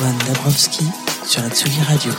[0.00, 0.86] Antoine Dabrowski
[1.26, 2.10] sur la Tsugi Radio.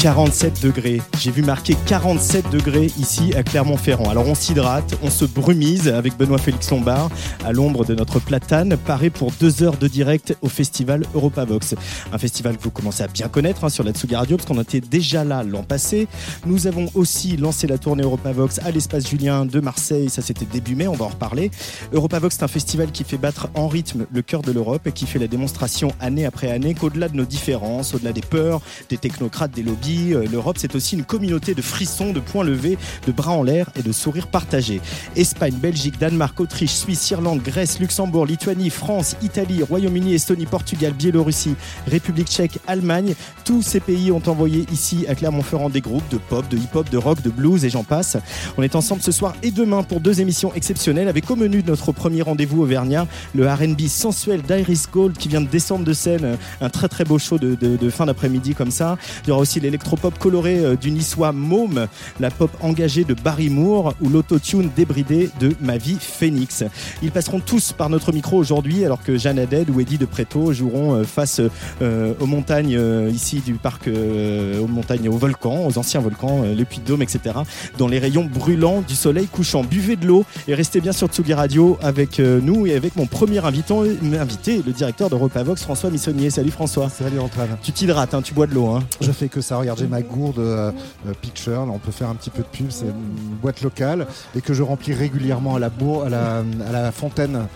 [0.00, 1.02] 47 degrés.
[1.18, 4.08] J'ai vu marquer 47 degrés ici à Clermont-Ferrand.
[4.08, 7.10] Alors on s'hydrate, on se brumise avec Benoît Félix Lombard
[7.44, 11.74] à l'ombre de notre platane, paré pour deux heures de direct au festival Europavox.
[12.14, 14.58] Un festival que vous commencez à bien connaître hein, sur la Tsugi Radio parce qu'on
[14.62, 16.08] était déjà là l'an passé.
[16.46, 20.08] Nous avons aussi lancé la tournée Europavox à l'espace Julien de Marseille.
[20.08, 21.50] Ça c'était début mai, on va en reparler.
[21.92, 25.04] Europavox c'est un festival qui fait battre en rythme le cœur de l'Europe et qui
[25.04, 29.50] fait la démonstration année après année qu'au-delà de nos différences, au-delà des peurs, des technocrates,
[29.50, 33.32] des lobbies, euh, l'Europe, c'est aussi une communauté de frissons, de poings levés, de bras
[33.32, 34.80] en l'air et de sourires partagés.
[35.16, 41.54] Espagne, Belgique, Danemark, Autriche, Suisse, Irlande, Grèce, Luxembourg, Lituanie, France, Italie, Royaume-Uni, Estonie, Portugal, Biélorussie,
[41.86, 46.48] République tchèque, Allemagne, tous ces pays ont envoyé ici à Clermont-Ferrand des groupes de pop,
[46.48, 48.16] de hip-hop, de rock, de blues et j'en passe.
[48.56, 51.68] On est ensemble ce soir et demain pour deux émissions exceptionnelles avec au menu de
[51.70, 56.36] notre premier rendez-vous Auvergnat le R&B sensuel d'Iris Gold qui vient de descendre de scène,
[56.60, 58.96] un très très beau show de, de- fin d'après-midi comme ça.
[59.24, 61.86] Il y aura aussi l'électropop coloré euh, du niçois Môme,
[62.18, 66.64] la pop engagée de Barry Moore ou l'autotune débridé de Ma vie Phoenix.
[67.02, 70.52] Ils passeront tous par notre micro aujourd'hui alors que Jeanne Haddad ou Eddie de Préto
[70.52, 71.40] joueront euh, face
[71.82, 76.42] euh, aux montagnes euh, ici du parc, euh, aux montagnes, aux volcans, aux anciens volcans,
[76.42, 77.36] les Puy de Dôme, etc.
[77.78, 79.64] dans les rayons brûlants du soleil couchant.
[79.64, 83.44] Buvez de l'eau et restez bien sur Tsugi Radio avec nous et avec mon premier
[83.44, 83.82] invitant,
[84.18, 86.30] invité, le directeur de Repavox, François Missonnier.
[86.30, 86.88] Salut François.
[86.88, 87.56] Salut Antoine.
[87.62, 88.68] Tu t'hydrates, hein, tu bois de l'eau.
[88.68, 88.82] Hein.
[89.00, 89.56] Je fais que ça.
[89.56, 90.72] Regarde, j'ai ma gourde euh,
[91.06, 91.66] euh, Picture.
[91.66, 92.70] Là, on peut faire un petit peu de pub.
[92.70, 96.38] C'est une boîte locale et que je remplis régulièrement à la, bourre, à la,
[96.68, 97.46] à la fontaine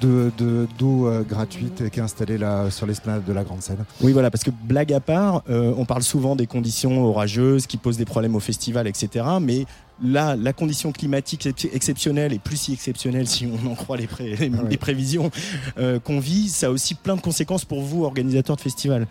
[0.00, 3.84] de de- d'eau euh, gratuite qui est installée là sur l'esplanade de la Grande Seine.
[4.02, 7.78] Oui, voilà, parce que blague à part, euh, on parle souvent des conditions orageuses qui
[7.78, 9.24] posent des problèmes au festival, etc.
[9.40, 9.64] Mais
[10.04, 14.06] là, la condition climatique ex- exceptionnelle et plus si exceptionnelle si on en croit les,
[14.06, 14.76] pré- les Ouais.
[14.76, 15.30] prévisions
[15.78, 19.06] euh, qu'on vit, ça a aussi plein de conséquences pour vous, organisateurs de festival.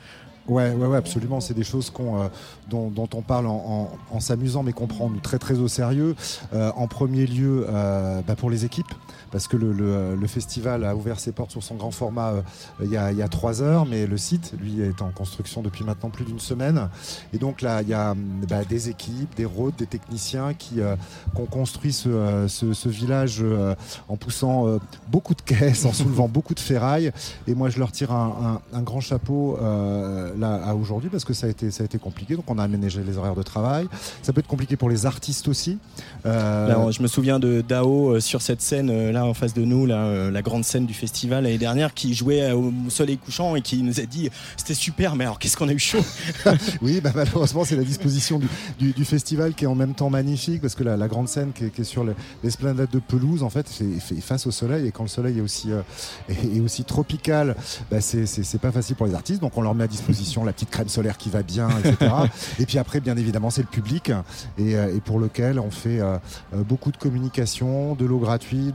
[0.48, 1.40] Ouais, ouais, ouais, absolument.
[1.40, 2.30] C'est des choses euh,
[2.70, 6.16] dont, on parle en, s'amusant, mais qu'on prend très très au sérieux.
[6.54, 8.94] Euh, en premier lieu, euh, bah, pour les équipes,
[9.36, 12.42] parce que le, le- le festival a ouvert ses portes sur son grand format euh,
[12.82, 15.62] il, y a, il y a trois heures, mais le site, lui, est en construction
[15.62, 16.88] depuis maintenant plus d'une semaine.
[17.34, 18.16] Et donc là, il y a
[18.50, 20.96] bah, des équipes, des roads, des techniciens qui, euh,
[21.36, 23.76] ont construit ce, euh, ce- ce village euh,
[24.08, 24.78] en poussant euh,
[25.10, 27.12] beaucoup de caisses, en soulevant beaucoup de ferrailles.
[27.46, 31.26] Et moi, je leur tire un, un- un grand chapeau euh, là à aujourd'hui parce
[31.26, 32.38] que ça a été ça a été compliqué.
[32.38, 33.90] Donc, on a aménagé les horaires de travail.
[34.22, 35.78] Ça peut être compliqué pour les artistes aussi.
[36.26, 39.54] Euh, Là, je me souviens de Dao euh, sur cette scène euh, là en face
[39.54, 42.72] de nous, là, euh, la grande scène du festival l'année dernière, qui jouait euh, au
[42.90, 45.80] soleil couchant et qui nous a dit c'était super, mais alors qu'est-ce qu'on a eu
[45.80, 46.04] chaud
[46.82, 48.48] Oui, bah, malheureusement, c'est la disposition du,
[48.80, 51.52] du- du festival qui est en même temps magnifique parce que la, la grande scène
[51.54, 54.52] qui est, qui est sur le- l'esplanade de pelouse, en fait, fait, fait face au
[54.52, 55.82] soleil et quand le soleil est aussi, euh,
[56.30, 57.56] est, est aussi tropical,
[57.92, 58.26] bah, c'est-
[58.62, 59.42] pas facile pour les artistes.
[59.42, 62.12] Donc, on leur met à disposition la petite crème solaire qui va bien, etc.
[62.60, 64.12] et puis après, bien évidemment, c'est le public
[64.58, 66.18] et, et pour lequel on fait euh,
[66.54, 68.74] beaucoup de communication, de l'eau gratuite,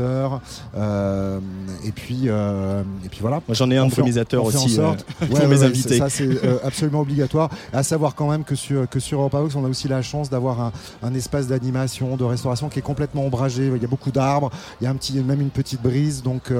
[0.00, 1.38] euh,
[1.84, 3.40] et puis euh, et puis voilà.
[3.46, 5.98] Moi j'en ai un On brumisateur on aussi sorte- Ouais, pour mes ouais, invités.
[5.98, 7.50] Ça, c'est euh, absolument obligatoire.
[7.72, 10.30] À savoir quand même que sur, que sur Europa Vox, on a aussi la chance
[10.30, 13.70] d'avoir un, un espace d'animation, de restauration qui est complètement ombragé.
[13.74, 16.22] Il y a beaucoup d'arbres, il y a un petit, même une petite brise.
[16.22, 16.52] Donc,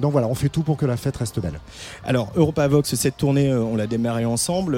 [0.00, 1.60] donc voilà, on fait tout pour que la fête reste belle.
[2.04, 4.76] Alors, Europavox, cette tournée, on l'a démarrée ensemble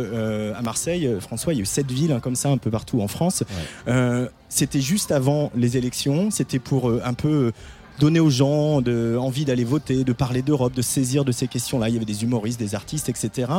[0.56, 1.08] à Marseille.
[1.20, 3.43] François, il y a eu sept villes hein, comme ça un peu partout en France.
[3.88, 6.31] Euh, c'était juste avant les élections.
[6.31, 7.52] C'était pour euh, un peu euh,
[8.00, 11.88] donner aux gens de, envie d'aller voter, de parler d'Europe, de saisir de ces questions-là.
[11.88, 13.52] Il y avait des humoristes, des artistes, etc.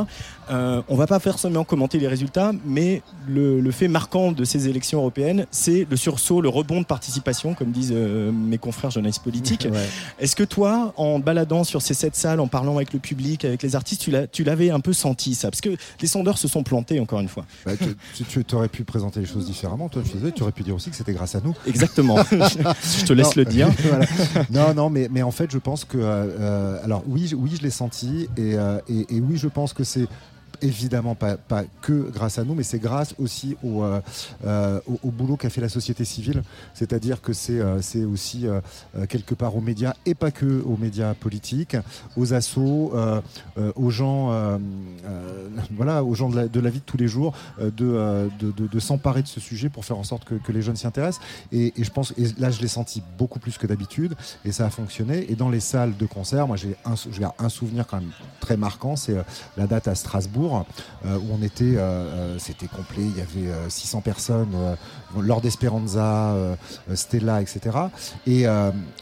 [0.49, 4.67] Euh, on va pas forcément commenter les résultats, mais le, le fait marquant de ces
[4.67, 9.23] élections européennes, c'est le sursaut, le rebond de participation, comme disent euh, mes confrères journalistes
[9.23, 9.67] politiques.
[9.71, 9.87] Ouais.
[10.19, 13.63] Est-ce que toi, en baladant sur ces sept salles, en parlant avec le public, avec
[13.63, 15.49] les artistes, tu l'avais un peu senti ça?
[15.49, 15.69] Parce que
[16.01, 17.45] les sondeurs se sont plantés, encore une fois.
[17.65, 19.87] Bah, tu, tu- tu aurais pu présenter les choses différemment.
[19.87, 20.01] Toi,
[20.35, 21.53] tu aurais pu dire aussi que c'était grâce à nous.
[21.67, 22.17] Exactement.
[22.31, 23.69] Je te laisse Non, le dire.
[23.83, 24.05] voilà.
[24.51, 26.81] non, non, mais, mais en fait, je pense que.
[26.83, 28.29] alors, oui, oui, je l'ai senti.
[28.37, 28.53] Et,
[28.87, 30.07] et, et, oui, je pense que c'est
[30.61, 31.37] évidemment pas,
[31.81, 34.01] que grâce à nous, mais c'est grâce aussi au, euh,
[34.45, 36.43] euh, au, boulot qu'a fait la société civile.
[36.73, 37.79] C'est-à-dire que c'est euh,
[38.11, 38.45] aussi
[39.09, 41.77] quelque part aux médias et pas que aux médias politiques,
[42.15, 42.93] aux assos,
[43.75, 44.59] aux gens,
[45.71, 48.79] voilà, aux gens de la, de la, vie de tous les jours, de, de, de,
[48.79, 51.23] s'emparer de ce sujet pour faire en sorte que, que les jeunes s'y intéressent.
[51.51, 54.15] Et, et, je pense, et là, je l'ai senti beaucoup plus que d'habitude,
[54.45, 55.31] et ça a fonctionné.
[55.31, 56.95] Et dans les salles de concert, moi, j'ai un,
[57.39, 59.15] un souvenir quand même très marquant, c'est
[59.57, 60.50] la date à Strasbourg
[61.05, 64.55] euh, où on était, euh, euh, c'était complet, il y avait 600 personnes,
[65.19, 66.35] lors d'Esperanza,
[66.93, 67.77] Stella, etc.
[68.25, 68.45] Et,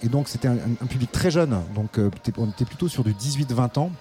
[0.09, 1.99] donc c'était un, un, public très jeune, donc
[2.37, 3.91] on était plutôt sur du 18-20 ans.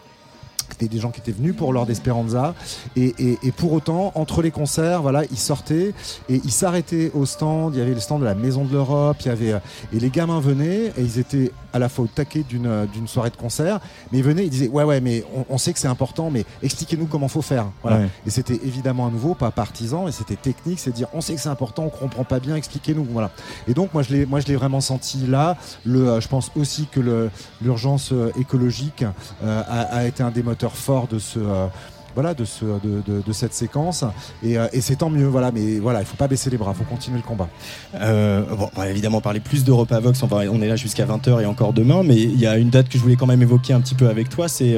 [0.70, 2.55] C'était des gens qui étaient venus pour l'ordre d'Esperanza.
[2.97, 3.12] Et,
[3.56, 5.93] pour autant, entre les concerts, voilà, ils sortaient
[6.29, 7.75] et ils s'arrêtaient au stand.
[7.75, 9.17] Il y avait le stand de la Maison de l'Europe.
[9.20, 9.59] Il y avait, euh,
[9.93, 13.09] et les gamins venaient et ils étaient à la fois au taquet d'une, euh, d'une
[13.09, 13.81] soirée de concert.
[14.12, 17.06] Mais ils venaient, ils disaient Ouais, ouais, mais on, sait que c'est important, mais expliquez-nous
[17.06, 17.67] comment faut faire.
[17.82, 18.03] Voilà.
[18.26, 20.79] Et c'était évidemment à nouveau pas partisan, et c'était technique.
[20.79, 23.06] C'est dire On sait que c'est important, on comprend pas bien, expliquez-nous.
[23.11, 23.31] Voilà.
[23.67, 25.56] Et donc, moi, je l'ai, moi, je l'ai vraiment senti là.
[25.85, 27.29] Le, euh, je pense aussi que
[27.62, 29.05] l'urgence écologique
[29.44, 31.66] a, a été un des moteurs fort de ce euh,
[32.14, 34.05] voilà, de, ce, de, cette séquence.
[34.44, 36.78] Euh, et, c'est tant mieux, voilà, mais voilà, il faut pas baisser les bras, il
[36.78, 37.49] faut continuer le combat.
[37.94, 41.43] Euh, bon, on va évidemment parler plus d'Europa Vox, on, on est là jusqu'à 20h
[41.43, 43.72] et encore demain, mais il y a une date que je voulais quand même évoquer
[43.72, 44.76] un petit peu avec toi, c'est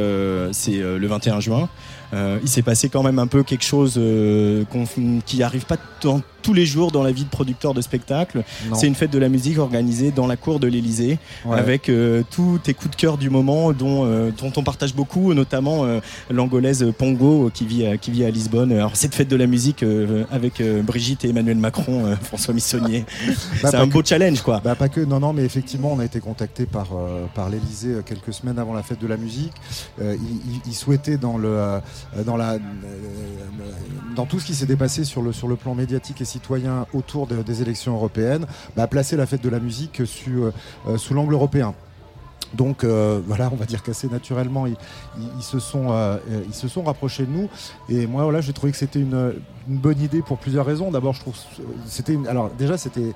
[0.53, 1.71] c'est le 21 juin.
[2.13, 3.99] il s'est passé quand même un peu quelque chose
[5.25, 8.43] qui n'arrive pas tant tous les jours dans la vie de producteur de spectacle.
[8.75, 11.19] C'est une fête de la musique organisée dans la cour de l'Elysée
[11.51, 15.35] avec euh, tous tes coups de cœur du moment dont, euh, dont on partage beaucoup,
[15.35, 16.01] notamment euh,
[16.31, 18.73] l'angolaise Pongo qui vit, à, qui vit à Lisbonne.
[18.73, 19.85] Alors cette fête de la musique
[20.31, 23.05] avec Brigitte et Emmanuel Macron, François Missonnier.
[23.63, 24.61] Bah, c'est un beau challenge quoi.
[24.63, 26.89] Bah, pas que, non, non, mais effectivement on a été contacté par,
[27.35, 29.53] par l'Elysée quelques semaines avant la fête de la musique.
[30.01, 31.81] ils, souhaitaient dans, le,
[32.25, 32.59] dans, la,
[34.15, 37.27] dans tout ce qui s'est dépassé sur le, sur le plan médiatique et citoyens autour
[37.27, 38.47] des élections européennes,
[38.77, 41.75] bah, placer la fête de la musique sous, euh, sous l'angle européen.
[42.55, 44.77] Donc euh, voilà, on va dire qu'assez naturellement, ils,
[45.41, 46.19] se sont, euh,
[46.49, 47.49] ils se sont rapprochés de nous.
[47.89, 49.35] Et moi, voilà, j'ai trouvé que c'était une,
[49.71, 50.91] une bonne idée pour plusieurs raisons.
[50.91, 51.35] D'abord, je trouve
[51.87, 53.15] c'était alors déjà c'était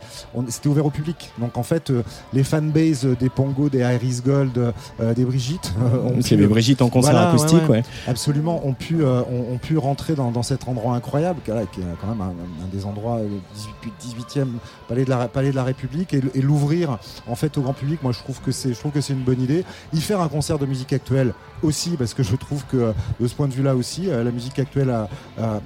[0.48, 1.32] c'était ouvert au public.
[1.38, 2.02] Donc en fait, euh,
[2.32, 4.56] les fanbases des Pongo, des Iris Gold,
[5.00, 9.76] euh, des Brigitte, euh, pu, Brigitte en concert acoustique, ouais, absolument, ont pu ont, pu
[9.76, 12.32] rentrer dans, cet endroit incroyable, qui est quand même un,
[12.72, 13.20] des endroits
[14.00, 14.46] 18, e
[14.88, 18.02] palais de la palais de la République, et, l'ouvrir en fait au grand public.
[18.02, 19.64] Moi, je trouve que c'est je trouve que c'est une bonne idée.
[19.92, 23.34] Y faire un concert de musique actuelle aussi, parce que je trouve que de ce
[23.34, 25.08] point de vue-là aussi, la musique actuelle a,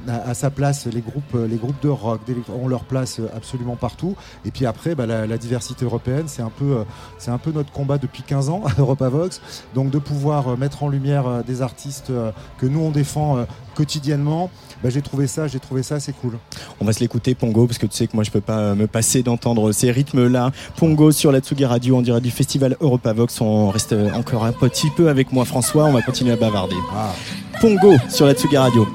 [0.07, 4.17] a sa place les groupes, les groupes de rock ont leur place absolument partout.
[4.45, 6.85] Et puis après, bah, la, diversité européenne, c'est un, peu,
[7.19, 9.41] c'est un peu notre combat depuis 15 ans à Europavox.
[9.75, 13.45] Donc de pouvoir mettre en lumière euh, des artistes euh, que nous on défend euh,
[13.75, 14.51] quotidiennement,
[14.83, 16.39] bah, j'ai trouvé ça, j'ai trouvé ça assez cool.
[16.81, 18.87] On va se l'écouter Pongo parce que tu sais que moi je peux pas me
[18.87, 20.51] passer d'entendre ces rythmes-là.
[20.77, 23.41] Pongo sur la Tsugi Radio, on dirait du festival Europavox.
[23.41, 26.77] On reste encore un petit peu avec moi François, on va continuer à bavarder.
[26.93, 27.13] Ah.
[27.61, 28.87] Pongo sur la Tsugi Radio.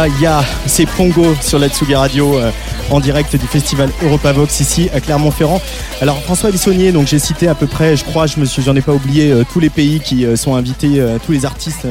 [0.00, 2.50] Tamboulouaya, c'est Pongo sur la Radio euh,
[2.90, 5.60] en direct du festival Europavox ici à Clermont-Ferrand.
[6.00, 8.80] Alors François Bissonnier, donc j'ai cité à peu près, je crois, je me j'en ai
[8.80, 11.86] pas oublié euh, tous les pays qui euh, sont invités, tous les artistes.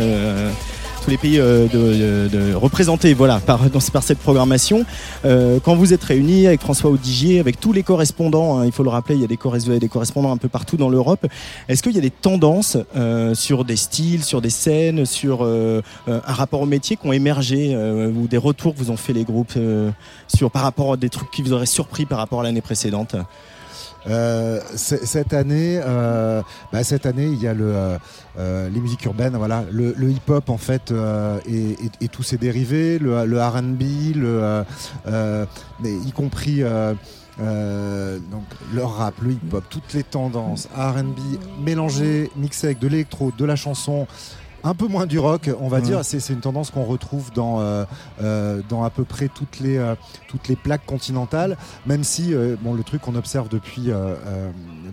[1.10, 4.86] Euh, les pays euh, de, de- de- représentés voilà, par, dans, par cette programmation.
[5.26, 8.84] Euh, quand vous êtes réunis avec François Audigier, avec tous les correspondants, hein, il faut
[8.84, 11.26] le rappeler, il y a des, des correspondants un peu partout dans l'Europe,
[11.68, 15.82] est-ce qu'il y a des tendances euh, sur des styles, sur des scènes, sur euh,
[16.08, 18.98] euh, un rapport au métier qui ont émergé euh, ou des retours que vous ont
[18.98, 19.90] fait les groupes euh,
[20.34, 23.16] sur, par rapport à des trucs qui vous auraient surpris par rapport à l'année précédente?
[24.08, 26.42] Euh, cette année, euh,
[26.72, 27.98] bah, cette année, il y a le, euh,
[28.38, 32.24] euh, les musiques urbaines, voilà, le, le hip-hop en fait euh, et, et- et tous
[32.24, 33.84] ses dérivés, le, le R&B,
[34.18, 35.46] euh,
[35.82, 36.64] mais y compris.
[36.64, 36.94] euh,
[38.32, 41.18] donc le rap, le hip-hop, toutes les tendances, R&B
[41.64, 44.08] mélangées, mixées avec de l'électro, de la chanson,
[44.64, 45.84] un peu moins du rock, on va Mhm.
[45.86, 46.00] dire.
[46.06, 47.86] C'est une tendance qu'on retrouve dans, euh,
[48.22, 49.96] euh, dans à peu près toutes les, euh,
[50.28, 53.90] toutes les plaques continentales, même si euh, bon, le truc qu'on observe depuis,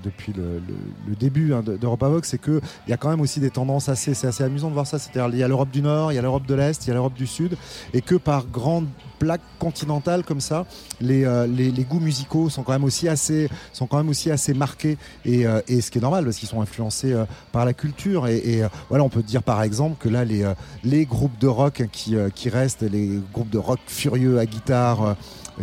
[0.05, 0.75] depuis le, le-
[1.09, 4.15] le début hein, de- d'Europavox, c'est qu'il y a quand même aussi des tendances assez,
[4.15, 4.99] c'est assez amusant de voir ça.
[4.99, 6.91] C'est-à-dire il y a l'Europe du Nord, il y a l'Europe de l'Est, il y
[6.91, 7.57] a l'Europe du Sud,
[7.93, 8.87] et que par grandes
[9.19, 10.67] plaques continentales comme ça,
[11.01, 14.31] les, euh, les, les goûts musicaux sont quand même aussi assez, sont quand même aussi
[14.31, 17.65] assez marqués, et, euh, et ce qui est normal parce qu'ils sont influencés euh, par
[17.65, 18.27] la culture.
[18.27, 20.45] Et, voilà, on peut dire par exemple que là, les,
[20.85, 25.17] les groupes de rock qui, euh, qui restent, les groupes de rock furieux à guitare,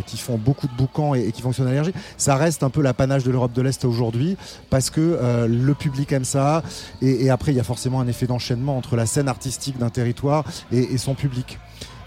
[0.06, 3.22] qui font beaucoup de boucans et, qui fonctionnent à l'énergie, ça reste un peu l'apanage
[3.22, 4.36] de l'Europe de l'Est aujourd'hui
[4.68, 6.64] parce que le public aime ça
[7.00, 10.44] et, après il y a forcément un effet d'enchaînement entre la scène artistique d'un territoire
[10.72, 11.58] et son public.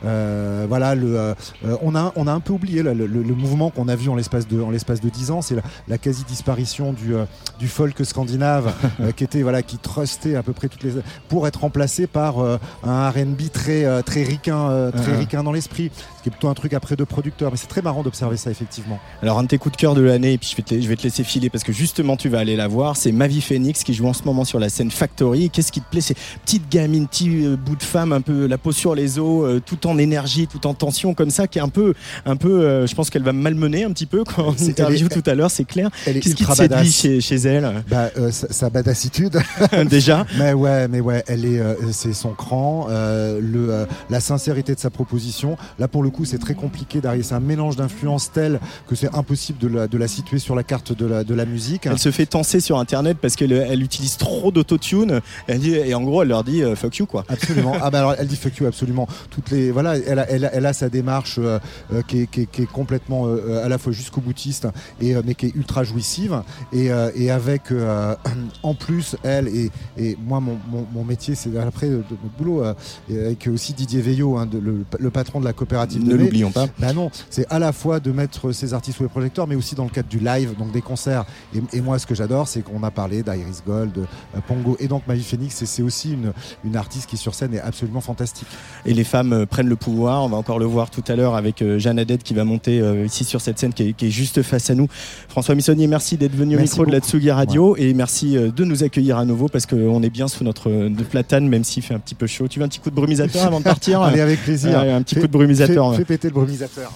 [0.06, 1.34] Euh, voilà, le, euh,
[1.66, 3.96] euh, on, a, on a un peu oublié là, le, le- le mouvement qu'on a
[3.96, 7.26] vu en l'espace de, en l'espace de 10 ans, c'est la, la quasi-disparition du, euh,
[7.60, 10.92] du folk scandinave euh, qui était voilà, qui trustait à peu près toutes les
[11.30, 15.52] pour être remplacé par euh, un R&B très euh, très ricain, euh, très ricain dans
[15.52, 15.92] l'esprit,
[16.28, 17.52] qui est plutôt un truc après de producteur.
[17.52, 19.00] Mais c'est très marrant d'observer ça effectivement.
[19.22, 20.88] Alors un de tes coups de cœur de l'année, et puis je vais, te, je
[20.88, 23.84] vais te laisser filer parce que justement tu vas aller la voir, c'est Mavi Phoenix
[23.84, 25.50] qui joue en ce moment sur la scène Factory.
[25.50, 26.02] Qu'est-ce qui te plaît?
[26.02, 29.46] Ces petites gamines, petits euh, bouts de femme, un peu la peau sur les os,
[29.46, 31.94] euh, tout en énergie, tout en tension comme ça, qui est un peu,
[32.26, 34.70] un peu euh, je pense qu'elle va me malmener un petit peu quand on C'est-
[34.70, 35.90] interview tout à l'heure, c'est clair.
[36.04, 37.84] Qu'est-ce qui te séduit chez, chez elle?
[37.90, 39.40] Bah, sa, sa badassitude.
[39.90, 44.90] déjà mais ouais, mais ouais, elle est, c'est son cran, le, la sincérité de sa
[44.90, 45.58] proposition.
[45.80, 47.24] Là, pour le coup, c'est très compliqué d'arriver.
[47.24, 50.64] C'est un mélange d'influences tel que c'est impossible de la, de la situer sur la
[50.64, 51.86] carte de la, de la musique.
[51.86, 55.94] Elle se fait tenser sur internet parce qu'elle elle utilise trop d'autotune Elle dit- et
[55.94, 57.24] en gros elle leur dit euh, fuck you quoi.
[57.30, 57.74] Absolument.
[57.82, 59.08] Ah bah alors elle dit fuck you absolument.
[59.30, 61.60] Toutes les voilà, elle a, elle a, elle a sa démarche euh,
[61.94, 64.68] euh, qui, est, qui, est, qui est complètement euh, à la fois jusqu'au boutiste
[65.02, 66.42] et mais qui est ultra jouissive
[66.74, 67.72] et, et avec
[68.64, 72.04] en plus elle et, et moi mon, mon, mon métier c'est après de,
[72.38, 72.64] boulot
[73.10, 76.52] et avec aussi Didier Veillot hein, de- le, le patron de la coopérative Ne l'oublions
[76.52, 76.68] pas.
[76.80, 79.76] Bah non, c'est à la fois de mettre ces artistes sous les projecteurs, mais aussi
[79.76, 81.26] dans le cadre du live, donc des concerts.
[81.56, 84.78] Et, et moi, ce que j'adore, c'est qu'on a parlé d'Iris Gold, de euh, Pongo
[84.80, 85.62] et donc Mavi Phoenix.
[85.62, 86.34] Et c'est aussi une,
[86.64, 88.48] une artiste qui sur scène est absolument fantastique.
[88.86, 90.24] et les femmes euh, prennent le pouvoir.
[90.24, 92.82] On va encore le voir tout à l'heure avec euh, Jeanne Haddad qui va monter
[93.06, 94.88] ici sur cette scène qui est, qui est juste face à nous.
[95.30, 97.00] François Missonnier, merci d'être venu au micro de la.
[97.00, 100.70] Tsugi Radio et merci de nous accueillir à nouveau parce qu'on est bien sous notre
[100.70, 102.48] de platane même s'il fait un petit peu chaud.
[102.48, 104.80] Tu veux un petit coup de brumisateur avant de partir Allez, avec plaisir.
[104.80, 105.97] Un petit coup de brumisateur.
[105.98, 106.92] Fais péter le brumisateur.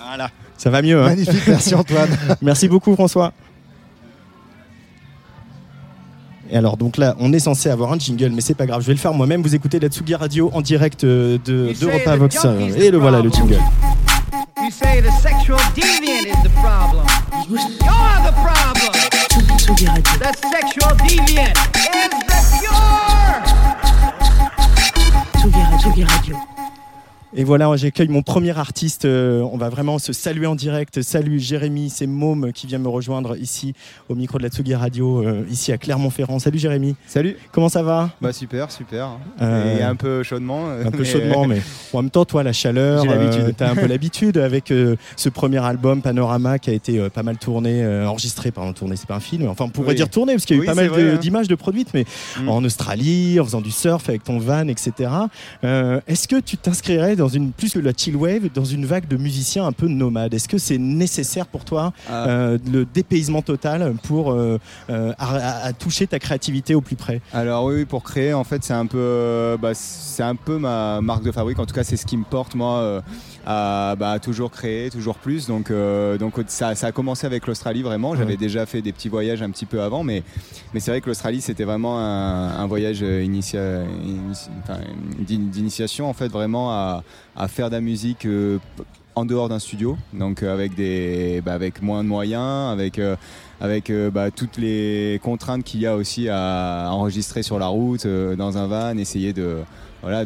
[0.00, 1.00] Voilà, ça va mieux.
[1.02, 1.06] hein.
[1.08, 2.08] Magnifique, merci Antoine.
[2.42, 3.32] Merci beaucoup François.
[6.50, 8.86] Et alors donc là, on est censé avoir un jingle, mais c'est pas grave, je
[8.86, 9.42] vais le faire moi-même.
[9.42, 12.38] Vous écoutez la Tsugi Radio en direct euh, de d'Europa Vox.
[12.44, 13.58] euh, Et le voilà le jingle.
[14.60, 17.04] You say the sexual deviant is the problem.
[17.50, 17.58] You're
[18.24, 18.92] the problem.
[19.58, 20.02] Tsugi Radio.
[20.20, 21.52] The sexual deviant
[21.84, 23.42] is the cure.
[25.78, 26.36] Tsugi Radio.
[27.36, 29.04] Et voilà, j'accueille mon premier artiste.
[29.04, 31.02] euh, on va vraiment se saluer en direct.
[31.02, 33.74] Salut Jérémy, c'est Môme qui vient me rejoindre ici
[34.08, 36.38] au micro de la Tsugi Radio, euh, ici à Clermont-Ferrand.
[36.38, 38.08] Salut Jérémy, Salut comment ça va?
[38.22, 39.10] Bah super, super.
[39.42, 40.70] Euh, Et un peu chaudement.
[40.70, 41.60] Un peu chaudement, mais
[41.92, 43.54] en même temps, toi, la chaleur, J'ai l'habitude.
[43.58, 47.10] tu as un peu l'habitude avec euh, ce premier album Panorama qui a été euh,
[47.10, 49.94] pas mal tourné, euh, enregistré, pardon, tourné, c'est pas un film, enfin on pourrait Oui.
[49.96, 51.16] dire tourné parce qu'il y a eu Oui, pas mal hein.
[51.20, 52.06] d'images de produites, mais
[52.40, 52.48] Mm.
[52.48, 55.10] en Australie, en faisant du surf avec ton van, etc.
[55.64, 59.06] Euh, Est-ce que tu t'inscrirais dans une, plus que la chill wave, dans une vague
[59.08, 62.26] de musiciens un peu nomades Est-ce que c'est nécessaire pour toi Ah.
[62.28, 64.58] euh, le dépaysement total pour euh,
[64.90, 67.20] euh, à- à- à toucher ta créativité au plus près?
[67.34, 71.00] Alors oui, oui, pour créer, en fait, c'est un peu, bah, c'est un peu ma
[71.02, 71.58] marque de fabrique.
[71.58, 73.02] En tout cas, c'est ce qui me porte moi
[73.50, 75.46] à, bah, toujours créer, toujours plus.
[75.46, 78.14] Donc, euh, donc ça, ça a commencé avec l'Australie vraiment.
[78.14, 78.36] J'avais Ouais.
[78.36, 80.22] déjà fait des petits voyages un petit peu avant, mais,
[80.74, 83.86] mais c'est vrai que l'Australie c'était vraiment un, un voyage euh, initia-
[84.62, 84.78] enfin,
[85.18, 87.02] d'initiation en fait vraiment à,
[87.36, 88.26] à faire de la musique.
[88.26, 88.58] euh,
[89.14, 93.16] en dehors d'un studio, donc avec des, bah, avec moins de moyens, avec euh,
[93.60, 98.06] avec euh, bah, toutes les contraintes qu'il y a aussi à enregistrer sur la route,
[98.06, 99.56] euh, dans un van, essayer de
[100.02, 100.24] voilà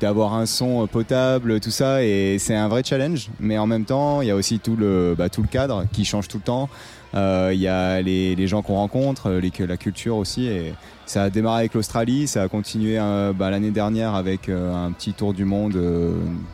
[0.00, 3.28] d'avoir un son potable, tout ça, et c'est un vrai challenge.
[3.40, 6.04] Mais en même temps, il y a aussi tout le bah, tout le cadre qui
[6.04, 6.68] change tout le temps.
[7.14, 10.46] Euh, Il y a les, les gens qu'on rencontre, les, la culture aussi.
[10.46, 10.72] Et
[11.04, 14.92] ça a démarré avec l'Australie, ça a continué euh, bah, l'année dernière avec euh, un
[14.92, 15.76] petit tour du monde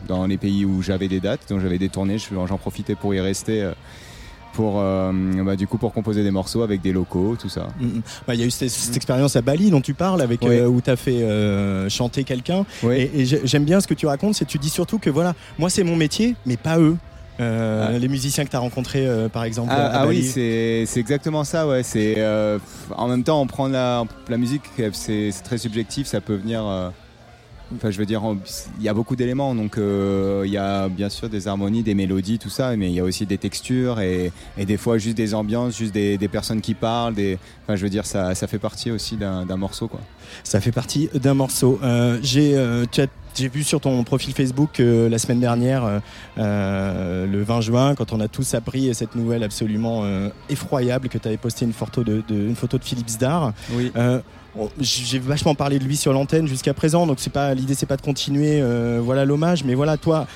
[0.07, 2.17] dans les pays où j'avais des dates, dont j'avais des tournées.
[2.17, 3.69] Je- J'en profitais pour y rester.
[4.53, 5.11] Pour euh,
[5.43, 8.01] bah, du coup pour composer des morceaux avec des locaux tout ça Mm, mm.
[8.27, 10.49] Bah, Il y a eu cette, cette expérience à Bali dont tu parles, avec, Oui.
[10.57, 12.65] euh, où tu as fait euh, chanter quelqu'un.
[12.83, 14.99] oui Et, et j'ai- j'aime bien ce que tu racontes, c'est que tu dis surtout
[14.99, 16.95] que voilà, moi c'est mon métier, mais pas eux.
[17.39, 17.97] Euh, Ah.
[17.97, 19.69] Les musiciens que tu as rencontrés, euh, par exemple.
[19.71, 21.83] Ah, ah oui, c'est exactement ça, ouais.
[21.83, 22.59] C'est euh,
[22.97, 26.61] en même temps, on prend la, la musique, c'est très subjectif, ça peut venir.
[27.75, 28.21] Enfin, je veux dire,
[28.79, 31.93] il y a beaucoup d'éléments, donc euh, il y a bien sûr des harmonies, des
[31.93, 35.15] mélodies, tout ça, mais il y a aussi des textures et, et des fois juste
[35.17, 37.13] des ambiances, juste des, des personnes qui parlent.
[37.13, 39.99] Des, enfin, je veux dire, ça, ça fait partie aussi d'un morceau, quoi.
[40.43, 41.79] Ça fait partie d'un morceau.
[41.83, 42.85] Euh, J'ai euh,
[43.35, 46.01] j'ai vu sur ton profil Facebook euh, la semaine dernière,
[46.37, 51.17] euh, le 20 juin, quand on a tous appris cette nouvelle absolument euh, effroyable, que
[51.17, 53.53] tu avais posté une photo de, de- une photo de Philippe Zdar.
[53.73, 53.91] Oui.
[54.79, 57.97] J'ai vachement parlé de lui sur l'antenne jusqu'à présent, donc c'est pas l'idée, c'est pas
[57.97, 60.27] de continuer, euh, voilà l'hommage, mais voilà toi.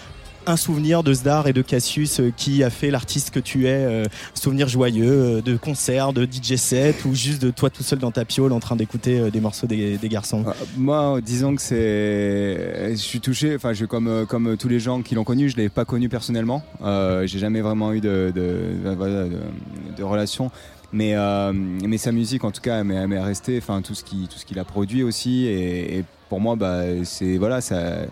[0.45, 3.71] Un souvenir de Zdar et de Cassius euh, qui a fait l'artiste que tu es,
[3.71, 8.11] euh, souvenir joyeux de concerts, de DJ set ou juste de toi tout seul dans
[8.11, 10.43] ta piole en train d'écouter des morceaux des, des garçons?
[10.45, 13.55] Euh, Moi, disons que c'est, je suis touché.
[13.55, 16.61] Enfin, je comme comme tous les gens qui l'ont connu, je l'ai pas connu personnellement.
[16.81, 20.51] J'ai jamais vraiment eu de, de relation.
[20.93, 23.57] Mais euh, mais sa musique, en tout cas, elle m'est restée.
[23.57, 25.45] Enfin, tout ce qui tout ce qu'il a produit aussi.
[25.47, 28.05] Et, et pour moi, bah, c'est voilà, ça.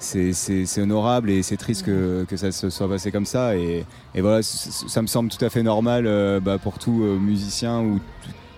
[0.00, 4.20] C'est, honorable et c'est triste que, que ça se soit passé comme ça et, et
[4.20, 8.00] voilà ça me semble tout à fait normal euh, bah, pour tout euh, musicien ou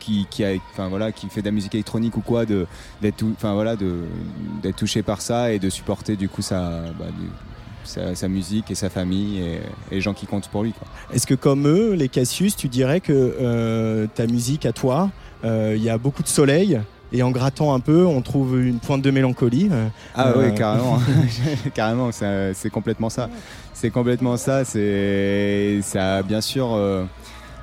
[0.01, 2.67] qui, qui, a, enfin, voilà, qui fait de la musique électronique ou quoi de,
[3.01, 4.09] d'être voilà de
[4.63, 7.31] d'être touché par ça et de supporter du coup sa bah, du-
[7.87, 9.55] sa, sa musique et sa famille et,
[9.91, 10.73] et les gens qui comptent pour lui.
[11.13, 15.11] Est-ce que comme eux, les Cassius, tu dirais que euh, ta musique à toi,
[15.45, 16.81] euh, il y a beaucoup de soleil
[17.13, 19.69] et en grattant un peu, on trouve une pointe de mélancolie.
[19.71, 20.49] euh, ah Euh.
[20.51, 20.99] oui carrément
[21.75, 23.29] carrément c'est, complètement ça
[23.73, 27.05] c'est complètement ça c'est ça bien sûr euh,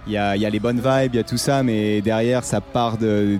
[0.08, 2.44] il y, a, y a les bonnes vibes il y a tout ça mais derrière
[2.44, 3.38] ça part de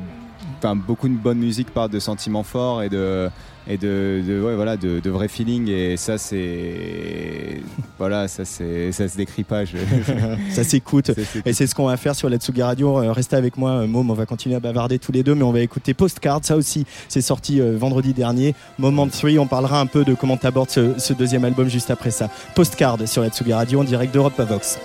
[0.58, 3.30] enfin beaucoup de bonne musique part de sentiments forts et de
[3.68, 7.62] et de, de ouais, voilà de, de vrais feelings et ça c'est
[7.98, 9.78] voilà ça c'est ça se décrit pas je-
[10.52, 11.12] ça s'écoute.
[11.46, 13.00] Et c'est ce qu'on va faire sur la Tsugi Radio.
[13.02, 14.10] Euh, restez avec moi, euh, Môme.
[14.12, 16.40] On va continuer à bavarder tous les deux, mais on va écouter Postcard.
[16.44, 18.56] Ça aussi, c'est sorti euh, vendredi dernier.
[18.80, 21.92] Moment 3, on parlera un peu de comment tu abordes ce, ce deuxième album juste
[21.92, 22.30] après ça.
[22.56, 24.78] Postcard sur la Tsugi Radio en direct d'Europe à Vox.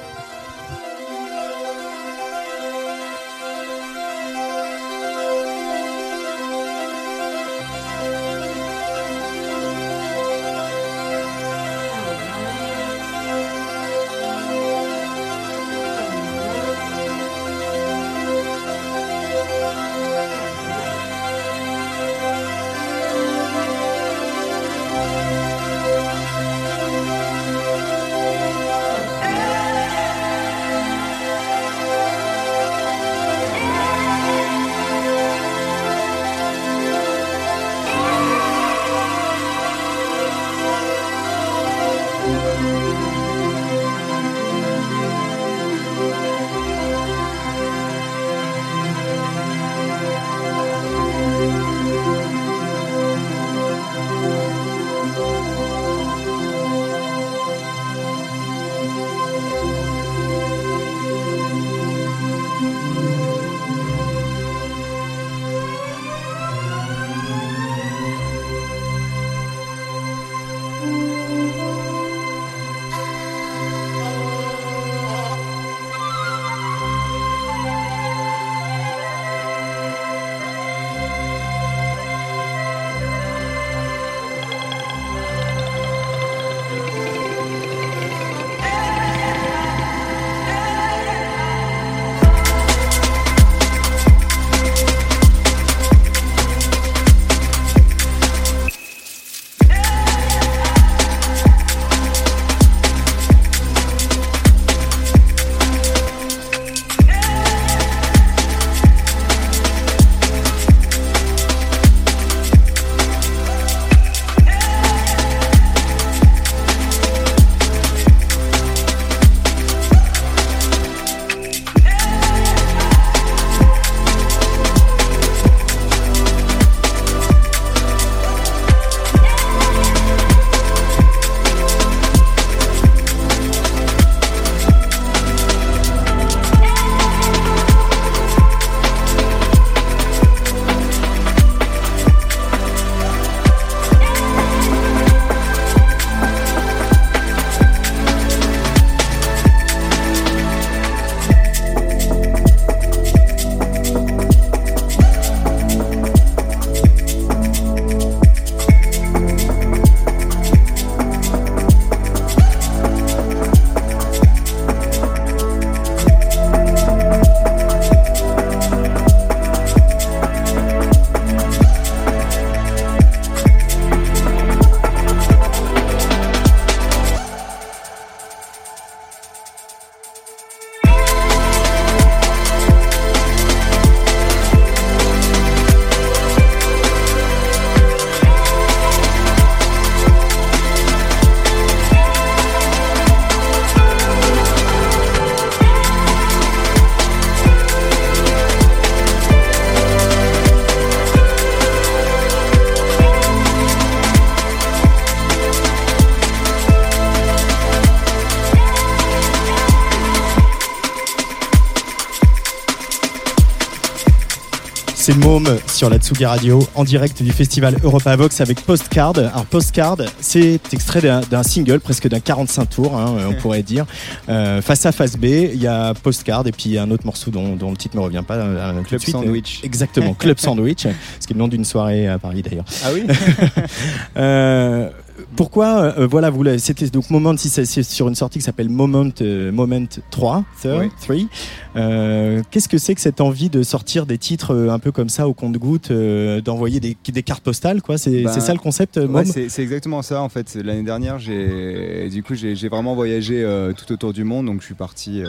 [215.79, 219.17] Sur la Tsugi Radio en direct du festival Europa Vox avec Postcard.
[219.17, 223.87] Alors Postcard, c'est extrait d'un- single, presque d'un 45 tours, hein, on pourrait dire.
[224.29, 227.55] Euh, face A, face B, il y a Postcard et puis un autre morceau dont,
[227.55, 228.35] dont le titre ne me revient pas.
[228.35, 229.13] euh, Club suite.
[229.15, 229.61] Sandwich.
[229.63, 230.83] Exactement, Club Sandwich,
[231.21, 232.65] ce qui est le nom d'une soirée à Paris d'ailleurs.
[232.85, 233.05] Ah oui
[234.17, 234.91] Euh,
[235.37, 238.69] pourquoi, euh, voilà, vous l'avez- c'était donc Moment, si c'est sur une sortie qui s'appelle
[238.69, 240.89] Moment, euh, Moment 3, third, Oui.
[241.05, 241.29] three.
[241.77, 245.09] Euh, Qu'est-ce que c'est que cette envie de sortir des titres euh, un peu comme
[245.09, 247.99] ça au compte-goutte, euh, d'envoyer des, des cartes postales, quoi?
[247.99, 250.55] C'est Ben, ça le concept, Ouais, c'est exactement ça en fait.
[250.55, 254.47] L'année dernière, j'ai du coup j'ai vraiment voyagé euh, tout autour du monde.
[254.47, 255.23] Donc je suis parti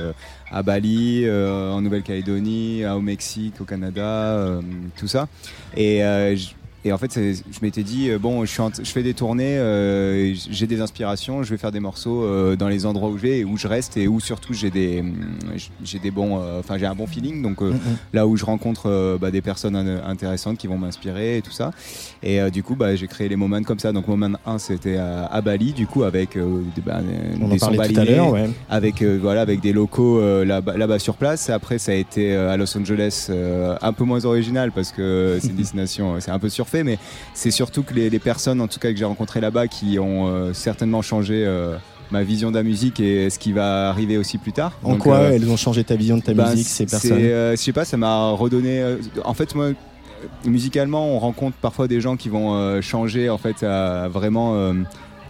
[0.52, 4.60] à Bali, en Nouvelle-Calédonie, au Mexique, au Canada,
[4.98, 5.28] tout ça.
[5.76, 6.02] Et
[6.86, 9.58] et en fait, je m'étais dit, euh, bon, je, suis en je fais des tournées,
[9.58, 13.22] euh, j'ai des inspirations, je vais faire des morceaux euh, dans les endroits où je
[13.24, 15.04] vais et où je reste et où surtout j'ai des,
[15.84, 17.42] j'ai des bons, euh, enfin j'ai un bon feeling.
[17.42, 17.80] Donc euh, Mhm.
[18.14, 21.72] là où je rencontre bah, des personnes in- intéressantes qui vont m'inspirer et tout ça.
[22.22, 23.92] Et euh, du coup, bah, j'ai créé les moments comme ça.
[23.94, 27.00] Donc moment 1, c'était à, à Bali, du coup, avec euh, des, bah,
[27.42, 28.50] On des sons balinés, ouais.
[28.70, 31.50] avec euh, voilà, avec des locaux euh, là-bas sur place.
[31.50, 33.30] Après, ça a été à Los Angeles,
[33.82, 36.98] un peu moins original parce que c'est une destination, c'est un peu surfait, mais
[37.34, 40.54] c'est surtout que les, les personnes, en tout cas que j'ai rencontrées là-bas, qui ont
[40.54, 41.46] certainement changé.
[42.12, 44.72] ma vision de la musique et ce qui va arriver aussi plus tard.
[44.84, 47.20] En Donc, quoi euh, elles ont changé ta vision de ta ben, musique, ces personnes?
[47.22, 48.80] euh, Je sais pas, ça m'a redonné.
[48.82, 49.70] euh, en fait, moi,
[50.46, 54.56] musicalement, on rencontre parfois des gens qui vont euh, changer, en fait, à vraiment.
[54.56, 54.74] euh,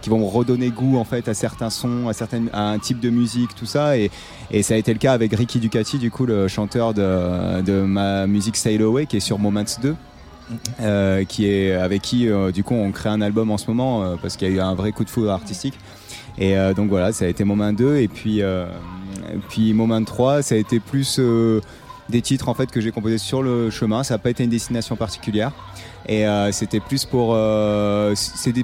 [0.02, 3.10] qui vont redonner goût en fait à certains sons, à, certaines, à un type de
[3.10, 3.98] musique, tout ça.
[3.98, 4.10] Et,
[4.50, 7.82] et ça a été le cas avec Ricky Ducati, du coup, le chanteur de, de
[7.82, 9.94] ma musique Sail Away, qui est sur Moments 2.
[10.80, 14.02] euh, qui est avec qui euh, du coup on crée un album en ce moment
[14.02, 15.74] euh, parce qu'il y a eu un vrai coup de foudre artistique
[16.38, 18.40] et donc voilà ça a été Moment 2 et puis
[19.48, 21.20] puis Moment 3 ça a été plus
[22.10, 24.02] des titres en fait que j'ai composés sur le chemin.
[24.02, 25.52] Ça n'a pas été une destination particulière.
[26.06, 28.14] Et euh, c'était plus pour euh,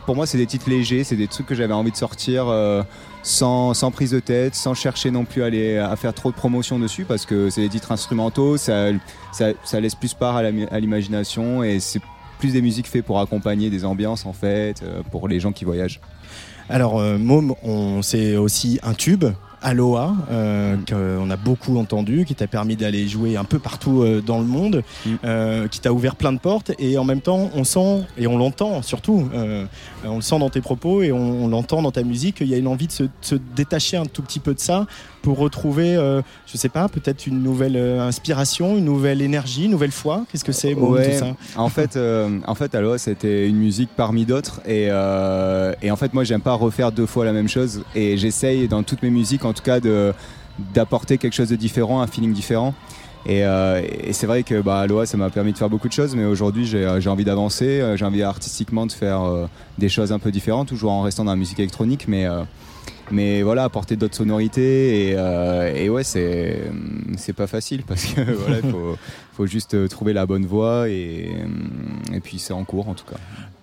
[0.04, 1.04] pour moi c'est des titres légers.
[1.04, 2.82] C'est des trucs que j'avais envie de sortir euh,
[3.22, 6.78] sans, prise de tête sans chercher non plus à, aller, à faire trop de promotion
[6.78, 8.56] dessus parce que c'est des titres instrumentaux.
[8.56, 8.90] Ça,
[9.80, 11.62] laisse plus part à l'imagination.
[11.62, 12.00] Et c'est
[12.38, 16.00] plus des musiques faites pour accompagner des ambiances en fait pour les gens qui voyagent.
[16.68, 17.54] Alors, Môme,
[18.02, 19.24] c'est aussi un tube.
[19.66, 24.22] Aloha, euh, qu'on a beaucoup entendu, qui t'a permis d'aller jouer un peu partout euh,
[24.24, 25.11] dans le monde, Mm.
[25.24, 28.38] euh, qui t'a ouvert plein de portes, et en même temps, on sent, et on
[28.38, 29.64] l'entend surtout, euh,
[30.05, 32.55] on le sent dans tes propos, et on, on l'entend dans ta musique, qu'il y
[32.55, 34.87] a une envie de se, de se détacher un tout petit peu de ça,
[35.26, 39.72] pour retrouver, euh, je sais pas, peut-être une nouvelle euh, inspiration, une nouvelle énergie, une
[39.72, 40.24] nouvelle foi?
[40.30, 41.10] Qu'est-ce que c'est, Ouais.
[41.12, 41.34] tout ça?
[41.56, 44.60] En fait, euh, en fait, Aloha, c'était une musique parmi d'autres.
[44.68, 47.82] Et, et en fait, moi, j'aime pas refaire deux fois la même chose.
[47.96, 50.12] Et j'essaye dans toutes mes musiques, en tout cas, de
[50.74, 52.72] d'apporter quelque chose de différent, un feeling différent.
[53.26, 55.92] Et, euh, et c'est vrai que bah, Aloha, ça m'a permis de faire beaucoup de
[55.92, 57.82] choses, mais aujourd'hui, j'ai j'ai envie d'avancer.
[57.96, 61.32] J'ai envie artistiquement de faire euh, des choses un peu différentes, toujours en restant dans
[61.32, 62.26] la musique électronique, mais.
[62.26, 62.42] euh,
[63.10, 66.60] mais voilà, apporter d'autres sonorités et, euh, ouais, c'est
[67.16, 68.96] c'est pas facile parce que voilà, il faut,
[69.34, 71.30] faut juste trouver la bonne voie et,
[72.12, 73.18] et puis c'est en cours en tout cas.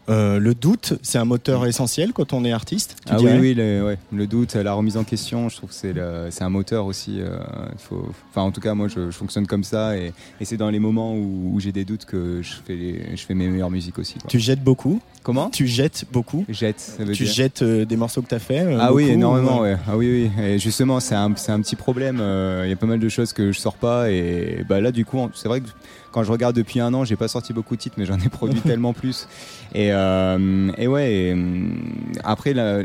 [0.10, 3.86] Euh, Le doute, c'est un moteur essentiel quand on est artiste Ah oui, oui, le,
[3.86, 6.86] ouais, le doute, la remise en question, je trouve que c'est le- c'est un moteur
[6.86, 7.22] aussi.
[7.22, 7.38] euh,
[7.78, 10.12] faut, enfin, en tout cas, moi, je, je fonctionne comme ça et,
[10.42, 13.24] et c'est dans les moments où, où j'ai des doutes que je fais, les- je
[13.26, 14.16] fais mes meilleures musiques aussi.
[14.16, 14.28] quoi.
[14.30, 15.50] Tu jettes beaucoup Comment?
[15.50, 18.40] Tu jettes beaucoup Jette, ça veut Tu dire jettes euh, des morceaux que tu as
[18.40, 19.78] fait Ah oui, énormément, ouais.
[19.88, 20.44] Ah oui, oui.
[20.44, 22.18] Et justement, c'est un, c'est un petit problème.
[22.18, 24.12] Il y a pas mal de choses que je sors pas.
[24.12, 25.68] Et bah là, du coup, c'est vrai que
[26.14, 28.30] quand je regarde depuis un an, j'ai pas sorti beaucoup de titres, mais j'en ai
[28.30, 29.28] produit tellement plus.
[29.76, 31.76] Et, euh, et ouais, et, hum,
[32.24, 32.84] après, la-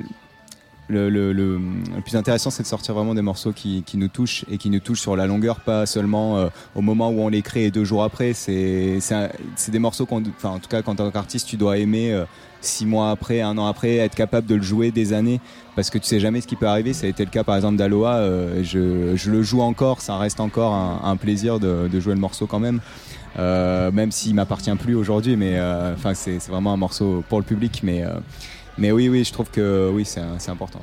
[0.91, 4.09] le, le- le- le plus intéressant, c'est de sortir vraiment des morceaux qui, qui nous
[4.09, 7.29] touchent et qui nous touchent sur la longueur, pas seulement euh, au moment où on
[7.29, 8.33] les crée et deux jours après.
[8.33, 8.99] C'est
[9.71, 12.25] des morceaux qu'on, enfin, en tout cas, quand tant qu'artiste, tu dois aimer euh,
[12.63, 15.41] six mois après, un an après, être capable de le jouer des années
[15.77, 16.95] parce que tu sais jamais ce qui peut arriver.
[16.95, 18.17] Ça a été le cas par exemple d'Aloha.
[18.17, 22.15] euh, je, je le joue encore, ça reste encore un, un plaisir de, de jouer
[22.15, 22.81] le morceau quand même.
[23.39, 27.45] Euh, même s'il m'appartient plus aujourd'hui, mais euh, enfin c'est vraiment un morceau pour le
[27.45, 28.11] public, mais euh,
[28.79, 30.81] mais oui oui je trouve que oui c'est important.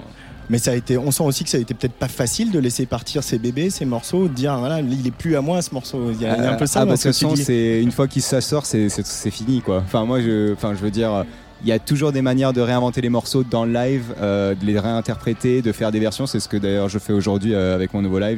[0.48, 2.60] Mais ça a été, on sent aussi que ça a été peut-être pas facile de
[2.60, 5.74] laisser partir ces bébés, ces morceaux, de dire voilà, il est plus à moi ce
[5.74, 6.12] morceau.
[6.12, 8.08] Il y a, un peu ça Ah, dans de ce toute que c'est une fois
[8.08, 8.89] qu'il ça sort, c'est
[9.32, 9.82] fini quoi.
[9.84, 11.26] Enfin moi je, enfin je veux dire,
[11.62, 14.65] il y a toujours des manières de réinventer les morceaux dans le live, euh, de
[14.65, 16.28] les réinterpréter, de faire des versions.
[16.28, 18.38] C'est ce que d'ailleurs je fais aujourd'hui euh, avec mon nouveau live.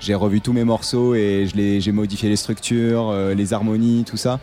[0.00, 4.40] J'ai- revu tous mes morceaux et j'ai modifié les structures, euh, les harmonies, tout ça.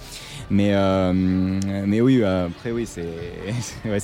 [0.54, 3.02] Mais, euh, mais oui, euh, après oui, c'est
[3.86, 3.98] ouais, ouais,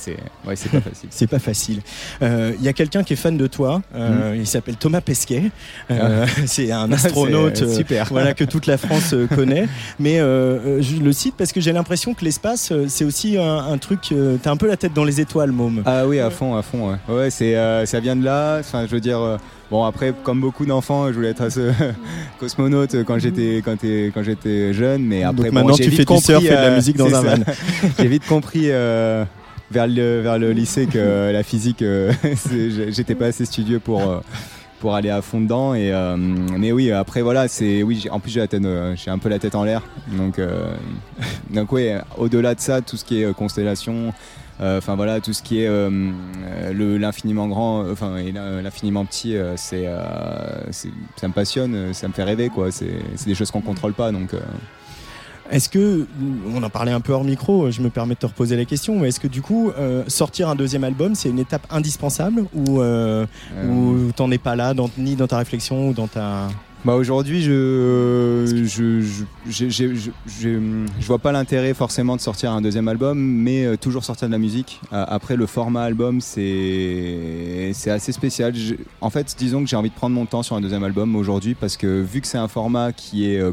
[0.44, 1.08] pas facile.
[1.10, 1.80] C'est pas facile.
[2.22, 3.82] Euh, Il y a quelqu'un qui est fan de toi.
[3.94, 5.44] euh, Il s'appelle Thomas Pesquet.
[5.92, 7.62] Euh, C'est un astronaute.
[7.62, 8.06] Euh, euh, super.
[8.10, 9.68] Voilà que toute la France euh, connaît,
[10.00, 13.38] mais euh, euh, je le cite parce que j'ai l'impression que l'espace euh, c'est aussi
[13.38, 14.10] un, un truc.
[14.10, 15.82] euh, T'as un peu la tête dans les étoiles, môme.
[15.86, 16.90] Ah oui, à fond, à fond.
[17.08, 18.56] Ouais, ouais c'est, euh, ça vient de là.
[18.58, 19.36] Enfin, je veux dire, euh,
[19.70, 21.72] bon après, comme beaucoup d'enfants, je voulais être ce
[22.40, 26.20] cosmonaute quand j'étais quand, j'étais jeune, mais après, Donc maintenant j'ai tu vite fais du
[26.20, 27.42] surf compris, et de la euh, musique dans un van.
[27.98, 28.64] j'ai vite compris.
[28.66, 29.24] euh,
[29.70, 32.12] vers le, vers le lycée que la physique euh,
[32.88, 34.18] j'étais pas assez studieux pour euh,
[34.80, 38.30] pour aller à fond dedans et euh, mais oui après voilà c'est oui en plus
[38.32, 40.72] j'ai la tête euh, j'ai un peu la tête en l'air donc euh,
[41.50, 44.10] donc oui au-delà de ça tout ce qui est euh, constellation euh,
[44.60, 48.60] enfin voilà tout ce qui est euh, euh, le l'infiniment grand euh, enfin et l'in-
[48.62, 52.70] l'infiniment petit euh, c'est euh, ça me passionne euh, ça me fait rêver quoi.
[52.70, 52.90] C'est
[53.26, 54.40] des choses qu'on contrôle pas donc euh,
[55.50, 56.06] Est-ce que,
[56.54, 59.00] on en parlait un peu hors micro, je me permets de te reposer la question,
[59.00, 62.80] mais est-ce que du coup, euh, sortir un deuxième album, c'est une étape indispensable ou,
[62.80, 66.46] euh, euh, ou t'en es pas là, dans- ni dans ta réflexion ou dans ta...
[66.82, 69.02] Bah aujourd'hui, je je,
[69.46, 74.02] je, je, je- vois pas l'intérêt forcément de sortir un deuxième album, mais euh, toujours
[74.02, 74.80] sortir de la musique.
[74.94, 78.54] Euh, après, le format album, c'est c'est assez spécial.
[79.02, 81.54] En fait, disons que j'ai envie de prendre mon temps sur un deuxième album aujourd'hui
[81.54, 83.52] parce que vu que c'est un format qui est euh,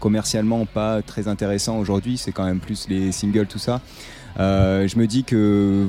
[0.00, 3.82] commercialement pas très intéressant aujourd'hui, c'est quand même plus les singles, tout ça.
[4.38, 5.86] Je me dis que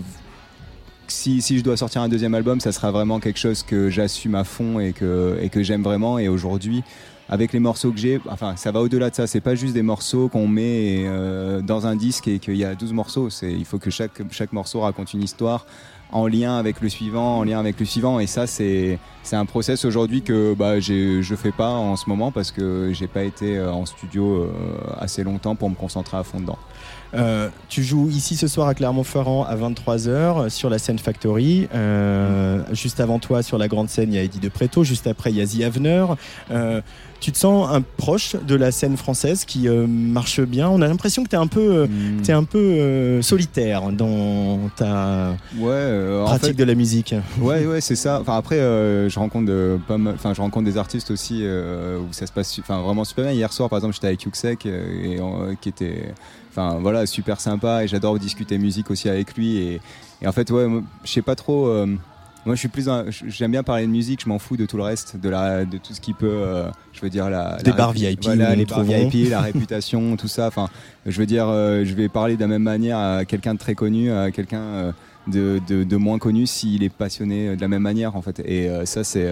[1.12, 4.36] si, si je dois sortir un deuxième album, ça sera vraiment quelque chose que j'assume
[4.36, 6.20] à fond et que, j'aime vraiment.
[6.20, 6.84] Et aujourd'hui,
[7.30, 9.28] avec les morceaux que j'ai, enfin, ça va au-delà de ça.
[9.28, 12.76] C'est pas juste des morceaux qu'on met euh, dans un disque et qu'il y a
[12.76, 13.30] 12 morceaux.
[13.30, 15.66] C'est, il faut que chaque, morceau raconte une histoire
[16.12, 18.20] en lien avec le suivant, en lien avec le suivant.
[18.20, 19.00] Et ça, c'est,
[19.32, 23.24] un process aujourd'hui que bah, je fais pas en ce moment parce que j'ai pas
[23.24, 24.50] été euh, en studio euh,
[24.98, 26.60] assez longtemps pour me concentrer à fond dedans.
[27.14, 31.68] Euh, tu joues ici ce soir à Clermont-Ferrand à 23h sur la scène Factory.
[31.74, 34.84] Euh, Juste avant toi, sur la grande scène, il y a Eddie de Preto.
[34.84, 35.62] Juste après, il y a The
[37.20, 40.70] tu te sens un proche de la scène française qui euh, marche bien.
[40.70, 42.22] On a l'impression que tu es un peu, euh, Mm.
[42.22, 47.16] t'es un peu euh, solitaire dans ta Ouais, euh, en pratique fait, de la musique.
[47.42, 48.20] Ouais, ouais, c'est ça.
[48.22, 52.60] Enfin après, je rencontre pas mal- je rencontre des artistes aussi où ça se passe,
[52.60, 53.34] enfin vraiment super bien.
[53.34, 55.20] Hier soir, par exemple, j'étais avec Yuxek et
[55.62, 56.14] qui était,
[56.52, 59.82] enfin voilà, super sympa et j'adore discuter musique aussi avec lui et,
[60.22, 60.68] et en fait, ouais,
[61.04, 61.68] je sais pas trop.
[62.48, 64.22] Moi, je suis plus, dans- j'aime bien parler de musique.
[64.24, 66.70] Je m'en fous de tout le reste, de la, de tout ce qui peut, euh,
[66.94, 68.84] je veux dire la, Des la bars VIP, voilà, les bars.
[68.84, 70.48] VIP, la réputation, tout ça.
[70.48, 70.70] Enfin,
[71.06, 73.76] je veux dire, euh, je vais parler de la même manière à quelqu'un de très
[73.76, 74.92] connu, à quelqu'un euh,
[75.28, 78.40] de, de- de moins connu s'il est passionné de la même manière en fait.
[78.46, 79.28] Et ça c'est,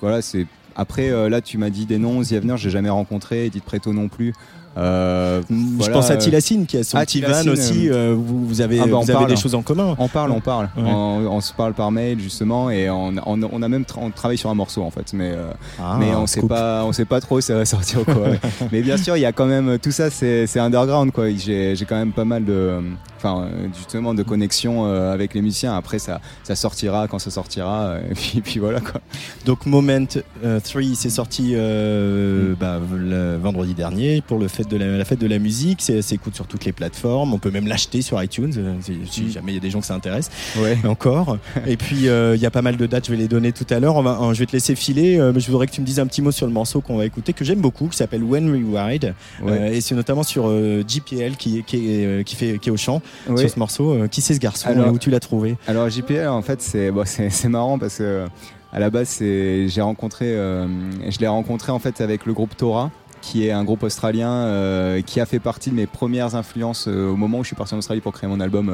[0.00, 0.46] voilà, c'est.
[0.74, 4.34] Après là tu m'as dit des noms, Zievener j'ai jamais rencontré, Edith Preto non plus.
[4.76, 7.88] Euh, Je voilà, pense à euh, Tilassine qui a son ah, petit van aussi.
[7.90, 9.94] euh, vous, vous avez, ah bah, avez des choses en commun.
[9.98, 10.68] On parle, on parle.
[10.76, 10.82] Ouais.
[10.86, 14.10] On, on se parle par mail justement et on, on- on a même tra- on
[14.10, 16.50] travaille sur un morceau en fait, mais euh, Ah, mais on sait scoop.
[16.50, 18.28] pas, on sait pas trop si ça va sortir ou quoi.
[18.72, 21.26] mais bien sûr, il y a quand même tout ça, c'est underground quoi.
[21.34, 22.80] J'ai quand même pas mal de,
[23.26, 25.74] enfin euh, justement de connexions euh, avec les musiciens.
[25.76, 27.86] Après ça, ça sortira quand ça sortira.
[27.88, 29.00] euh, Et puis, puis voilà quoi.
[29.44, 32.54] Donc Moment 3, c'est sorti euh, Mm.
[32.58, 35.78] bah, le vendredi dernier pour le fête de la, la fête de la musique.
[35.82, 37.32] C'est s'écoute sur toutes les plateformes.
[37.34, 39.28] On peut même l'acheter sur iTunes si, Mm.
[39.30, 40.30] jamais il y a des gens que ça intéresse.
[40.58, 40.78] Ouais.
[40.86, 41.38] Encore.
[41.66, 43.06] Et puis euh, il y a pas mal de dates.
[43.06, 44.02] Je vais les donner tout à l'heure.
[44.34, 45.18] Je vais te laisser filer.
[45.34, 47.06] mais je voudrais que tu me dises un petit mot sur le morceau qu'on va
[47.06, 49.14] écouter que j'aime beaucoup, qui s'appelle When We Ride.
[49.42, 49.52] Ouais.
[49.52, 50.50] Euh, et c'est notamment sur
[50.86, 53.00] JPL qui, qui, qui fait qui est au chant
[53.36, 53.92] Sur ce morceau.
[53.92, 56.62] Euh, qui c'est ce garçon Alors- et où tu l'as trouvé Alors JPL en fait
[56.62, 57.04] c'est bon,
[57.48, 58.26] marrant parce que
[58.72, 60.66] à la base j'ai rencontré euh,
[61.08, 62.90] je l'ai rencontré en fait avec le groupe Tora
[63.22, 67.08] qui est un groupe australien euh, qui a fait partie de mes premières influences euh,
[67.10, 68.72] au moment où je suis parti en Australie pour créer mon album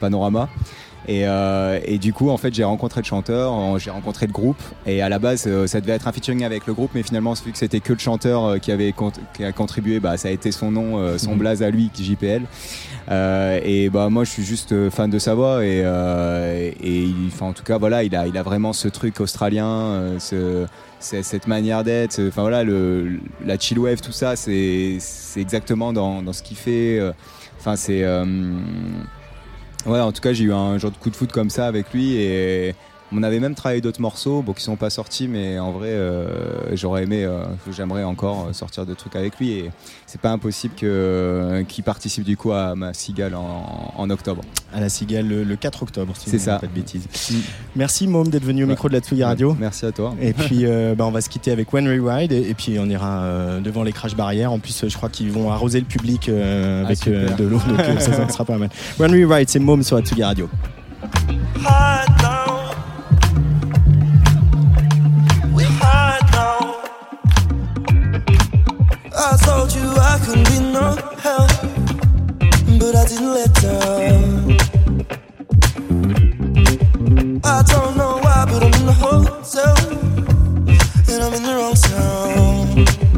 [0.00, 0.48] Panorama
[1.08, 4.60] et, euh, et du coup en fait j'ai rencontré le chanteur j'ai rencontré le groupe.
[4.86, 7.34] Et à la base euh, ça devait être un featuring avec le groupe mais finalement
[7.34, 8.94] vu que c'était que le chanteur euh, qui avait
[9.34, 11.38] qui a contribué bah ça a été son nom son Mhm.
[11.38, 12.42] blaze à lui JPL
[13.10, 15.64] euh, et bah moi je suis juste fan de sa voix.
[15.64, 19.20] Et, euh, et il- en tout cas voilà il a il a vraiment ce truc
[19.20, 20.66] australien ce
[20.98, 24.98] cette manière d'être enfin voilà le la chill wave tout ça c'est
[25.36, 27.00] exactement dans, dans ce qu'il fait
[27.60, 28.02] enfin c'est
[29.86, 31.92] ouais en tout cas j'ai eu un genre de coup de foot comme ça avec
[31.92, 32.74] lui et
[33.12, 36.74] On avait même travaillé d'autres morceaux, bon, qui sont pas sortis, mais en vrai, euh,
[36.74, 39.52] j'aurais aimé, euh, j'aimerais encore sortir de trucs avec lui.
[39.52, 39.70] Et
[40.06, 44.42] c'est pas impossible que qu'il participe du coup à ma cigale en, en octobre.
[44.74, 46.58] À la Cigale le, le 4 octobre, si C'est ça.
[46.58, 47.06] pas de bêtises.
[47.76, 48.72] Merci Môme d'être venu au Ouais.
[48.72, 49.56] micro de la Tsugi Radio.
[49.58, 50.12] Merci à toi.
[50.20, 52.86] Et puis euh, bah, on va se quitter avec One Rewrite et, et puis on
[52.86, 54.50] ira euh, devant les crash barrières.
[54.52, 57.44] En plus, euh, je crois qu'ils vont arroser le public euh, Ah, avec euh, de
[57.44, 58.68] l'eau, donc euh, ça, ça sera pas mal.
[58.98, 60.48] One Rewrite, c'est Môme sur la Tsugi Radio.
[70.16, 71.50] I couldn't no help,
[72.80, 74.56] but I didn't let down.
[77.44, 79.76] I don't know why, but I'm in the hotel
[81.12, 83.15] and I'm in the wrong town.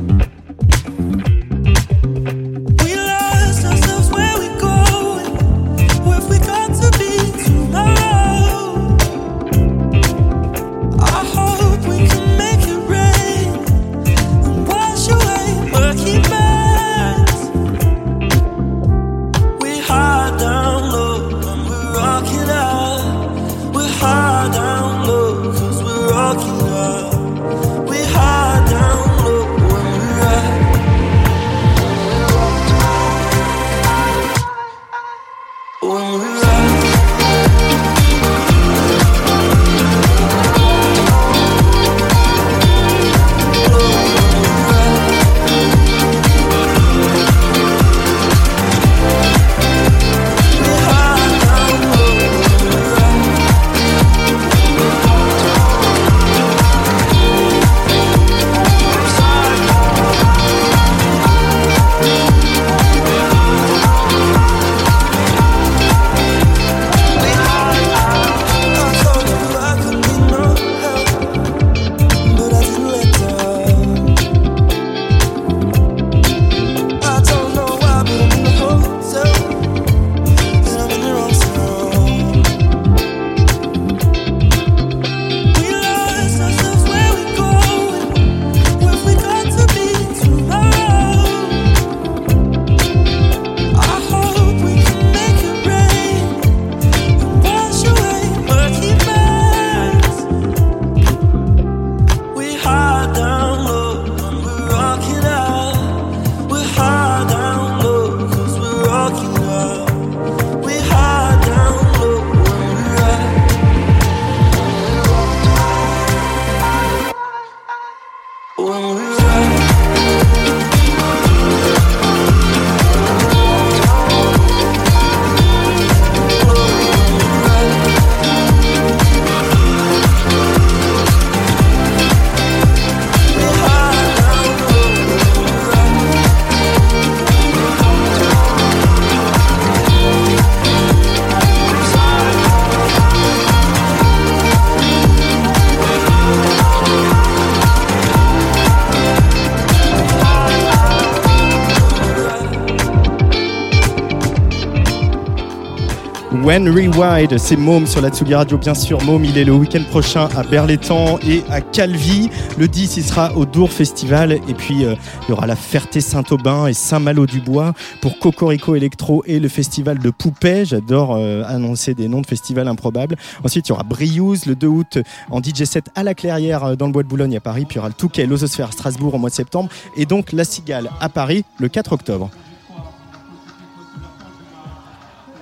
[156.58, 159.00] When Rewind, c'est Môme sur la Tsugi Radio, bien sûr.
[159.04, 162.30] Môme, il est le week-end prochain à Berlétan et à Calvi.
[162.58, 164.32] Le 10, il sera au Dour Festival.
[164.32, 169.48] Et puis, euh, il y aura la Ferté-Saint-Aubin et Saint-Malo-du-Bois pour Cocorico Electro et le
[169.48, 170.64] festival de Poupée.
[170.64, 173.14] J'adore euh, annoncer des noms de festivals improbables.
[173.44, 174.98] Ensuite, il y aura Briouze le 2 août
[175.30, 177.66] en DJ set à la Clairière euh, dans le bois de Boulogne à Paris.
[177.66, 179.70] Puis il y aura le Touquet, l'Ososphère à Strasbourg au mois de septembre.
[179.96, 182.30] Et donc, la Cigale à Paris le 4 octobre.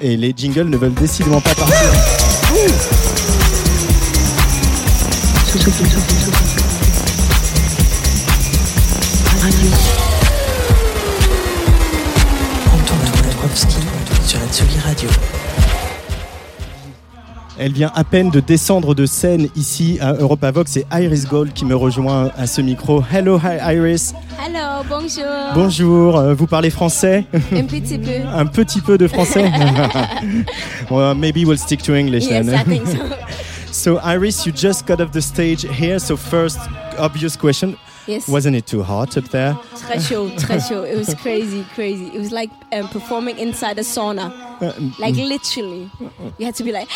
[0.01, 1.77] Et les jingles ne veulent décidément pas partir.
[17.59, 20.73] Elle vient à peine de descendre de scène ici à Europa Vox.
[20.73, 23.03] C'est Iris Gold qui me rejoint à ce micro.
[23.11, 24.13] Hello, hi Iris.
[24.57, 25.53] Hello, bonjour.
[25.55, 28.27] Bonjour, euh, vous parlez français Un petit peu.
[28.35, 29.51] Un petit peu de français
[30.91, 32.55] well, Maybe we'll stick to English Yes, then.
[32.55, 32.97] I think so.
[33.71, 35.99] so, Iris, you just got off the stage here.
[35.99, 36.59] So, first,
[36.99, 37.77] obvious question
[38.07, 38.29] Yes.
[38.29, 39.59] Wasn't it too hot up there?
[39.75, 40.85] Très chaud, très chaud.
[40.85, 42.07] It was crazy, crazy.
[42.07, 44.33] It was like um, performing inside a sauna.
[44.99, 45.91] Like literally.
[46.39, 46.89] You had to be like,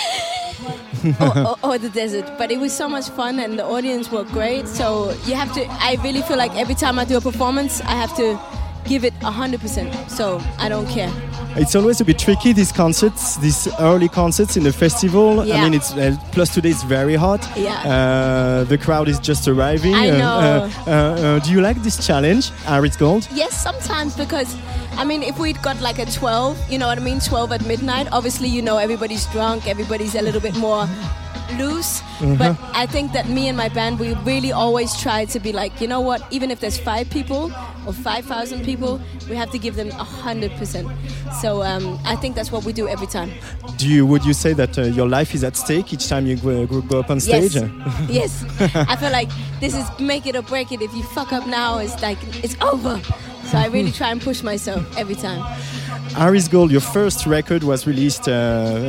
[1.21, 2.31] or, or, or the desert.
[2.39, 4.69] But it was so much fun and the audience were great.
[4.69, 7.93] So you have to, I really feel like every time I do a performance, I
[7.95, 8.39] have to
[8.85, 10.11] give it 100%.
[10.11, 11.11] So I don't care.
[11.57, 15.41] It's always a bit tricky these concerts, these early concerts in the festival.
[15.41, 17.45] I mean, it's uh, plus today it's very hot.
[17.57, 17.75] Yeah.
[17.83, 19.95] Uh, the crowd is just arriving.
[19.95, 20.37] I Uh, know.
[20.39, 23.27] uh, uh, uh, do you like this challenge, Aris Gold?
[23.35, 24.57] Yes, sometimes because
[24.97, 27.65] I mean, if we'd got like a 12, you know what I mean, 12 at
[27.67, 30.87] midnight, obviously, you know, everybody's drunk, everybody's a little bit more
[31.59, 32.03] loose.
[32.21, 35.81] But I think that me and my band, we really always try to be like,
[35.81, 37.51] you know what, even if there's five people
[37.87, 41.33] or 5,000 people, we have to give them a 100%.
[41.41, 43.31] So um, I think that's what we do every time.
[43.77, 46.37] Do you would you say that uh, your life is at stake each time you
[46.37, 47.55] go, go- go up on stage?
[47.55, 47.71] Yes.
[48.09, 48.45] yes.
[48.75, 49.31] I feel like
[49.61, 50.83] this is make it or break it.
[50.83, 53.01] If you fuck up now, it's like, it's over.
[53.47, 55.43] So I really try and push myself every time.
[56.19, 58.33] Aris Gold, your first record was released uh,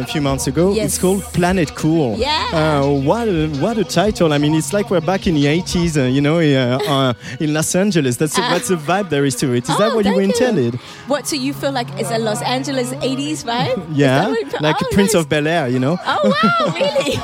[0.02, 0.74] a few months ago.
[0.74, 0.86] Yes.
[0.86, 2.18] It's called Planet Cool.
[2.18, 2.50] Yeah.
[2.52, 4.34] Uh, what a, what a title!
[4.34, 7.54] I mean, it's like we're back in the 80s, uh, you know, uh, uh, in
[7.54, 8.18] Los Angeles.
[8.18, 8.50] That's a, Ah.
[8.52, 9.70] that's the vibe there is to it.
[9.70, 10.76] Is that Oh, what you intended?
[11.08, 13.86] What, so you feel like it's a Los Angeles 80s vibe?
[13.94, 14.28] Yeah,
[14.60, 15.22] like oh, Prince nice.
[15.22, 15.98] of Bel Air, you know.
[16.06, 17.18] Oh wow, really?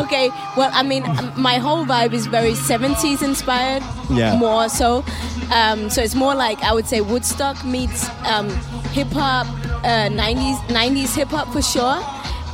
[0.06, 0.28] okay.
[0.56, 3.82] Well, I mean, um, my whole vibe is very 70s inspired.
[4.10, 4.36] Yeah.
[4.36, 5.04] More so.
[5.52, 8.48] Um, so it's more like I would say Woodstock meets um,
[8.92, 9.46] hip hop,
[9.84, 11.96] uh, 90s 90s hip hop for sure,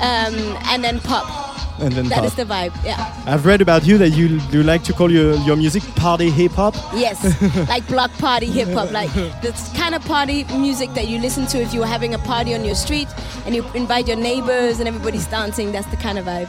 [0.00, 0.34] um,
[0.70, 1.44] and then pop.
[1.78, 2.24] And then That pop.
[2.24, 2.72] is the vibe.
[2.84, 2.96] Yeah.
[3.26, 6.52] I've read about you that you you like to call your, your music party hip
[6.52, 6.74] hop.
[6.94, 7.20] Yes,
[7.68, 11.58] like block party hip hop, like the kind of party music that you listen to
[11.60, 13.08] if you were having a party on your street
[13.44, 15.70] and you invite your neighbors and everybody's dancing.
[15.72, 16.48] That's the kind of vibe.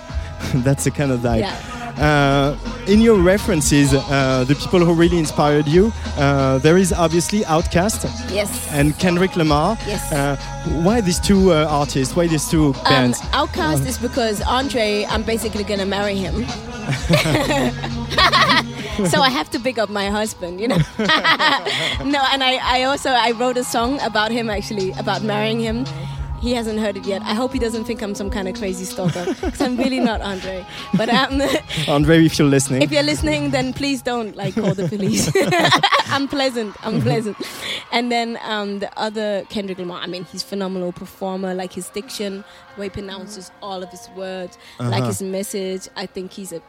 [0.63, 1.39] That's the kind of vibe.
[1.41, 1.55] Yeah.
[1.99, 2.55] Uh,
[2.87, 8.05] in your references, uh, the people who really inspired you, uh, there is obviously Outkast
[8.31, 8.67] Yes.
[8.71, 9.77] and Kendrick Lamar.
[9.87, 10.11] Yes.
[10.11, 10.35] Uh,
[10.83, 12.15] why these two uh, artists?
[12.15, 13.19] Why these two Um, bands?
[13.33, 16.45] Outcast is because Andre, I'm basically gonna marry him.
[19.09, 20.77] so I have to pick up my husband, you know.
[20.97, 25.85] no, and I, I also I wrote a song about him actually about marrying him.
[26.39, 27.21] He hasn't heard it yet.
[27.23, 30.21] I hope he doesn't think I'm some kind of crazy stalker because I'm really not
[30.21, 30.65] Andre.
[30.95, 31.41] But um,
[31.87, 32.81] Andre, if you're listening.
[32.83, 35.31] if you're listening, then please don't like call the police.
[36.07, 36.75] I'm pleasant.
[36.85, 37.37] I'm pleasant.
[37.91, 39.99] And then um, the other Kendrick Lamar.
[40.01, 41.53] I mean, he's phenomenal performer.
[41.55, 42.43] Like his diction,
[42.75, 45.87] the way he pronounces all of his words, like his message.
[45.95, 46.61] I think he's a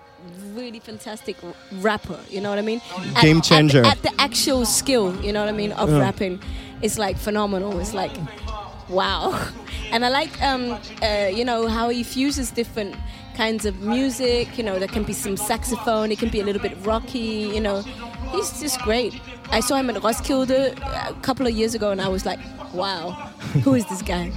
[0.55, 1.37] really fantastic
[1.81, 2.19] rapper.
[2.31, 2.81] You know what I mean?
[3.15, 3.85] At- Game at the- changer.
[3.85, 5.15] At, the actual skill.
[5.23, 6.41] You know what I mean of rapping.
[6.81, 7.79] It's like phenomenal.
[7.81, 8.13] It's like
[8.89, 9.49] wow.
[9.91, 12.95] And I like, um, uh, you know, how he fuses different
[13.35, 14.59] kinds of music.
[14.59, 17.61] You know, there can be some saxophone, it can be a little bit rocky, you
[17.61, 17.81] know.
[18.33, 19.19] He's just great.
[19.51, 22.39] I saw him at Roskilde a couple of years ago and I was like,
[22.75, 23.13] wow,
[23.65, 24.31] who is this guy?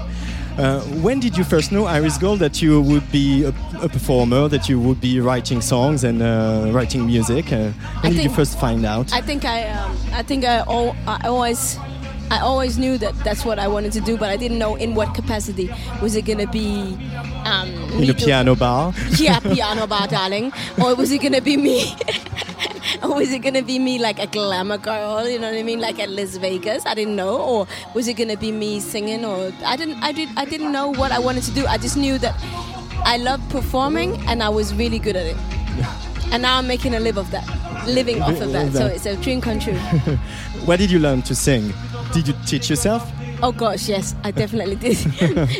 [0.58, 4.48] Uh, when did you first know, Iris Gold, that you would be a, a performer,
[4.48, 7.52] that you would be writing songs and uh, writing music?
[7.52, 7.72] Uh,
[8.02, 9.12] when did you first find out?
[9.14, 11.78] I think I, um, I think I, al- I always,
[12.32, 14.96] I always knew that that's what I wanted to do, but I didn't know in
[14.96, 15.70] what capacity.
[16.02, 16.98] Was it gonna be
[17.44, 17.68] um,
[18.02, 18.94] in a piano bar?
[19.18, 20.54] yeah, piano bar, darling.
[20.82, 21.94] Or was it gonna be me?
[23.04, 25.28] or was it gonna be me like a glamour girl?
[25.28, 26.86] You know what I mean, like at Las Vegas?
[26.86, 27.36] I didn't know.
[27.38, 29.26] Or was it gonna be me singing?
[29.26, 31.66] Or I didn't, I did, I didn't know what I wanted to do.
[31.68, 32.34] I just knew that
[33.04, 35.38] I loved performing and I was really good at it.
[36.32, 37.46] And now I'm making a live of that,
[37.88, 38.72] living off of that.
[38.72, 39.74] So it's a dream come true.
[40.66, 41.74] Where did you learn to sing?
[42.14, 43.10] Did you teach yourself?
[43.44, 44.98] Oh gosh, yes, I definitely did.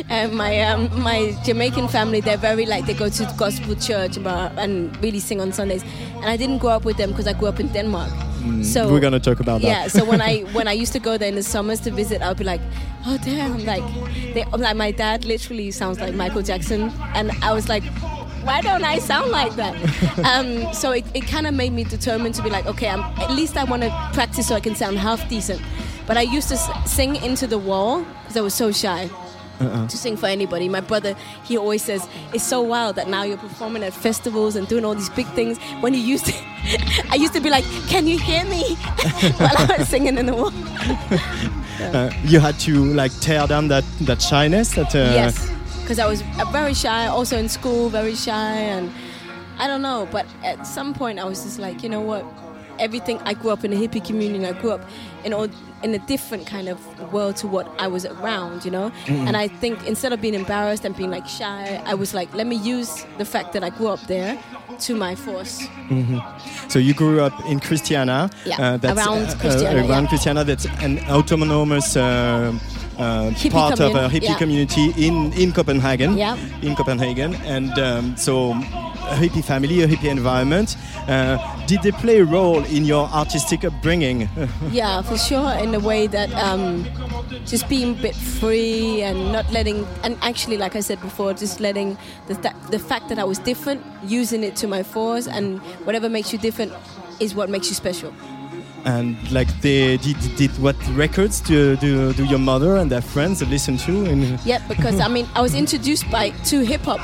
[0.08, 5.02] and my um, my Jamaican family, they're very like they go to gospel church and
[5.02, 5.82] really sing on Sundays.
[6.16, 8.10] And I didn't grow up with them because I grew up in Denmark.
[8.62, 9.66] so We're gonna talk about that.
[9.66, 9.88] yeah.
[9.88, 12.36] So when I when I used to go there in the summers to visit, I'd
[12.36, 12.60] be like,
[13.06, 13.82] oh damn, like
[14.34, 17.84] they like my dad literally sounds like Michael Jackson, and I was like.
[18.44, 19.74] Why don't I sound like that?
[20.24, 23.30] um, so it, it kind of made me determined to be like, okay, I'm, at
[23.30, 25.60] least I want to practice so I can sound half decent.
[26.06, 29.08] But I used to sing into the wall because I was so shy
[29.62, 30.68] to sing for anybody.
[30.68, 34.66] My brother, he always says, it's so wild that now you're performing at festivals and
[34.66, 35.58] doing all these big things.
[35.80, 36.32] When you used to,
[37.10, 38.74] I used to be like, can you hear me?
[39.36, 40.52] While I was singing in the wall.
[41.82, 44.72] Uh, you had to like tear down that, that shyness.
[44.74, 45.50] That uh, yes,
[45.80, 48.92] because I was uh, very shy, also in school, very shy, and
[49.58, 50.06] I don't know.
[50.12, 52.24] But at some point, I was just like, you know what?
[52.78, 54.46] Everything I grew up in a hippie community.
[54.46, 54.88] I grew up
[55.24, 55.48] in all,
[55.82, 56.78] in a different kind of
[57.12, 58.92] world to what I was around, you know.
[59.06, 62.46] And I think instead of being embarrassed and being like shy, I was like, let
[62.46, 64.38] me use the fact that I grew up there
[64.80, 65.60] to my force.
[66.68, 68.30] So you grew up in Christiana.
[68.44, 70.08] Yeah, that's, around uh, Christiana, uh, around yeah.
[70.08, 72.52] Christiana, that's an autonomous uh,
[72.98, 74.38] uh, part of a hippie yeah.
[74.38, 76.16] community in in Copenhagen.
[76.16, 76.36] Yeah.
[76.62, 78.54] In Copenhagen, and um, so
[79.08, 80.76] a hippie family, a hippie environment.
[81.08, 81.36] Uh,
[81.66, 84.28] did they play a role in your artistic upbringing?
[84.70, 85.52] Yeah, for sure.
[85.54, 86.86] In the way that um,
[87.44, 91.60] just being a bit free and not letting, and actually, like I said before, just
[91.60, 91.96] letting
[92.28, 96.08] the th- the fact that I was different, using it to my force, and whatever
[96.08, 96.72] makes you different
[97.20, 98.12] is what makes you special.
[98.84, 103.42] And like they did, did what records do, do, do your mother and their friends
[103.42, 104.04] listen to?
[104.04, 107.00] In, Yeah, because I mean, I was introduced by to hip hop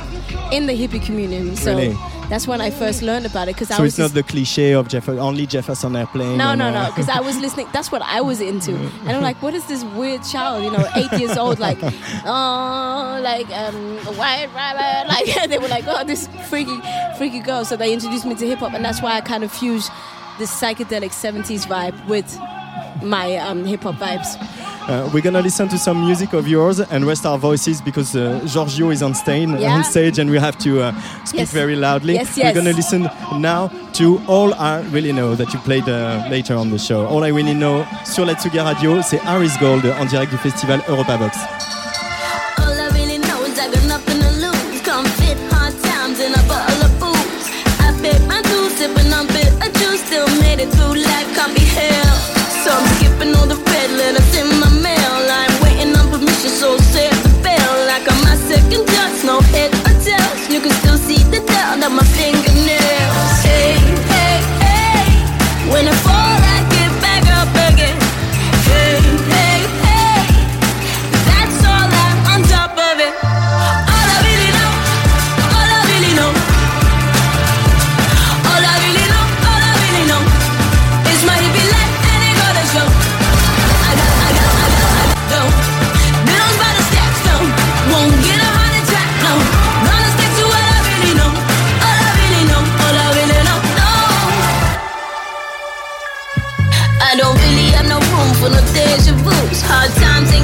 [0.52, 1.96] in the hippie community, so Really?
[2.28, 3.54] that's when I first learned about it.
[3.54, 6.36] Because I so was it's not the cliche of Jeff- only Jefferson Airplane.
[6.36, 6.86] No, no, no.
[6.94, 7.68] Because I was listening.
[7.72, 10.64] That's what I was into, and I'm like, what is this weird child?
[10.64, 11.78] You know, eight years old, like,
[12.26, 15.08] oh, like um, a white rabbit.
[15.08, 16.78] Like they were like, oh, this freaky,
[17.16, 17.64] freaky girl.
[17.64, 19.90] So they introduced me to hip hop, and that's why I kind of fused
[20.38, 22.38] this psychedelic '70s vibe with
[23.02, 24.36] my um, hip hop vibes.
[24.88, 28.40] Uh, we're gonna listen to some music of yours and rest our voices because uh,
[28.46, 29.74] Giorgio is on stage, Yeah.
[29.76, 30.92] on stage and we have to uh,
[31.24, 31.52] speak Yes.
[31.52, 32.14] very loudly.
[32.14, 33.08] Yes, We're gonna listen
[33.38, 37.06] now to All I Really Know that you played uh, later on the show.
[37.06, 40.80] All I Really Know sur la Tsugi Radio, c'est Harris Gold en direct du festival
[40.88, 41.36] Europa Box.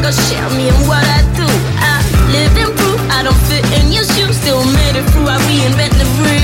[0.04, 1.48] Gonna share me and what I do.
[1.80, 1.96] I
[2.30, 4.36] live in proof, I don't fit in your shoes.
[4.36, 6.43] Still made it through, I reinvent the real.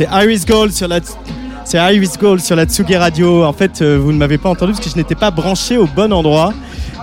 [0.00, 1.00] C'est Iris Gold sur la.
[1.66, 3.44] C'est Iris Gold sur la Tsugi Radio.
[3.44, 5.84] En fait, euh, vous ne m'avez pas entendu parce que je n'étais pas branché au
[5.86, 6.54] bon endroit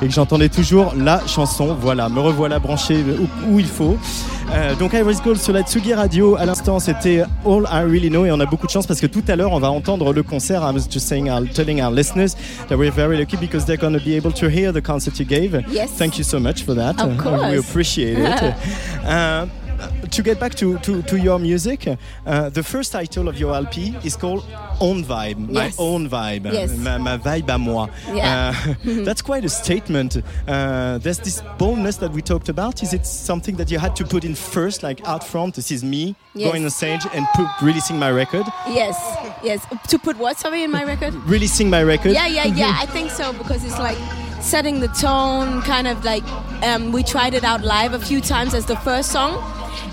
[0.02, 1.78] et que j'entendais toujours la chanson.
[1.80, 4.00] Voilà, me revoilà branché où, où il faut.
[4.52, 6.38] Euh, donc Iris Gold sur la Tsugi Radio.
[6.38, 9.06] À l'instant, c'était All I Really Know et on a beaucoup de chance parce que
[9.06, 10.64] tout à l'heure, on va entendre le concert.
[10.64, 12.36] I was just saying, uh, telling our listeners
[12.68, 15.26] that we're very lucky because they're going to be able to hear the concert you
[15.28, 15.56] gave.
[15.72, 15.92] Yes.
[16.00, 17.00] Thank you so much for that.
[17.00, 17.52] Of Uh, course.
[17.52, 18.56] we appreciate it.
[19.08, 19.46] Uh,
[20.12, 21.88] to get back to, to, to your music,
[22.26, 24.44] uh, the first title of your LP is called
[24.80, 26.76] Own Vibe, my own vibe, Yes.
[26.78, 27.88] ma, ma vibe à moi.
[28.14, 28.54] Yeah.
[28.68, 28.74] Uh,
[29.06, 30.18] that's quite a statement.
[30.48, 32.82] Uh, there's this boldness that we talked about.
[32.84, 35.56] Is it something that you had to put in first, like out front?
[35.56, 36.52] This is me Yes.
[36.52, 38.96] going on stage and put, releasing my record, Yes,
[39.44, 39.66] yes.
[39.90, 41.14] To put what, sorry, in my record?
[41.26, 42.12] releasing my record.
[42.12, 42.78] Yeah, yeah, yeah.
[42.80, 43.98] I think so because it's like
[44.40, 46.24] setting the tone, kind of like
[46.64, 49.34] um, we tried it out live a few times as the first song,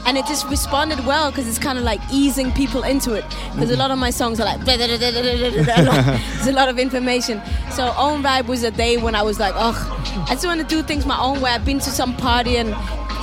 [0.07, 3.25] and it just responded well because it's kind of like easing people into it.
[3.53, 3.81] Because a mm-hmm.
[3.81, 7.41] lot of my songs are like there's a lot of information.
[7.71, 10.67] So own vibe was a day when I was like, oh, I just want to
[10.67, 11.51] do things my own way.
[11.51, 12.69] I've been to some party and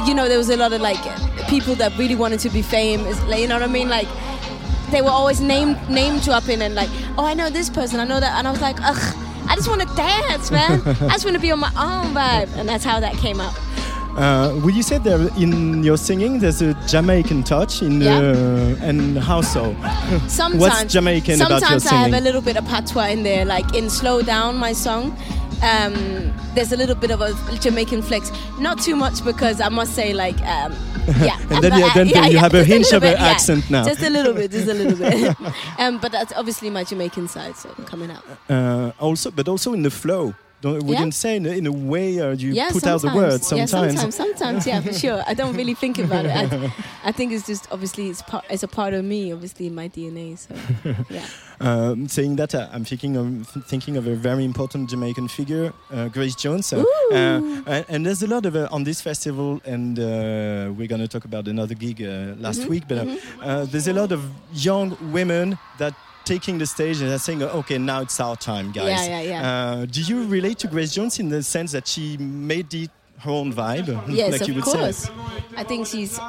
[0.07, 0.99] you know there was a lot of like
[1.47, 3.21] people that really wanted to be famous.
[3.25, 3.89] Like, you know what I mean?
[3.89, 4.07] Like
[4.91, 8.19] they were always name name dropping and like, oh, I know this person, I know
[8.19, 9.15] that, and I was like, ugh,
[9.49, 10.81] I just want to dance, man.
[10.85, 13.53] I just want to be on my own vibe, and that's how that came out.
[14.17, 18.17] Uh, would you say there in your singing there's a Jamaican touch in Yeah.
[18.19, 19.73] uh, and how so?
[20.27, 23.45] Sometimes, What's Jamaican about your sometimes I have a little bit of patois in there,
[23.45, 25.15] like in "Slow Down," my song.
[25.63, 29.93] Um, there's a little bit of a Jamaican flex, not too much because I must
[29.93, 30.73] say, like, um,
[31.21, 31.37] yeah.
[31.51, 33.27] And then you- then yeah, you yeah, have a hint little of an yeah.
[33.31, 33.85] accent now.
[33.85, 35.35] Just a little bit, just a little bit.
[35.79, 38.23] um, but that's obviously my Jamaican side, so coming out.
[38.49, 40.33] Uh, also, but also in the flow.
[40.61, 40.87] Don't, Yeah.
[40.89, 43.15] wouldn't say in, a- in a way uh, you yeah, put out the sometimes.
[43.15, 43.99] words Yeah, sometimes.
[43.99, 45.23] sometimes, sometimes, yeah, for sure.
[45.27, 46.31] I don't really think about it.
[46.31, 46.71] I,
[47.09, 49.89] I think it's just obviously it's part, it's a part of me, obviously in my
[49.89, 50.37] DNA.
[50.37, 50.53] So
[51.09, 51.25] yeah.
[51.59, 56.07] Um, saying that, uh, I'm thinking of thinking of a very important Jamaican figure, uh,
[56.09, 56.73] Grace Jones.
[56.73, 60.87] Uh, uh, and, and there's a lot of uh, on this festival, and uh, we're
[60.87, 62.83] going to talk about another gig uh, last Mhm, week.
[62.87, 63.17] But uh, mhm.
[63.43, 64.21] uh, there's a lot of
[64.53, 65.93] young women that
[66.31, 69.41] taking the stage and saying, "Okay, now it's our time, guys." Yeah, yeah, yeah.
[69.49, 72.89] Uh, do you relate to Grace Jones in the sense that she made it
[73.23, 74.97] her own vibe, Yes, like you of course.
[75.05, 75.11] say?
[75.61, 76.19] I think she's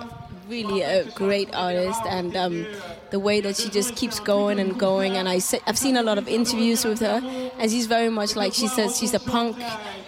[0.49, 2.67] really a great artist, and um,
[3.11, 5.13] the way that she just keeps going and going.
[5.19, 7.21] And I se- I've seen a lot of interviews with her,
[7.59, 9.57] and she's very much like she says she's a punk.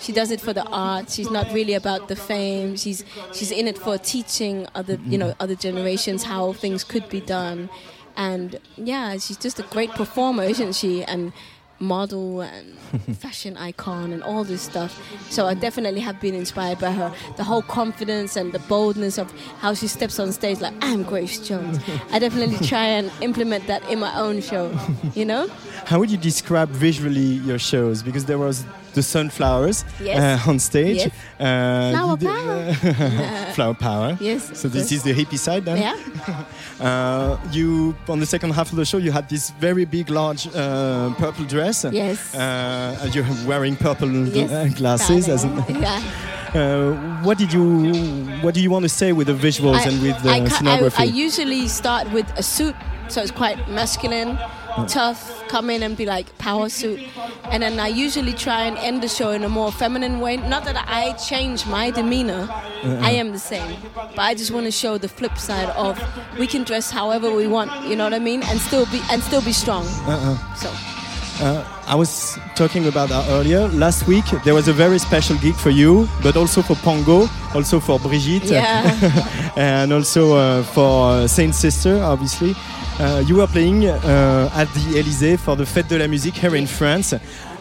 [0.00, 1.08] She does it for the art.
[1.08, 2.76] She's not really about the fame.
[2.76, 7.20] She's she's in it for teaching other you know other generations how things could be
[7.20, 7.70] done.
[8.16, 11.04] And yeah, she's just a great performer, isn't she?
[11.04, 11.32] And
[11.80, 12.78] model and
[13.18, 15.00] fashion icon and all this stuff.
[15.30, 17.12] So I definitely have been inspired by her.
[17.36, 21.38] The whole confidence and the boldness of how she steps on stage like I'm Grace
[21.46, 21.78] Jones.
[22.10, 24.76] I definitely try and implement that in my own show.
[25.14, 25.48] You know?
[25.84, 28.02] How would you describe visually your shows?
[28.02, 28.64] Because there was
[28.94, 30.18] the sunflowers Yes.
[30.46, 30.96] uh, on stage.
[30.96, 31.10] Yes.
[31.38, 32.74] Uh, Flower power.
[33.54, 34.16] flower power.
[34.20, 34.92] Yes, So this yes.
[34.92, 35.78] is the hippie side then.
[35.78, 36.44] Yeah.
[36.80, 40.48] Uh, you on the second half of the show you had this very big, large
[40.54, 41.84] uh, purple dress.
[41.92, 42.34] Yes.
[42.34, 44.50] Uh, and you're wearing purple Yes.
[44.50, 45.28] uh, glasses.
[45.28, 46.02] As yeah.
[46.52, 47.64] uh, what did you
[48.42, 50.48] What do you want to say with the visuals and with the I, ca- I,
[50.58, 51.00] scenography?
[51.00, 52.74] I usually start with a suit,
[53.08, 54.36] so it's quite masculine,
[54.88, 57.00] tough, come in and be like power suit.
[57.50, 60.36] And then I usually try and end the show in a more feminine way.
[60.36, 62.48] Not that I change my demeanor,
[62.82, 63.76] I am the same.
[63.94, 65.98] But I just want to show the flip side of
[66.38, 68.42] we can dress however we want, you know what I mean?
[68.44, 69.86] And still be and still be strong.
[70.06, 70.36] Uh-uh.
[70.56, 70.70] So
[71.40, 73.66] Uh, I was talking about that earlier.
[73.74, 77.80] Last week there was a very special gig for you, but also for Pongo, also
[77.80, 78.86] for Brigitte, Yeah.
[79.56, 82.54] and also uh, for Saint Sister, obviously.
[83.00, 86.54] Uh, you were playing uh, at the Elysée for the Fête de la Musique here
[86.56, 87.14] in France.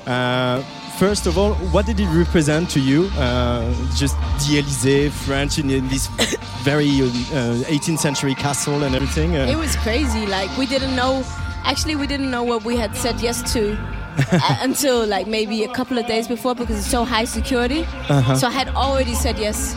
[0.06, 0.62] Uh,
[1.00, 3.10] First of all, what did it represent to you?
[3.18, 4.16] Uh, just
[4.48, 6.06] the Elysée, French, in, in this
[6.64, 9.36] very uh, 18th century castle and everything.
[9.36, 10.28] Uh, It was crazy.
[10.28, 11.24] Like we didn't know.
[11.66, 13.74] Actually, we didn't know what we had said yes to
[14.32, 17.86] uh, until like maybe a couple of days before because it's so high security.
[18.08, 18.36] Uh-huh.
[18.36, 19.76] So I had already said yes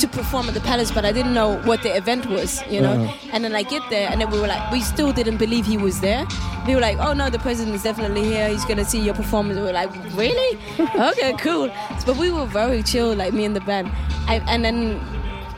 [0.00, 2.62] to perform at the palace, but I didn't know what the event was.
[2.68, 2.92] You know.
[2.92, 3.30] Uh-huh.
[3.32, 5.76] And then I get there, and then we were like, we still didn't believe he
[5.76, 6.26] was there.
[6.66, 8.48] We were like, oh no, the president is definitely here.
[8.48, 9.58] He's gonna see your performance.
[9.58, 10.58] We were like, really?
[10.80, 11.70] okay, cool.
[12.06, 13.90] But we were very chill, like me and the band.
[14.26, 15.00] I, and then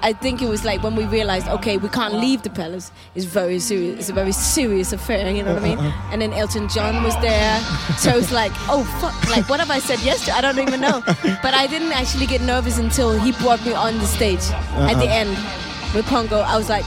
[0.03, 2.91] I think it was like when we realized, okay, we can't leave the palace.
[3.15, 4.01] It's very serious.
[4.01, 5.31] It's a very serious affair.
[5.31, 5.79] You know what I mean?
[6.11, 7.61] And then Elton John was there,
[7.97, 10.33] so it's like, oh fuck, like what have I said yes to?
[10.33, 11.03] I don't even know.
[11.43, 14.43] But I didn't actually get nervous until he brought me on the stage
[14.91, 15.31] at the end
[15.95, 16.41] with Pongo.
[16.41, 16.85] I was like,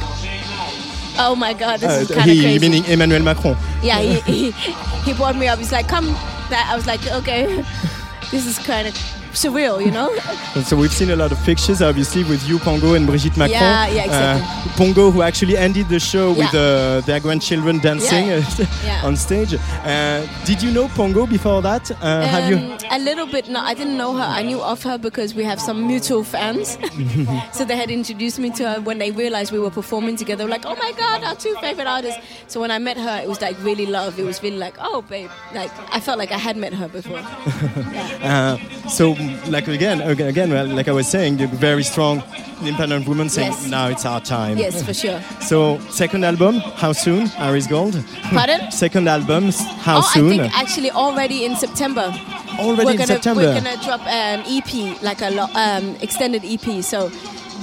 [1.17, 2.59] oh my god, this is uh, kind of he, crazy.
[2.59, 3.55] meaning Emmanuel Macron.
[3.81, 4.19] Yeah, he,
[4.51, 5.59] he, he brought me up.
[5.59, 6.07] He's like, come.
[6.49, 7.45] That I was like, okay,
[8.31, 8.93] this is kind of
[9.35, 10.09] surreal, you know?
[10.65, 13.59] So we've seen a lot of pictures, obviously, with you, Pongo, and Brigitte Macron.
[13.61, 14.71] Yeah, yeah, exactly.
[14.71, 16.59] Uh, Pongo, who actually ended the show with Yeah.
[16.61, 18.41] uh, their grandchildren dancing Yeah.
[18.85, 19.05] Yeah.
[19.05, 19.53] on stage.
[19.83, 21.91] Uh, did you know Pongo before that?
[22.01, 22.57] Uh, have you?
[22.57, 23.49] Um, A little bit.
[23.49, 24.23] No, I didn't know her.
[24.23, 26.77] I knew of her because we have some mutual fans.
[27.51, 30.47] so they had introduced me to her when they realized we were performing together.
[30.47, 32.19] Like, oh my god, our two favorite artists.
[32.47, 34.17] So when I met her, it was like really love.
[34.19, 37.19] It was really like, oh babe, like I felt like I had met her before.
[38.23, 38.57] Uh,
[38.87, 39.15] so,
[39.49, 42.23] like again, ag- again, well, like I was saying, the very strong
[42.61, 43.67] independent woman saying, Yes.
[43.69, 45.19] "Now it's our time." yes, for sure.
[45.41, 47.29] So, second album, how soon?
[47.37, 47.95] Iris Gold.
[48.31, 48.71] Pardon?
[48.83, 49.51] Second album,
[49.85, 50.25] how oh, soon?
[50.25, 52.13] I think actually already in September.
[52.59, 53.41] Already we're in gonna, September.
[53.41, 56.83] We're gonna drop an EP, like a lo- um, extended EP.
[56.83, 57.09] So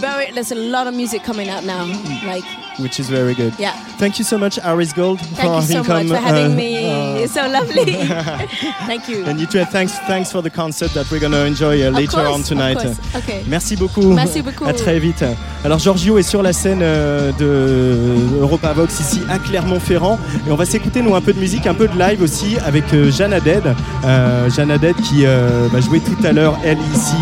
[0.00, 0.30] very.
[0.30, 1.84] There's a lot of music coming out now.
[2.26, 2.44] Like,
[2.78, 3.52] which is very good.
[3.58, 3.72] yeah.
[3.98, 6.90] Thank you so much, Aris Gold, Thank for you so much for having uh, me.
[6.90, 7.94] uh, it's so lovely.
[8.86, 9.24] Thank you.
[9.26, 12.16] And you too, thanks, thanks for the concert that we're going to enjoy uh, later
[12.16, 12.78] course, on tonight.
[12.78, 12.98] course.
[13.14, 13.44] Okay.
[13.46, 14.12] Merci beaucoup.
[14.12, 14.64] Merci beaucoup.
[14.66, 15.24] À très vite.
[15.64, 20.56] Alors Giorgio est sur la scène euh, de Europa Vox ici à Clermont-Ferrand et on
[20.56, 23.32] va s'écouter nous un peu de musique, un peu de live aussi avec euh, Jeanne
[23.32, 23.76] Haddad.
[24.04, 27.14] Euh, Jeanne Haddad qui va jouer tout à l'heure elle ici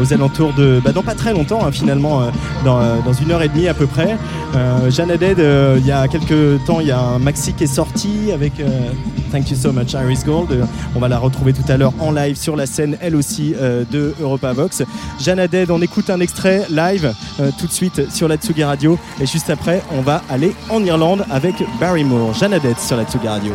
[0.00, 2.22] aux alentours de bah, dans pas très longtemps hein, finalement
[2.64, 4.16] dans, dans une heure et demie à peu près.
[4.56, 7.64] Euh, Jeanne Haddad, euh, il y a quelques temps il y a un maxi qui
[7.64, 8.90] est sorti avec euh,
[9.30, 10.50] Thank you so much Iris Gold.
[10.50, 10.64] Euh,
[10.96, 13.84] On va la retrouver tout à l'heure en live sur la scène elle aussi euh,
[13.90, 14.82] de Europa Vox.
[15.20, 15.40] Jeanne
[15.70, 19.50] on écoute un extrait live euh, tout de suite sur la Tsugi Radio et juste
[19.50, 22.34] après on va aller en Irlande avec Barrymore.
[22.34, 23.52] Jeanne Haddad sur la Tsugi Radio.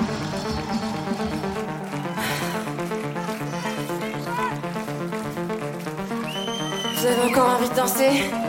[6.97, 8.44] Vous avez encore envie de danser?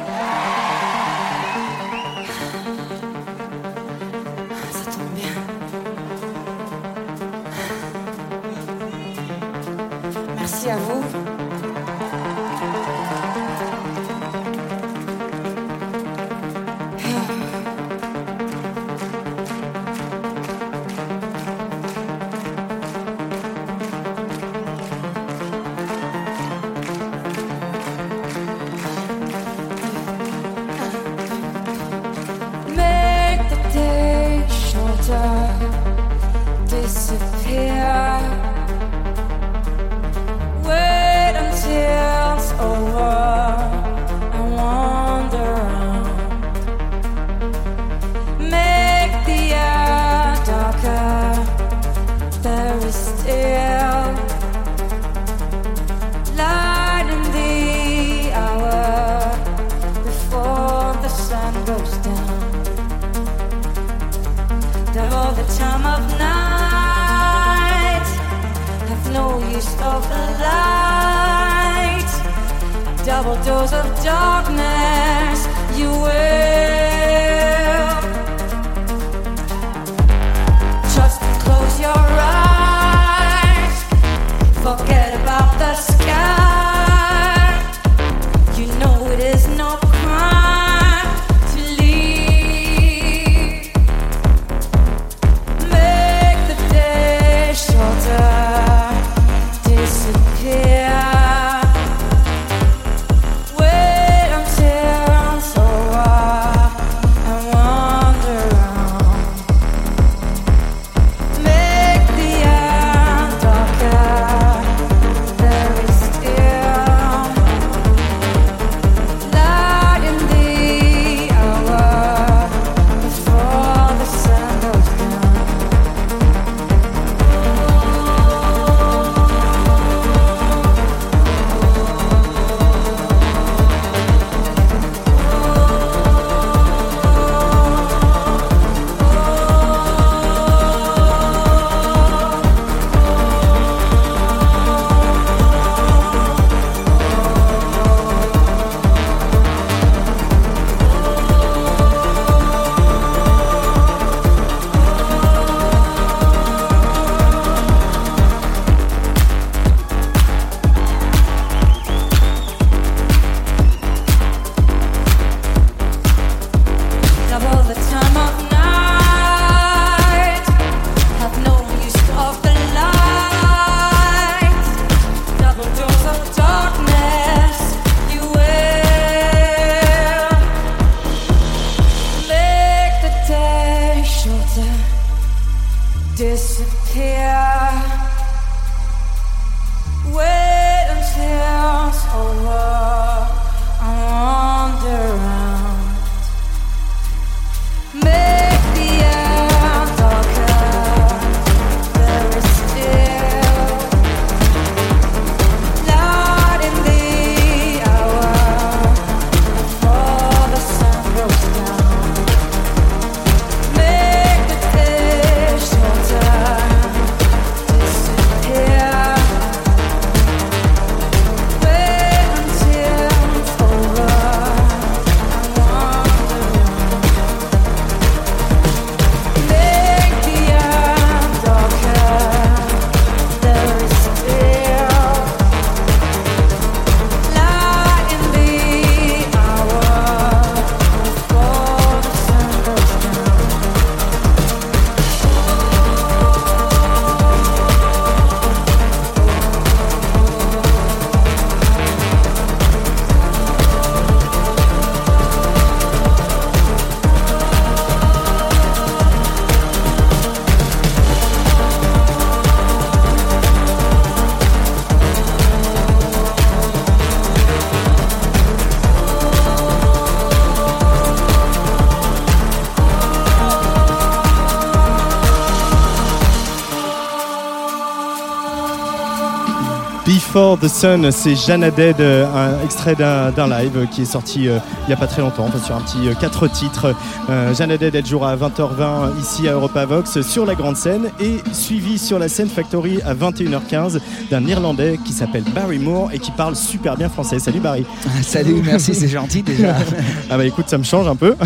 [280.37, 284.51] Before the Sun, c'est Jeanne Dead, euh, un extrait d'un live euh, qui est sorti
[284.51, 286.95] euh, il n'y a pas très longtemps, enfin, sur un petit 4 titres.
[287.31, 291.11] Euh, Jeanne Dead, elle jouera à 20h20 ici à Europa Vox sur la grande scène
[291.19, 293.99] et suivi sur la scène Factory à 21h15
[294.31, 297.39] d'un Irlandais qui s'appelle Barry Moore et qui parle super bien français.
[297.39, 297.87] Salut Barry.
[298.23, 299.75] Salut, merci, c'est gentil déjà.
[300.29, 301.35] Ah bah écoute, ça me change un peu.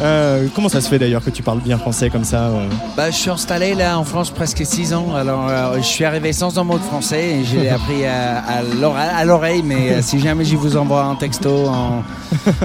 [0.00, 2.66] Euh, comment ça se fait d'ailleurs que tu parles bien français comme ça euh?
[2.96, 6.32] Bah, je suis installé là en France presque 6 ans, alors euh, je suis arrivé
[6.32, 10.02] sans un mot de français et j'ai appris à, à l'ore- à l'oreille, mais euh,
[10.02, 12.02] si jamais je vous envoie un texto, en,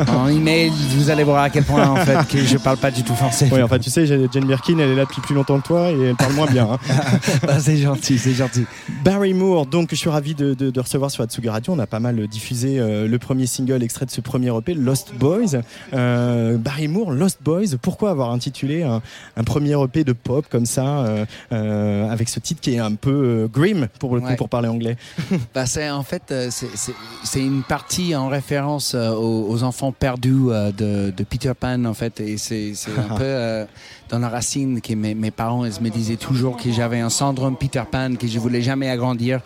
[0.08, 3.04] en email, vous allez voir à quel point en fait que je parle pas du
[3.04, 3.50] tout français.
[3.52, 6.02] Oui, enfin tu sais, Jane Birkin, elle est là depuis plus longtemps que toi et
[6.10, 6.68] elle parle moins bien.
[6.72, 6.78] hein.
[7.46, 8.66] Bah, c'est gentil, c'est gentil.
[9.08, 11.72] Barry Moore, donc je suis ravi de, de- de recevoir sur Atsugi Radio.
[11.72, 15.14] On a pas mal diffusé euh, le premier single extrait de ce premier EP, Lost
[15.16, 15.62] Boys.
[15.93, 19.01] Euh, Barry Moore, Lost Boys, pourquoi avoir intitulé un,
[19.38, 21.05] un premier EP de pop comme ça,
[21.53, 24.36] euh, avec ce titre qui est un peu grim pour le coup, Ouais.
[24.36, 24.97] pour parler anglais?
[25.55, 30.47] Bah, c'est en fait c'est- une partie en référence aux, aux enfants perdus
[30.78, 32.74] de, de Peter Pan en fait et c'est
[33.10, 33.66] un peu
[34.10, 37.55] dans la racine que mes, mes parents ils me disaient toujours que j'avais un syndrome
[37.55, 39.39] Peter Pan que je voulais jamais agrandir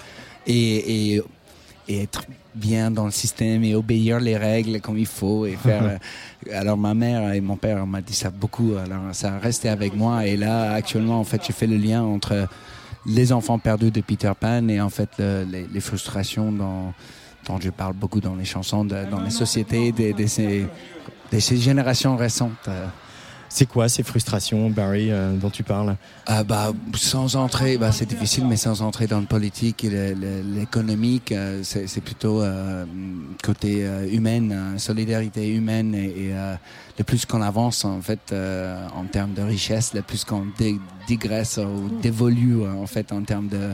[0.47, 1.21] et, et,
[1.87, 2.23] et être
[2.55, 5.83] bien dans le système et obéir les règles comme il faut et faire
[6.49, 9.69] euh, alors ma mère et mon père m'a dit ça beaucoup alors ça a resté
[9.69, 12.47] avec moi et là actuellement en fait je fais le lien entre
[13.05, 16.93] les enfants perdus de Peter Pan et en fait le- les, les frustrations dont,
[17.47, 20.67] dont je parle beaucoup dans les chansons, de- dans les sociétés de, de ces,
[21.33, 22.67] de ces générations récentes.
[23.51, 23.53] Euh.
[23.53, 25.95] C'est quoi ces frustrations, Barry, euh, dont tu parles?
[26.25, 31.31] Ah bah, sans entrer, bah, c'est difficile, mais sans entrer dans le politique et l'économique,
[31.31, 32.85] euh, c'est plutôt euh,
[33.43, 36.55] côté euh, humain, euh, solidarité humaine et, euh,
[36.97, 40.45] le plus qu'on avance en fait euh, en termes de richesse, le plus qu'on
[41.07, 43.71] digresse ou dévolue euh, en fait en termes de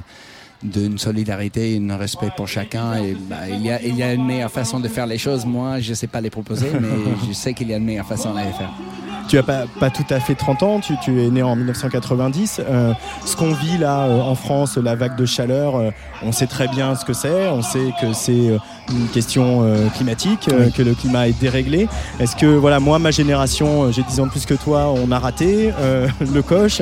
[0.64, 2.96] d'une solidarité, un respect pour chacun.
[2.96, 5.46] Et bah, il, y a, il y a une meilleure façon de faire les choses.
[5.46, 6.90] Moi, je ne sais pas les proposer, mais
[7.28, 8.74] je sais qu'il y a une meilleure façon de les faire.
[9.28, 12.62] Tu as pas, pas tout à fait 30 ans, tu, tu es né en 1990.
[12.70, 12.94] Euh,
[13.26, 15.90] ce qu'on vit là euh, en France, la vague de chaleur, euh,
[16.24, 17.50] on sait très bien ce que c'est.
[17.50, 18.58] On sait que c'est euh,
[18.90, 21.90] une question euh, climatique, euh, que le climat est déréglé.
[22.22, 25.20] Est-ce que, voilà, moi, ma génération, j'ai 10 ans de plus que toi, on a
[25.20, 26.82] raté euh, le coche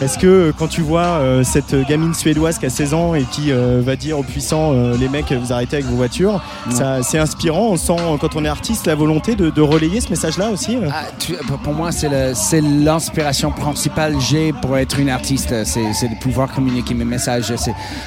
[0.00, 3.52] Est-ce que quand tu vois euh, cette gamine suédoise qui a 16 ans et qui
[3.52, 7.18] euh, va dire aux puissants, euh, les mecs, vous arrêtez avec vos voitures, ça, c'est
[7.18, 7.68] inspirant.
[7.70, 11.04] On sent, quand on est artiste, la volonté de, de relayer ce message-là aussi Ah,
[11.18, 15.54] tu- pour- pour moi, c'est l'inspiration principale que j'ai pour être une artiste.
[15.64, 17.52] C'est de pouvoir communiquer mes messages.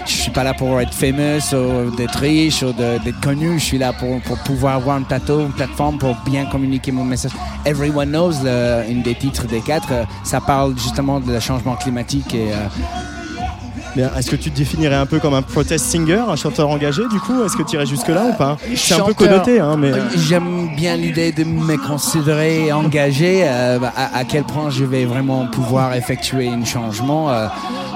[0.05, 3.59] Je suis pas là pour être famous ou d'être riche ou d'être connu.
[3.59, 7.03] Je suis là pour, pour pouvoir avoir un plateau, une plateforme pour bien communiquer mon
[7.05, 7.31] message.
[7.65, 11.75] Everyone Knows, le- une des titres des quatre, euh, ça parle justement de le changement
[11.75, 16.35] climatique et euh, Est-ce que tu te définirais un peu comme un protest singer, un
[16.35, 17.43] chanteur engagé du coup?
[17.43, 18.57] Est-ce que tu irais jusque-là ou pas?
[18.75, 19.91] C'est un peu connoté, hein, mais.
[19.91, 23.43] Euh, J'aime bien l'idée de me considérer engagé.
[23.43, 27.47] euh, à, quel point je vais vraiment pouvoir effectuer un changement, euh,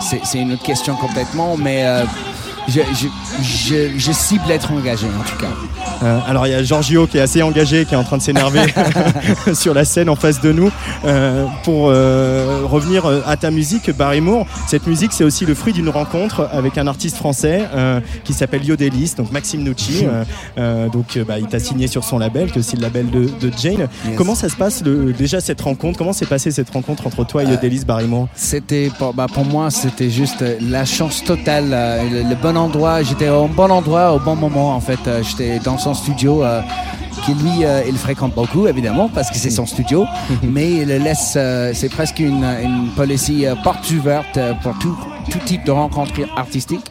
[0.01, 2.03] c'est c'est une autre question complètement, mais euh,
[2.67, 3.07] je, je,
[3.43, 5.49] je, je cible être engagé en tout cas.
[6.03, 8.21] Euh, alors il y a Giorgio qui est assez engagé, qui est en train de
[8.21, 8.61] s'énerver
[9.53, 10.71] sur la scène en face de nous.
[11.05, 15.73] Euh, pour euh, revenir à ta musique, Barry Moore, cette musique c'est aussi le fruit
[15.73, 17.61] d'une rencontre avec un artiste français
[18.23, 20.05] qui s'appelle Yodelis, donc Maxime Nucci.
[20.57, 23.51] Donc bah, il t'a signé sur son label, qui est aussi le label de, de
[23.57, 23.87] Jane.
[24.05, 24.15] Yes.
[24.17, 25.97] Comment ça se passe le- déjà cette rencontre?
[25.97, 29.45] Comment s'est passée cette rencontre entre toi et Yodelis, Barry Moore C'était pour, bah, pour
[29.45, 31.69] moi, c'était juste la chance totale,
[32.11, 33.01] le, le bon endroit.
[33.03, 34.99] J'étais au bon endroit au bon moment en fait.
[35.07, 36.43] Euh, J'étais dans son studio.
[36.43, 36.61] euh,
[37.25, 40.05] qui lui, euh, il fréquente beaucoup évidemment parce que c'est son studio,
[40.43, 41.35] mais il laisse.
[41.37, 44.97] euh, c'est presque une, une policy porte ouverte pour tout,
[45.31, 46.81] tout type de rencontre artistique.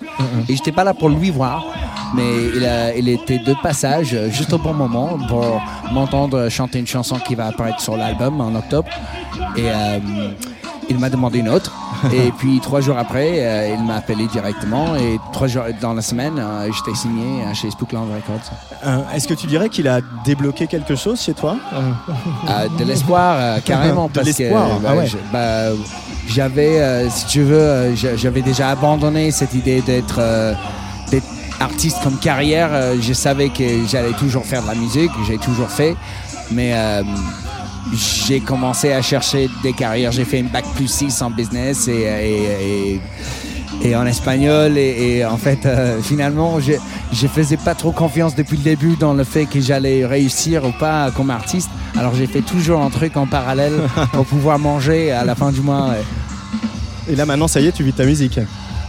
[0.49, 1.67] Et j'étais pas là pour lui voir,
[2.15, 2.23] mais
[2.57, 5.61] il, a- il était de passage juste au bon moment pour
[5.93, 8.89] m'entendre chanter une chanson qui va apparaître sur l'album en octobre.
[9.59, 9.65] Et
[10.93, 11.73] il m'a demandé une autre.
[12.13, 14.95] et puis trois jours après, euh, il m'a appelé directement.
[14.97, 18.51] Et trois jours dans la semaine, euh, j'étais signé euh, chez Spookland Records.
[18.87, 21.57] Euh, Est-ce que tu dirais qu'il a débloqué quelque chose chez toi?
[22.79, 24.09] De l'espoir, carrément.
[24.15, 25.09] De l'espoir, que, ah bah, ouais.
[25.33, 25.83] bah,
[26.29, 30.21] j'avais, si tu veux, j'a- j'avais déjà abandonné cette idée d'être
[31.61, 32.71] artiste comme carrière.
[33.01, 35.97] Je savais que j'allais toujours faire de la musique, j'ai toujours fait,
[36.51, 36.73] mais
[37.93, 40.13] j'ai commencé à chercher des carrières.
[40.13, 43.01] J'ai fait une bac plus 6 en business et,
[43.95, 46.75] en espagnol et, en fait euh, finalement je
[47.13, 50.71] je faisais pas trop confiance depuis le début dans le fait que j'allais réussir ou
[50.71, 51.69] pas comme artiste
[51.99, 53.75] alors j'ai fait toujours un truc en parallèle
[54.13, 55.95] pour pouvoir manger à la fin du mois
[57.09, 58.39] Et là maintenant, ça y est, tu vis ta musique.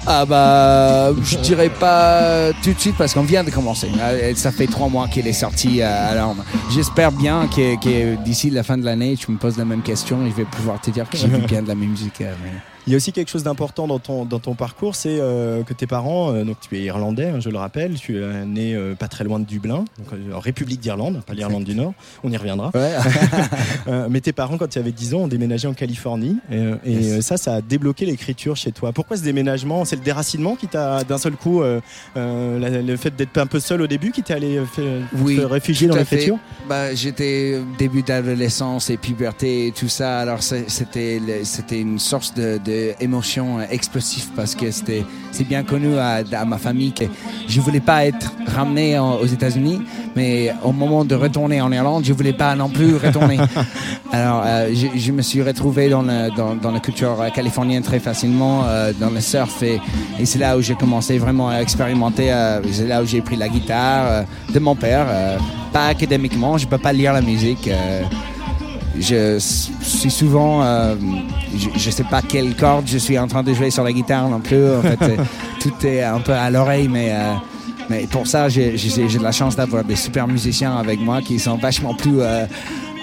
[0.06, 3.90] Ah bah, je dirais pas tout de suite parce qu'on vient de commencer.
[4.00, 5.82] Euh, Ça fait trois mois qu'il est sorti.
[5.82, 6.36] euh, Alors,
[6.72, 10.26] j'espère bien que, que d'ici la fin de l'année, tu me poses la même question
[10.26, 12.20] et je vais pouvoir te dire que j'ai vu bien de la musique.
[12.22, 12.52] euh, mais-
[12.86, 15.74] Il y a aussi quelque chose d'important dans ton, dans ton parcours, c'est euh, que
[15.74, 18.94] tes parents, euh, donc tu es irlandais, hein, je le rappelle, tu es né euh,
[18.94, 21.94] pas très loin de Dublin, donc, en République d'Irlande, pas l'Irlande du Nord,
[22.26, 22.72] on y reviendra.
[22.74, 22.92] Ouais.
[24.10, 27.26] Mais tes parents, quand tu avais 10 ans, ont déménagé en Californie, et, et, Yes.
[27.26, 28.92] ça, ça a débloqué l'écriture chez toi.
[28.92, 29.86] Pourquoi ce déménagement?
[29.86, 31.80] C'est le déracinement qui t'a, d'un seul coup, la-
[32.82, 34.60] le fait d'être un peu seul au début, qui t'est allé
[35.20, 40.20] Oui, te réfugier dans l'écriture Bah, j'étais début d'adolescence et puberté et tout ça.
[40.20, 41.20] Alors c'était
[41.80, 46.46] une source de, de émotion euh, explosive parce que c'était c'est bien connu à, à
[46.46, 47.06] ma famille que
[47.48, 49.82] je voulais pas être ramené en- aux États-Unis,
[50.16, 53.38] mais au moment de retourner en Irlande, je voulais pas non plus retourner.
[54.12, 58.00] Alors euh, je, je me suis retrouvé dans, le- dans, dans la culture californienne très
[58.00, 59.80] facilement, euh, dans le surf et,
[60.20, 62.32] et c'est là où j'ai commencé vraiment à expérimenter.
[62.32, 65.08] euh, c'est là où j'ai pris la guitare de mon père.
[65.72, 67.68] pas académiquement, je peux pas lire la musique.
[69.00, 70.96] Je suis souvent, euh,
[71.58, 74.30] je, je sais pas quelle corde je suis en train de jouer sur la guitare
[74.30, 74.64] non plus.
[74.76, 75.18] En fait, euh,
[75.60, 77.34] tout est un peu à l'oreille, mais euh,
[77.90, 81.22] mais pour ça, j'ai j'ai- j'ai de la chance d'avoir des super musiciens avec moi
[81.22, 82.46] qui sont vachement plus, euh,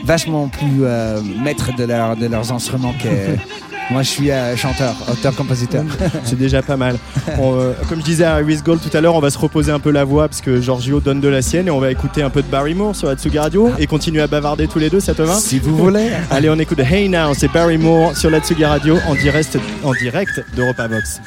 [0.05, 3.09] vachement plus euh, maîtres de, leur, de leurs instruments que
[3.91, 4.03] moi.
[4.03, 5.85] Je suis euh, chanteur, auteur-compositeur.
[6.25, 6.97] C'est déjà pas mal.
[7.39, 9.73] On, euh, comme je disais à Iris Gold tout à l'heure, on va se reposer
[9.73, 12.23] un peu la voix parce que Giorgio donne de la sienne et on va écouter
[12.23, 15.15] un peu de Barrymore sur Atsugi Radio et continuer à bavarder tous les deux, ça
[15.15, 15.35] te va?
[15.35, 16.11] Si vous voulez.
[16.31, 20.89] Allez, on écoute Hey Now, c'est Barrymore sur l'Atsugi Radio en direct, en direct d'Europa
[20.89, 21.21] Vox.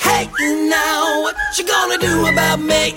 [0.00, 0.28] Hey
[0.68, 2.94] now, what you gonna do about me?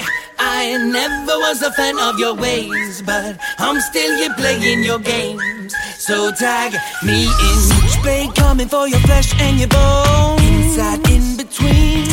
[0.59, 5.75] I never was a fan of your ways, but I'm still here playing your games.
[5.99, 6.73] So tag
[7.05, 7.59] me in.
[7.85, 10.41] Each blade coming for your flesh and your bones.
[10.41, 12.07] Inside, in between.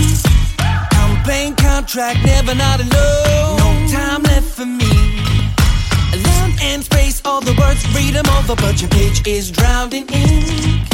[0.61, 3.57] I'm playing contract, never not alone.
[3.65, 4.93] No time left for me.
[6.27, 10.05] Land and space, all the words, read 'em over, but your page is drowned in
[10.13, 10.85] ink.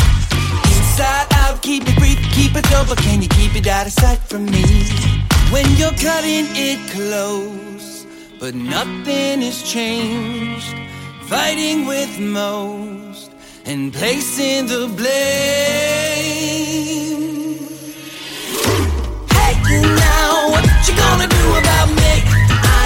[0.76, 2.94] Inside out, keep it brief, keep it over.
[2.94, 5.19] Can you keep it out of sight from me?
[5.50, 8.06] When you're cutting it close,
[8.38, 10.72] but nothing has changed.
[11.26, 13.32] Fighting with most
[13.66, 15.10] and placing the blame.
[19.34, 22.22] Hey now, what you gonna do about me?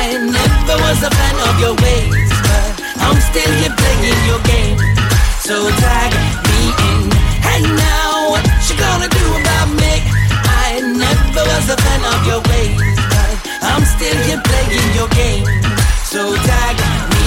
[0.00, 4.78] I never was a fan of your ways, but I'm still here playing your game.
[5.40, 6.12] So tag
[6.48, 7.12] me in.
[7.44, 10.23] Hey now, what you gonna do about me?
[11.34, 12.78] Never was a fan of your ways,
[13.10, 13.30] but
[13.62, 15.44] I'm still here playing your game.
[16.04, 16.76] So tag
[17.10, 17.26] me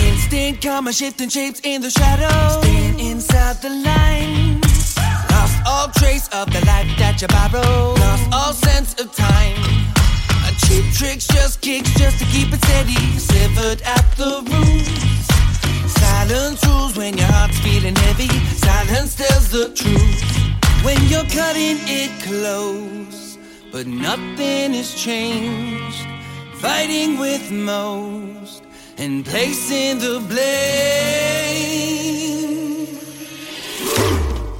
[0.00, 0.14] in.
[0.14, 2.62] Instant karma shifting shapes in the shadows.
[2.62, 4.96] Staying inside the lines.
[5.30, 7.98] Lost all trace of the life that you borrowed.
[7.98, 9.60] Lost all sense of time.
[10.48, 13.18] A cheap tricks, just kicks, just to keep it steady.
[13.18, 15.28] Severed at the roots.
[16.00, 18.28] Silence rules when your heart's feeling heavy.
[18.56, 20.22] Silence tells the truth
[20.82, 23.21] when you're cutting it close.
[23.72, 26.06] But nothing has changed.
[26.56, 28.62] Fighting with most
[28.98, 30.42] and placing the blame.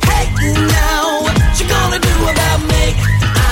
[0.09, 2.97] Hey now, what you gonna do about me?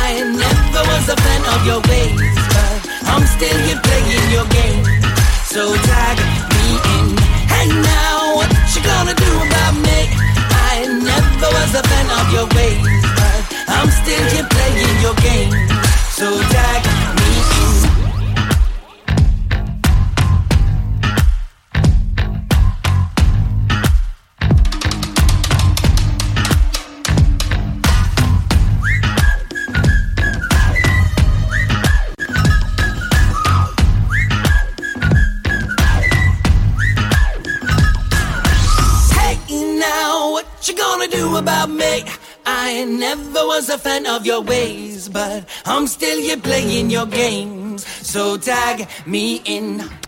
[0.09, 2.17] I never was a fan of your ways,
[2.57, 2.81] but
[3.13, 4.81] I'm still here playing your game.
[5.45, 6.17] So tag
[6.57, 7.07] me in.
[7.53, 10.09] Hey now, what you gonna do about me?
[10.73, 12.81] I never was a fan of your ways,
[13.73, 15.53] I'm still here playing your game.
[16.11, 16.85] So tag
[17.17, 17.91] me in.
[39.13, 42.05] Hey now, what you gonna do about me?
[42.47, 47.87] I never was a fan of your ways, but I'm still here playing your games.
[47.87, 50.00] So tag me in.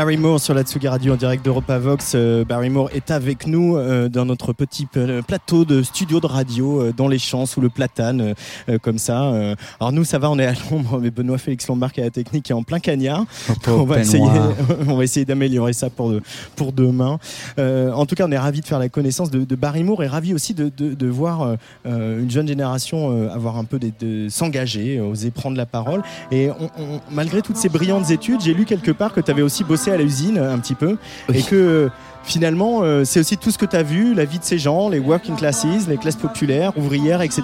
[0.00, 2.12] Barrymore sur la Tsugi Radio en direct d'Europa Vox.
[2.14, 6.82] Euh, Barrymore est avec nous euh, dans notre petit p- plateau de studio de radio
[6.82, 8.34] euh, dans les champs sous le platane euh,
[8.68, 9.22] euh, comme ça.
[9.32, 12.02] Euh, alors nous ça va, on est à l'ombre, mais Benoît Félix Lombard qui est
[12.02, 13.24] à la technique est en plein cagnard.
[13.68, 14.22] on va essayer,
[14.86, 16.20] on va essayer d'améliorer ça pour de-
[16.56, 17.18] pour demain.
[17.58, 20.08] Euh, en tout cas, on est ravi de faire la connaissance de, de Barrymore et
[20.08, 24.98] ravi aussi de, voir euh, euh, une jeune génération euh, avoir un peu de, s'engager,
[24.98, 26.02] euh, oser prendre la parole.
[26.30, 29.40] Et on- on- malgré toutes ces brillantes études, j'ai lu quelque part que tu avais
[29.40, 30.96] aussi bossé bossé à l'usine un petit peu
[31.32, 31.90] et que
[32.24, 34.88] finalement, euh, c'est aussi tout ce que tu as vu, la vie de ces gens,
[34.88, 37.42] les working classes, les classes populaires, ouvrières, etc.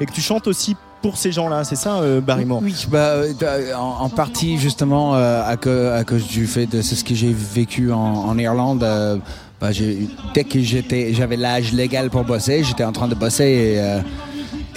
[0.00, 2.60] Et que tu chantes aussi pour ces gens-là, c'est ça, euh, Barrymore?
[2.62, 6.80] Oui, bah, euh, en, en partie justement euh, à, cause, à cause du fait de
[6.80, 8.86] ce que j'ai vécu en, en Irlande.
[9.60, 9.68] bah,
[10.32, 14.00] dès que j'étais, j'avais l'âge légal pour bosser, j'étais en train de bosser et,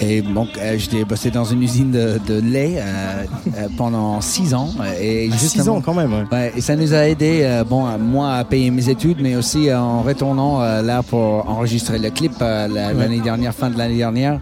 [0.00, 3.24] et donc euh, j'étais bossé dans une usine de, de lait euh,
[3.56, 4.70] euh, pendant six ans.
[5.00, 6.12] Et Ah, six ans quand même.
[6.12, 6.24] ouais.
[6.30, 9.68] Ouais, et ça nous a aidé, euh, bon, moi à payer mes études, mais aussi
[9.70, 13.78] euh, en retournant euh, là pour enregistrer le clip euh, la- l'année dernière, fin de
[13.78, 14.38] l'année dernière.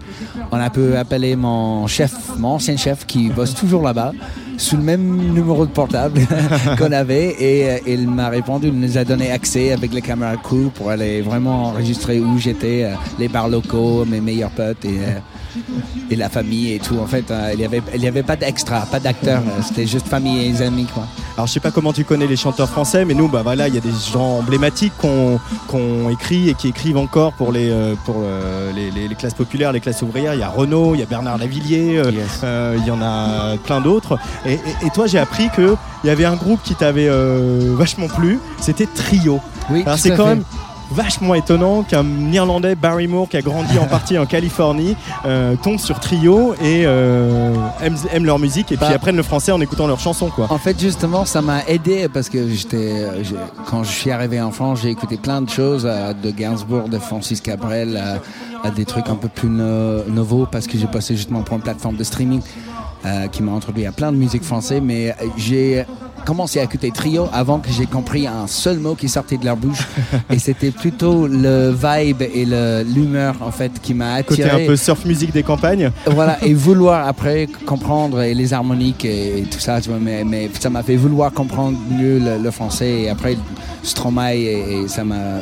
[0.51, 4.13] On a pu appeler mon chef, mon ancien chef qui bosse toujours là-bas,
[4.57, 6.21] sous le même numéro de portable
[6.79, 10.37] qu'on avait, et euh, il m'a répondu, il nous a donné accès avec les caméras
[10.37, 14.89] crew pour aller vraiment enregistrer où j'étais, euh, les bars locaux, mes meilleurs potes et.
[14.99, 15.19] euh,
[16.11, 16.99] et la famille et tout.
[16.99, 19.41] En fait, euh, il n'y avait, il y avait pas d'extra, pas d'acteur.
[19.41, 21.07] euh, C'était juste famille et les amis, quoi.
[21.37, 23.75] Alors je sais pas comment tu connais les chanteurs français, mais nous, bah voilà, il
[23.75, 27.95] y a des gens emblématiques qu'on qu'on écrit et qui écrivent encore pour les euh,
[28.05, 28.17] pour
[28.75, 30.35] les, les- les classes populaires, les classes ouvrières.
[30.35, 32.01] Il y a Renaud, il y a Bernard Lavillier,
[32.45, 34.19] euh, il y en a plein d'autres.
[34.47, 35.75] Et, et- et toi, j'ai appris que
[36.05, 38.39] il y avait un groupe qui t'avait euh, vachement plu.
[38.61, 39.41] C'était Trio.
[39.71, 40.35] Oui, Alors c'est quand fait.
[40.37, 40.45] même
[40.91, 44.97] vachement étonnant qu'un Irlandais Barrymore qui a grandi en partie en Californie
[45.27, 48.95] euh, tombe sur Trio et euh, aime, aime leur musique et puis Bah.
[48.95, 50.47] apprenne le français en écoutant leurs chansons quoi.
[50.51, 53.07] En fait, justement, ça m'a aidé parce que j'étais,
[53.67, 56.99] quand je suis arrivé en France, j'ai écouté plein de choses euh, de Gainsbourg, de
[56.99, 58.01] Francis Cabrel,
[58.63, 61.63] à des trucs un peu plus no- nouveaux parce que j'ai passé justement pour une
[61.63, 62.41] plateforme de streaming
[63.33, 64.81] qui m'a introduit à plein de musique française.
[64.83, 65.85] Mais j'ai
[66.25, 69.57] commencé à écouter Trio avant que j'ai compris un seul mot qui sortait de leur
[69.57, 69.87] bouche.
[70.31, 72.45] et c'était plutôt le vibe et
[72.85, 74.65] l'humeur en fait qui m'a Côté attiré.
[74.65, 75.91] un peu surf musique des campagnes.
[76.07, 80.25] Voilà, et vouloir après comprendre et les harmoniques et, et tout ça, tu vois, mais,
[80.25, 83.37] mais ça m'a fait vouloir comprendre mieux le, le français et après
[83.83, 85.41] Stromae et, et ça m'a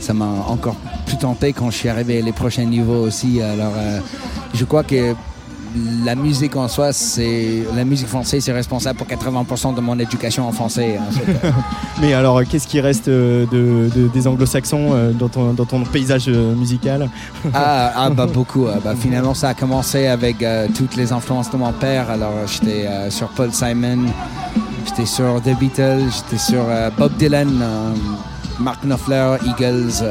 [0.00, 0.74] ça m'a encore
[1.06, 3.40] plus tenté quand je suis arrivé les prochains niveaux aussi.
[3.40, 4.00] Alors, euh,
[4.52, 5.14] je crois que
[6.04, 10.46] la musique en soi, c'est la musique française, c'est responsable pour 80% de mon éducation
[10.48, 10.98] en français.
[11.10, 11.50] fait.
[12.00, 15.64] Mais alors, euh, qu'est-ce qui reste euh, de, de- des anglo-saxons euh, dans, ton, dans
[15.64, 17.08] ton paysage musical?
[17.54, 18.66] Ah, ah, bah beaucoup.
[18.66, 22.10] euh, bah, finalement, ça a commencé avec euh, toutes les influences de mon père.
[22.10, 24.06] Alors, j'étais euh, sur Paul Simon,
[24.86, 27.50] j'étais sur The Beatles, j'étais sur euh, Bob Dylan,
[28.58, 30.02] Mark Knopfler, Eagles.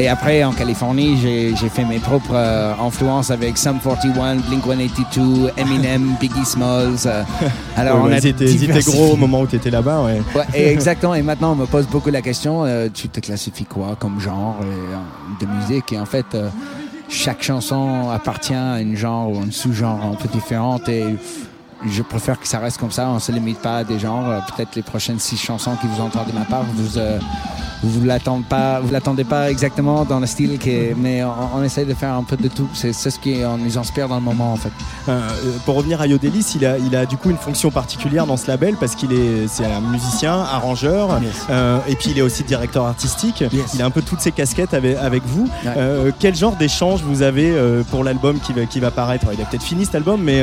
[0.00, 5.50] Et après, en Californie, j'ai fait mes propres euh, influences avec Sum 41, Blink 182,
[5.56, 7.06] Eminem, Biggie Smalls.
[7.06, 7.22] euh.
[7.76, 8.82] alors, Ouais, on a diversifié.
[8.82, 10.02] gros au moment où tu étais là-bas.
[10.02, 10.22] Ouais.
[10.34, 11.14] Ouais, et exactement.
[11.14, 14.56] Et maintenant, on me pose beaucoup la question euh, tu te classifies quoi comme genre
[14.62, 14.96] euh,
[15.40, 15.92] de musique?
[15.92, 16.26] Et en fait,
[17.08, 20.88] chaque chanson appartient à une genre ou un sous-genre un peu différente.
[20.88, 21.04] Et
[21.86, 23.08] je préfère que ça reste comme ça.
[23.08, 24.44] On se limite pas à des genres.
[24.56, 26.98] Peut-être les prochaines six chansons que vous entendez de ma part, vous
[27.82, 31.84] vous l'attendez pas, vous l'attendez pas exactement dans le style, qui mais on, on essaie
[31.84, 32.68] de faire un peu de tout.
[32.74, 34.70] C'est ce qui on nous inspire dans le moment en fait.
[35.08, 35.12] Euh,
[35.46, 38.36] euh, pour revenir à Yodelis, il a, il a du coup une fonction particulière dans
[38.36, 41.18] ce label parce qu'il est, c'est un musicien, arrangeur,
[41.50, 43.44] euh, et puis il est aussi directeur artistique.
[43.74, 45.48] Il a un peu toutes ces casquettes avec, avec vous.
[45.64, 45.72] Ouais.
[45.76, 47.52] Euh, quel genre d'échange vous avez
[47.90, 49.26] pour l'album qui va, qui va paraître?
[49.32, 50.42] Il a peut-être fini cet album, mais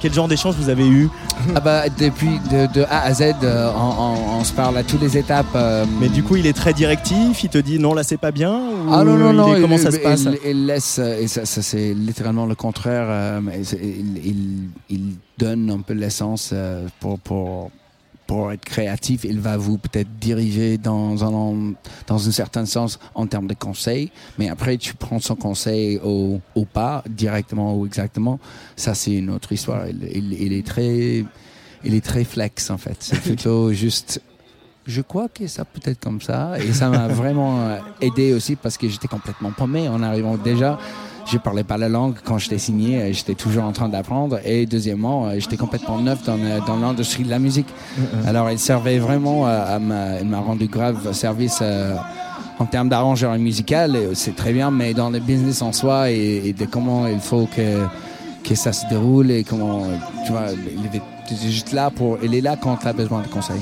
[0.00, 1.08] quel genre d'échange vous avez eu?
[1.54, 5.02] Ah bah depuis de, de A à Z, on, on- on se parle à toutes
[5.02, 5.56] les étapes.
[6.00, 7.44] Mais du coup, il est très directif.
[7.44, 8.52] Il te dit non, là c'est pas bien.
[8.58, 9.54] Ou Ah non, non, il non.
[9.56, 10.22] est- comment il, ça se il- passe?
[10.24, 13.06] il, il laisse, euh, et ça, ça, c'est littéralement le contraire.
[13.08, 13.40] euh,
[13.82, 17.70] il, il- il donne un peu l'essence euh, pour, pour,
[18.26, 19.24] pour être créatif.
[19.24, 21.72] Il va vous peut-être diriger dans un,
[22.06, 26.40] dans un certain sens en termes de conseils, mais après tu prends son conseil au,
[26.54, 28.38] au pas, directement ou exactement.
[28.76, 29.88] Ça, c'est une autre histoire.
[29.88, 31.24] Il, il- il est très.
[31.84, 32.96] Il est très flex en fait.
[32.98, 34.20] C'est plutôt juste
[34.88, 36.52] je crois que ça peut être comme ça.
[36.58, 40.78] Et ça m'a vraiment euh, aidé aussi parce que j'étais complètement paumé en arrivant déjà.
[41.30, 44.40] Je parlais pas la langue quand j'étais signé, euh, j'étais toujours en train d'apprendre.
[44.46, 47.66] Et deuxièmement, euh, j'étais complètement neuf dans, le- dans l'industrie de la musique.
[48.26, 51.94] Alors, il servait vraiment euh, à ma, il m'a rendu grave service euh,
[52.58, 53.94] en termes d'arrangeur musical.
[54.14, 57.46] C'est très bien, mais dans le business en soi et, et de comment il faut
[57.54, 57.84] que
[58.44, 59.82] que ça se déroule et comment
[60.24, 62.94] tu vois, il est il est juste là pour, il est là quand tu as
[62.94, 63.60] besoin de conseils.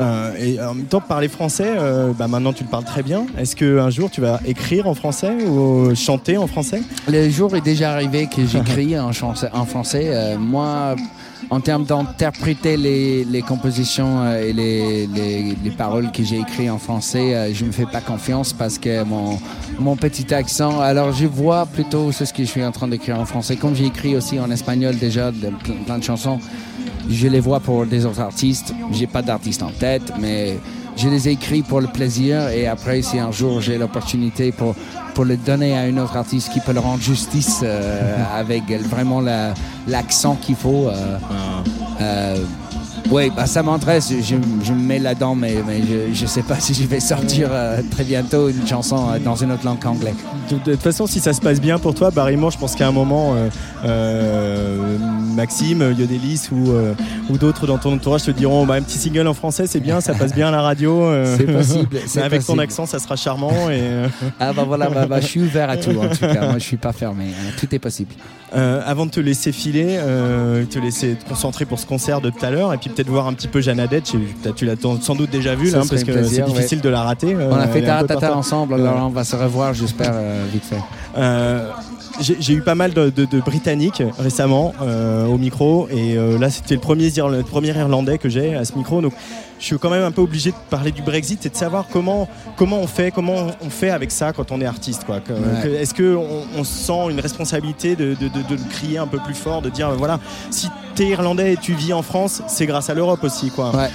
[0.00, 3.26] Euh, et en même temps, parler français, euh, bah, maintenant tu le parles très bien.
[3.38, 6.82] Est-ce qu'un jour tu vas écrire en français ou chanter en français?
[7.08, 10.08] Le jour est déjà arrivé que j'écris en, français.
[10.08, 10.96] Euh, moi,
[11.50, 16.78] en termes d'interpréter les, compositions euh, et les, les- les paroles que j'ai écrites en
[16.78, 20.80] français, euh, je me fais pas confiance parce que mon, petit accent.
[20.80, 23.56] Alors, je vois plutôt ce que je suis en train d'écrire en français.
[23.56, 25.30] Comme j'ai écrit aussi en espagnol déjà
[25.86, 26.40] plein de chansons,
[27.10, 28.72] je les vois pour des autres artistes.
[28.92, 30.58] J'ai pas d'artiste en tête, mais
[30.96, 32.48] je les écris pour le plaisir.
[32.48, 34.74] Et après, si un jour j'ai l'opportunité pour,
[35.14, 39.20] pour le donner à un autre artiste qui peut le rendre justice euh, avec vraiment
[39.20, 39.54] la-
[39.88, 40.88] l'accent qu'il faut.
[40.88, 41.18] euh,
[42.00, 42.36] euh,
[43.10, 44.10] oui, bah, ça m'intéresse.
[44.10, 45.80] Je, je me mets là-dedans, mais, mais
[46.12, 49.34] je ne sais pas si je vais sortir euh, très bientôt une chanson euh, dans
[49.36, 50.14] une autre langue qu'anglais.
[50.50, 52.88] De, de toute façon, si ça se passe bien pour toi, Barrymore, je pense qu'à
[52.88, 53.34] un moment,
[53.84, 54.98] euh,
[55.34, 56.72] Maxime, Yodelis ou,
[57.30, 60.00] ou d'autres dans ton entourage te diront bah, un petit single en français, c'est bien,
[60.00, 61.04] ça passe bien à la radio.
[61.36, 62.60] C'est possible, c'est avec ton possible.
[62.62, 63.70] accent, ça sera charmant.
[63.70, 63.82] Et,
[64.40, 66.46] Ah bah voilà, bah, bah, je suis ouvert à tout en tout cas.
[66.46, 67.24] Moi, je suis pas fermé.
[67.28, 67.52] hein.
[67.58, 68.14] Tout est possible.
[68.56, 72.30] Euh, avant de te laisser filer, euh, te laisser te concentrer pour ce concert de
[72.30, 74.10] tout à l'heure, et puis peut-être voir un petit peu Jeanne Adette.
[74.12, 76.42] J'ai vu- t'as- Tu l'as sans doute déjà vu, Ça là, hein, parce que c'est
[76.42, 76.84] difficile ouais.
[76.84, 77.34] de la rater.
[77.34, 80.14] euh, On a fait Taratata ensemble, alors on va se revoir, j'espère,
[80.52, 80.80] vite fait.
[82.20, 84.72] J'ai eu pas mal de, de- de Britanniques récemment
[85.28, 88.76] au micro et là c'était le premier, Ir- le premier Irlandais que j'ai à ce
[88.78, 89.12] micro donc
[89.64, 92.28] je suis quand même un peu obligé de parler du Brexit et de savoir comment,
[92.58, 95.20] comment on fait comment on fait avec ça quand on est artiste quoi.
[95.26, 95.70] Ouais.
[95.80, 99.32] Est-ce qu'on on sent une responsabilité de, de- de- de le crier un peu plus
[99.34, 100.20] fort, de dire voilà
[100.50, 103.70] si t'es Irlandais et tu vis en France c'est grâce à l'Europe aussi quoi.
[103.74, 103.88] Ouais.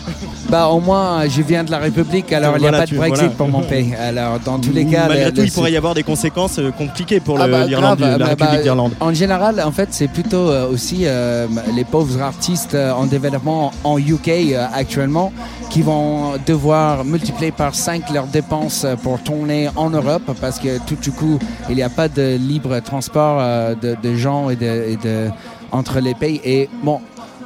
[0.50, 2.98] Bah au moins, je viens de la République, alors il n'y a Voilà, pas de
[2.98, 3.36] Brexit voilà.
[3.36, 3.94] pour mon pays.
[4.00, 6.58] Alors dans tous les cas, Malgré le- tout le- il pourrait y avoir des conséquences
[6.58, 8.94] euh, compliquées pour Ah bah, l'Irlande, la bah, République bah, d'Irlande.
[9.00, 11.46] En général, en fait, c'est plutôt euh, aussi euh,
[11.76, 15.32] les pauvres artistes euh, en développement en UK actuellement
[15.70, 20.96] qui vont devoir multiplier par 5 leurs dépenses pour tourner en Europe parce que tout
[20.96, 21.38] du coup,
[21.70, 23.40] il n'y a pas de libre transport
[23.80, 25.30] de, de gens et de, et de-
[25.72, 26.42] entre les pays.
[26.44, 27.02] Et bon,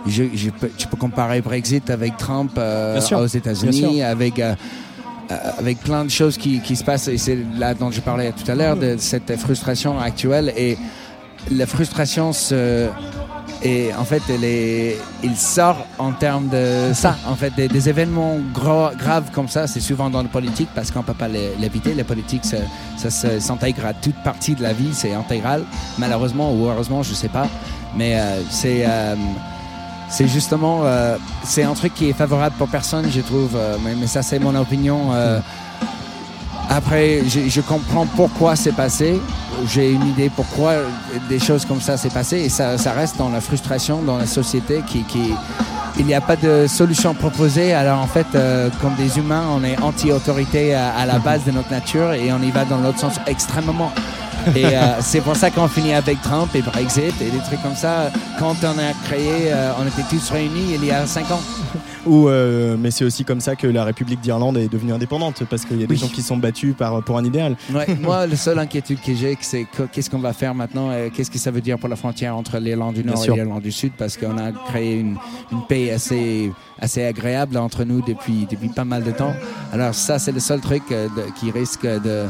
[0.08, 4.56] je, je peux, tu peux comparer Brexit avec Trump euh, aux États-Unis, avec euh,
[5.32, 8.32] euh, avec plein de choses qui, qui se passent, et c'est là dont je parlais
[8.34, 10.54] tout à l'heure, de cette frustration actuelle.
[10.58, 10.78] Et
[11.52, 12.90] la frustration se.
[13.65, 14.22] Et en fait,
[15.23, 17.15] il sort en termes de ça.
[17.26, 20.99] En fait, des, des événements graves comme ça, c'est souvent dans la politique parce qu'on
[20.99, 21.94] ne peut pas l'éviter.
[21.94, 23.10] La politique, ça,
[23.40, 25.64] s'intègre à toute partie de la vie, c'est intégral.
[25.98, 27.48] Malheureusement ou heureusement, je ne sais pas.
[27.95, 28.84] Mais euh, c'est.
[28.85, 29.15] euh,
[30.27, 33.56] justement, euh, c'est un truc qui est favorable pour personne, je trouve.
[33.56, 35.11] euh, mais, mais ça, c'est mon opinion.
[36.76, 39.20] Après, je, comprends pourquoi c'est passé.
[39.68, 40.74] J'ai une idée pourquoi
[41.30, 42.38] des choses comme ça s'est passé.
[42.40, 45.06] Et ça, reste dans la frustration dans la société qui,
[46.00, 47.74] il n'y a pas de solution proposée.
[47.74, 51.52] Alors en fait, euh, comme des humains, on est anti-autorité à, à la base de
[51.52, 53.91] notre nature et on y va dans l'autre sens extrêmement.
[54.56, 57.76] Et euh, c'est pour ça qu'on finit avec Trump et Brexit et des trucs comme
[57.76, 58.12] ça.
[58.40, 61.41] Quand on a créé, euh, on était tous réunis il y a cinq ans.
[62.06, 65.64] Ou, euh, mais c'est aussi comme ça que la République d'Irlande est devenue indépendante, parce
[65.64, 66.00] qu'il y a des Oui.
[66.00, 67.56] gens qui sont battus par, pour un idéal.
[67.74, 71.12] Ouais, moi, la seule inquiétude que j'ai, c'est que- qu'est-ce qu'on va faire maintenant et
[71.12, 73.62] qu'est-ce que ça veut dire pour la frontière entre l'Irlande du Bien Nord et l'Irlande
[73.64, 75.16] du Sud, parce qu'on a créé une,
[75.52, 79.34] une paix assez, assez agréable entre nous depuis, depuis pas mal de temps.
[79.72, 82.26] Alors ça, c'est le seul truc euh, de- qui risque de,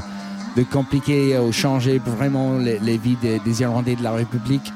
[0.56, 4.72] de compliquer ou changer vraiment les, les vies des, des Irlandais de la République.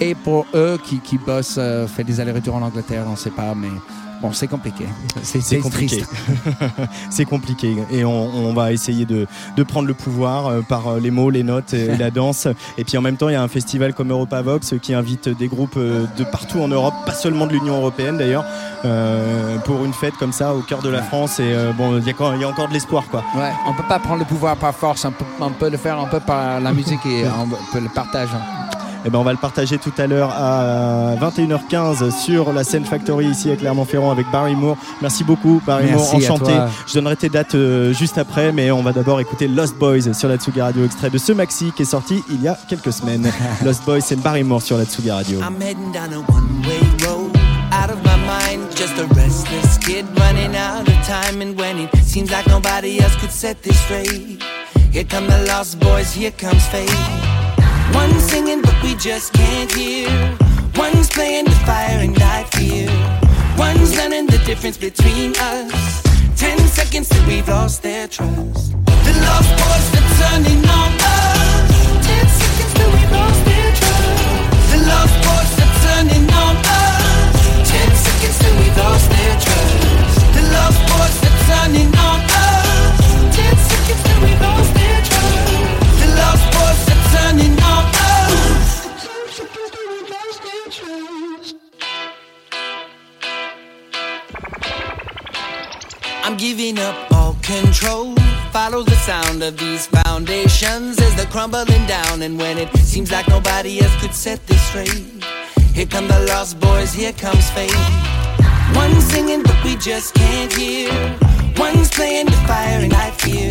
[0.00, 3.30] Et pour eux qui, qui bossent, euh, fait des allers-retours en Angleterre, on ne sait
[3.30, 3.68] pas, mais
[4.20, 4.86] bon, c'est compliqué.
[5.22, 6.04] C'est compliqué.
[7.10, 7.76] c'est compliqué.
[7.90, 9.26] Et on, on va essayer de,
[9.56, 12.46] de prendre le pouvoir euh, par euh, les mots, les notes et la danse.
[12.78, 14.94] Et puis en même temps, il y a un festival comme Europa Vox euh, qui
[14.94, 18.44] invite des groupes euh, de partout en Europe, pas seulement de l'Union Européenne d'ailleurs,
[18.84, 21.40] euh, pour une fête comme ça au cœur de la France.
[21.40, 23.22] Et euh, bon, il y, a y encore de l'espoir quoi.
[23.36, 25.98] Ouais, on peut pas prendre le pouvoir par force, on peut, on peut le faire
[25.98, 28.36] un peu par la musique et on peut le partager.
[29.04, 33.26] Eh ben, on va le partager tout à l'heure à 21h15 sur la scène Factory
[33.26, 34.76] ici à Clermont-Ferrand avec Barry Moore.
[35.00, 36.52] Merci beaucoup Barry Merci Moore, enchanté.
[36.86, 40.28] Je donnerai tes dates euh, juste après, mais on va d'abord écouter Lost Boys sur
[40.28, 43.30] la Tsugi Radio, extrait de ce maxi qui est sorti il y a quelques semaines.
[43.64, 45.40] Lost Boys, c'est Barry Moore sur la Tsugi Radio.
[45.40, 47.30] I'm heading down a one-way road.
[47.72, 51.40] Out of my mind, just a restless kid running out of time.
[51.40, 54.42] And when it seems like nobody else could set this straight,
[54.92, 57.39] here come the lost boys, here comes fate.
[57.94, 60.08] One's singing, but we just can't hear.
[60.76, 62.88] One's playing the fire and I fear.
[63.58, 66.02] One's learning the difference between us.
[66.36, 68.72] Ten seconds till we've lost their trust.
[69.06, 72.06] The lost boys are turning on us.
[72.06, 74.70] Ten seconds till we've lost their trust.
[74.70, 77.70] The lost boys are turning on us.
[77.70, 80.18] Ten seconds till we've lost their trust.
[80.36, 82.29] The lost boys are turning on us.
[96.30, 98.14] I'm giving up all control.
[98.52, 102.22] Follow the sound of these foundations as they're crumbling down.
[102.22, 105.24] And when it seems like nobody else could set this straight,
[105.74, 107.74] Here come the lost boys, here comes fate.
[108.76, 110.92] One singing, but we just can't hear.
[111.56, 113.50] One's playing with fire and I fear.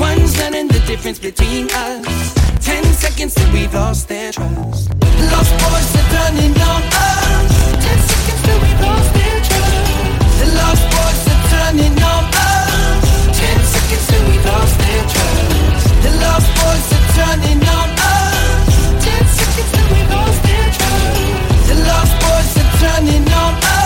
[0.00, 2.34] One's learning the difference between us.
[2.58, 4.90] Ten seconds till we've lost their trust.
[5.30, 7.52] Lost boys are turning on us.
[7.86, 10.40] Ten seconds till we've lost their trust.
[10.40, 11.39] The lost boys
[11.70, 13.38] turning on us.
[13.38, 15.86] Ten seconds till we lost their trust.
[16.02, 19.04] The lost boys are turning on us.
[19.04, 21.68] Ten seconds till we lost their trust.
[21.68, 23.79] The lost boys are turning on us.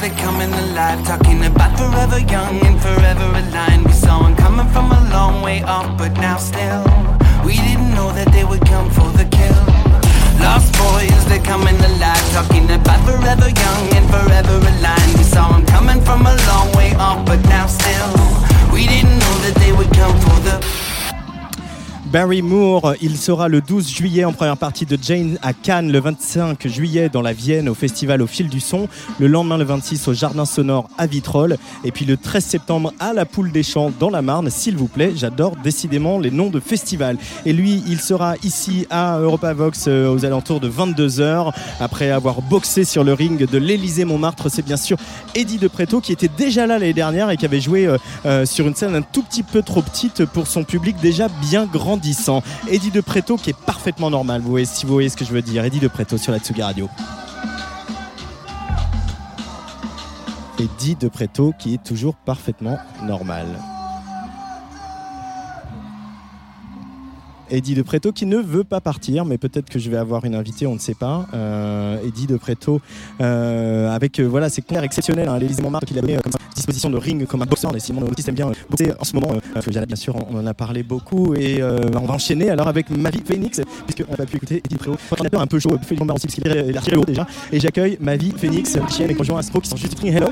[0.00, 3.84] They coming alive, talking about forever young and forever aligned.
[3.84, 6.84] We saw them coming from a long way off, but now still,
[7.44, 9.60] we didn't know that they would come for the kill.
[10.40, 15.12] Lost boys, they're coming alive, talking about forever young and forever aligned.
[15.18, 18.12] We saw them coming from a long way off, but now still,
[18.72, 20.89] we didn't know that they would come for the.
[22.12, 26.00] Barry Moore, il sera le 12 juillet en première partie de Jane à Cannes, le
[26.00, 28.88] 25 juillet dans la Vienne au festival au fil du son,
[29.20, 33.12] le lendemain le 26 au Jardin Sonore à Vitrolles et puis le 13 septembre à
[33.12, 34.50] la Poule des Champs dans la Marne.
[34.50, 37.16] S'il vous plaît, j'adore décidément les noms de festivals.
[37.46, 42.42] Et lui, il sera ici à Europa Vox euh, aux alentours de 22h après avoir
[42.42, 44.50] boxé sur le ring de l'Élysée Montmartre.
[44.50, 44.96] C'est bien sûr
[45.36, 48.46] Eddie De Preto qui était déjà là l'année dernière et qui avait joué euh, euh,
[48.46, 51.66] sur une scène un tout petit peu trop petite pour son public déjà bien
[52.00, 52.42] grandissant.
[52.70, 55.32] Eddie De Preto qui est parfaitement normal, vous voyez, si vous voyez ce que je
[55.32, 55.64] veux dire.
[55.64, 56.88] Eddie De Preto sur la Tsugi Radio.
[60.58, 63.46] Eddie De Preto qui est toujours parfaitement normal.
[67.50, 70.34] Eddie De Preto qui ne veut pas partir, mais peut-être que je vais avoir une
[70.34, 71.26] invitée, on ne sait pas.
[71.34, 72.80] Euh, Eddie De Preto,
[73.20, 75.28] euh, avec euh, voilà, ses clairs exceptionnels.
[75.28, 77.74] Hein, L'Élysée Montmartre qu'il avait euh, comme ça, disposition de ring comme un boxeur.
[77.74, 79.34] Et Simon aime bien boxer en ce moment.
[79.66, 81.34] Bien sûr, on en a parlé beaucoup.
[81.34, 84.80] Et on va enchaîner alors avec Mavi Phoenix, puisqu'on n'a pas pu écouter Eddie De
[84.80, 84.96] Preto.
[85.32, 87.26] Un peu chaud, Félix Lombard aussi, parce qu'il est lourd déjà.
[87.52, 90.28] Et j'accueille Mavi Phoenix, Michel et conjoint Astro qui sont juste Hello.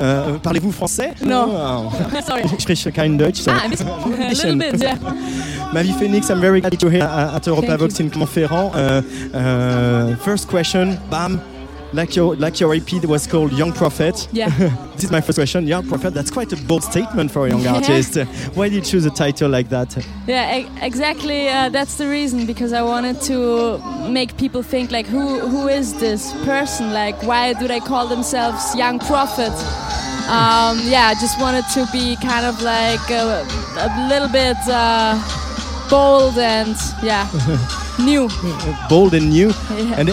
[0.00, 1.46] Euh, Parlez-vous français Non.
[1.50, 1.90] Oh.
[2.26, 2.42] Sorry.
[2.56, 3.40] Ich spreche kein Deutsch.
[3.42, 3.88] so- Ah, ein bisschen.
[3.88, 4.94] A little bit, yeah.
[5.72, 8.74] Mavi Phoenix, I'm very glad to hear at, at Europa Thank Vox in Clermont-Ferrand.
[8.74, 9.02] Uh,
[9.36, 11.40] uh, first question, bam.
[11.92, 14.28] Like your like your EP that was called Young Prophet.
[14.32, 14.48] Yeah.
[14.94, 15.66] this is my first question.
[15.66, 16.14] Young Prophet.
[16.14, 17.74] That's quite a bold statement for a young Yeah.
[17.74, 18.16] artist.
[18.54, 19.96] Why did you choose a title like that?
[20.28, 21.48] Yeah, e- exactly.
[21.48, 25.92] Uh, that's the reason because I wanted to make people think like, who who is
[25.98, 26.92] this person?
[26.92, 29.52] Like, why do they call themselves young prophet?
[30.30, 33.42] Um, yeah, I just wanted to be kind of like a,
[33.78, 35.18] a little bit uh,
[35.90, 37.26] bold and yeah,
[37.98, 38.28] new.
[38.88, 39.48] Bold and new.
[39.74, 39.98] Yeah.
[39.98, 40.10] And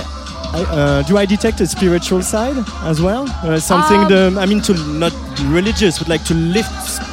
[0.53, 3.25] uh, do I detect a spiritual side as well?
[3.43, 5.13] Uh, something Um, the, I mean, to not
[5.45, 7.05] religious, but like to lift sp-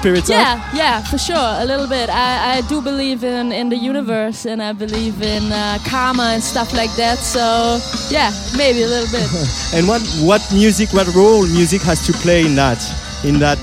[0.00, 0.36] spirits up.
[0.36, 2.08] Yeah, yeah, for sure, a little bit.
[2.10, 6.42] I, I do believe in, in the universe and I believe in uh, karma and
[6.42, 7.18] stuff like that.
[7.18, 7.78] So
[8.10, 9.28] yeah, maybe a little bit.
[9.74, 12.78] And what what music, what role music has to play in that,
[13.24, 13.58] in that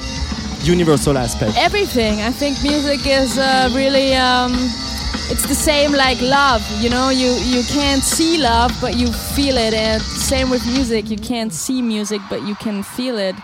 [0.64, 1.58] universal aspect?
[1.58, 2.22] Everything.
[2.22, 4.16] I think music is uh, really.
[4.16, 4.54] Um,
[5.32, 7.10] it's the same like love, you know.
[7.10, 9.74] You you can't see love, but you feel it.
[9.74, 11.10] And same with music.
[11.10, 13.36] You can't see music, but you can feel it.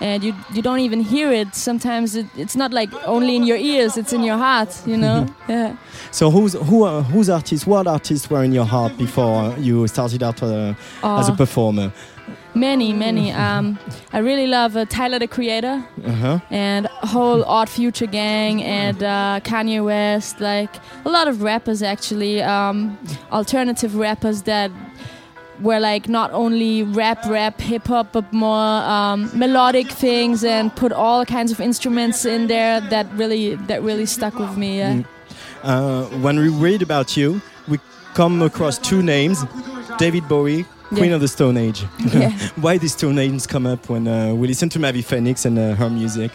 [0.00, 1.54] And you you don't even hear it.
[1.54, 4.68] Sometimes it, it's not like only in your ears; it's in your heart.
[4.86, 5.26] You know.
[5.48, 5.76] yeah.
[6.10, 10.22] So who's who are, whose artists, what artists were in your heart before you started
[10.22, 11.36] out uh, as a Oh.
[11.36, 11.92] performer?
[12.54, 13.32] Many, many.
[13.44, 13.78] Um,
[14.12, 16.38] I really love uh, Tyler the Creator Uh-huh.
[16.50, 20.40] and whole Odd Future Gang and uh, Kanye West.
[20.40, 20.70] Like
[21.04, 22.96] a lot of rappers, actually, um,
[23.32, 24.70] alternative rappers that
[25.60, 30.92] were like not only rap, rap, hip hop, but more um, melodic things and put
[30.92, 34.78] all kinds of instruments in there that really that really stuck with me.
[34.78, 34.92] Yeah.
[34.94, 35.04] Mm.
[35.62, 37.78] Uh, when we read about you, we
[38.14, 39.44] come across two names:
[39.98, 40.64] David Bowie,
[40.94, 41.14] Queen Yeah.
[41.16, 41.84] of the Stone Age.
[42.14, 42.30] Yeah.
[42.64, 45.74] Why these two names come up when uh, we listen to Mavi Phoenix and uh,
[45.74, 46.30] her music?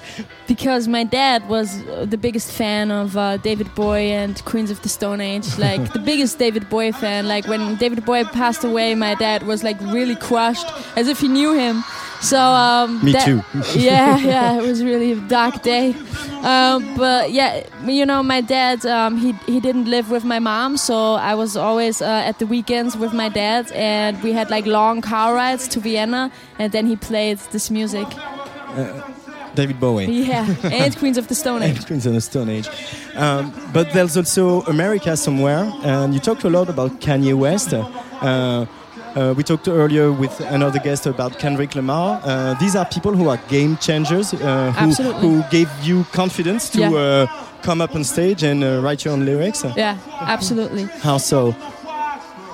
[0.47, 4.81] because my dad was uh, the biggest fan of uh, David Bowie and Queens of
[4.81, 7.27] the Stone Age, like the biggest David Bowie fan.
[7.27, 10.65] Like when David Bowie passed away, my dad was like really crushed,
[10.97, 11.83] as if he knew him.
[12.21, 13.41] So um, Me that- too.
[13.79, 15.95] yeah, yeah, it was really a dark day.
[16.43, 20.77] Um, but yeah, you know, my dad, um, he he didn't live with my mom,
[20.77, 24.65] so I was always uh, at the weekends with my dad, and we had like
[24.65, 28.07] long car rides to Vienna, and then he played this music.
[29.55, 30.05] David Bowie.
[30.05, 31.77] Yeah, and Queens of the Stone Age.
[31.77, 32.69] And Queens of the Stone Age.
[33.15, 37.73] Um, but there's also America somewhere, and you talked a lot about Kanye West.
[37.73, 38.65] Uh,
[39.15, 42.21] uh, we talked earlier with another guest about Kendrick Lamar.
[42.23, 46.79] Uh, these are people who are game changers, uh, who, who gave you confidence to
[46.79, 46.91] Yeah.
[46.93, 47.27] uh,
[47.61, 49.63] come up on stage and uh, write your own lyrics.
[49.75, 50.83] Yeah, absolutely.
[51.01, 51.55] How so?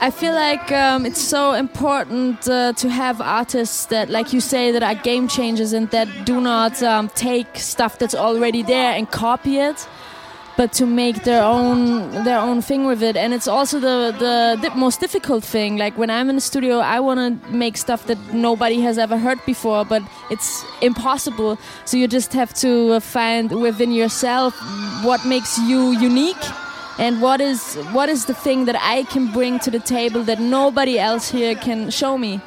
[0.02, 4.72] I feel like um, it's so important uh, to have artists that, like you say,
[4.72, 9.10] that are game changers and that do not um, take stuff that's already there and
[9.10, 9.88] copy it,
[10.58, 13.16] but to make their own their own thing with it.
[13.18, 15.78] And it's also the the, the most difficult thing.
[15.78, 19.18] Like when I'm in the studio, I want to make stuff that nobody has ever
[19.18, 21.58] heard before, but it's impossible.
[21.86, 24.54] So you just have to uh, find within yourself
[25.04, 26.46] what makes you unique
[26.98, 30.40] and what is what is the thing that I can bring to the table that
[30.40, 32.42] nobody else here can show me?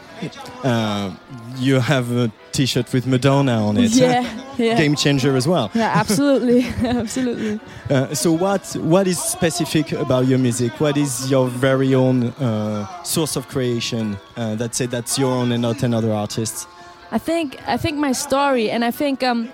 [0.65, 1.15] Uh,
[1.57, 3.93] you have a T-shirt with Madonna on it.
[3.93, 4.25] Yeah,
[4.57, 4.77] yeah.
[4.77, 5.71] Game changer as well.
[5.75, 6.65] Yeah, absolutely,
[7.03, 7.61] absolutely.
[7.89, 8.65] Uh, so what
[8.95, 10.73] what is specific about your music?
[10.81, 15.53] What is your very own uh, source of creation uh, that say that's your own
[15.53, 16.67] and not another artist?
[17.13, 19.49] I think I think my story, and I think um,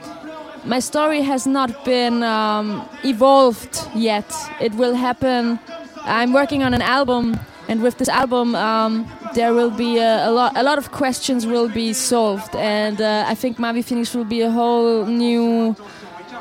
[0.64, 4.32] my story has not been um, evolved yet.
[4.60, 5.58] It will happen.
[6.06, 7.38] I'm working on an album,
[7.68, 10.52] and with this album, um, there will be a, a lot.
[10.56, 14.42] A lot of questions will be solved, and uh, I think Mavi Phoenix will be
[14.42, 15.76] a whole new.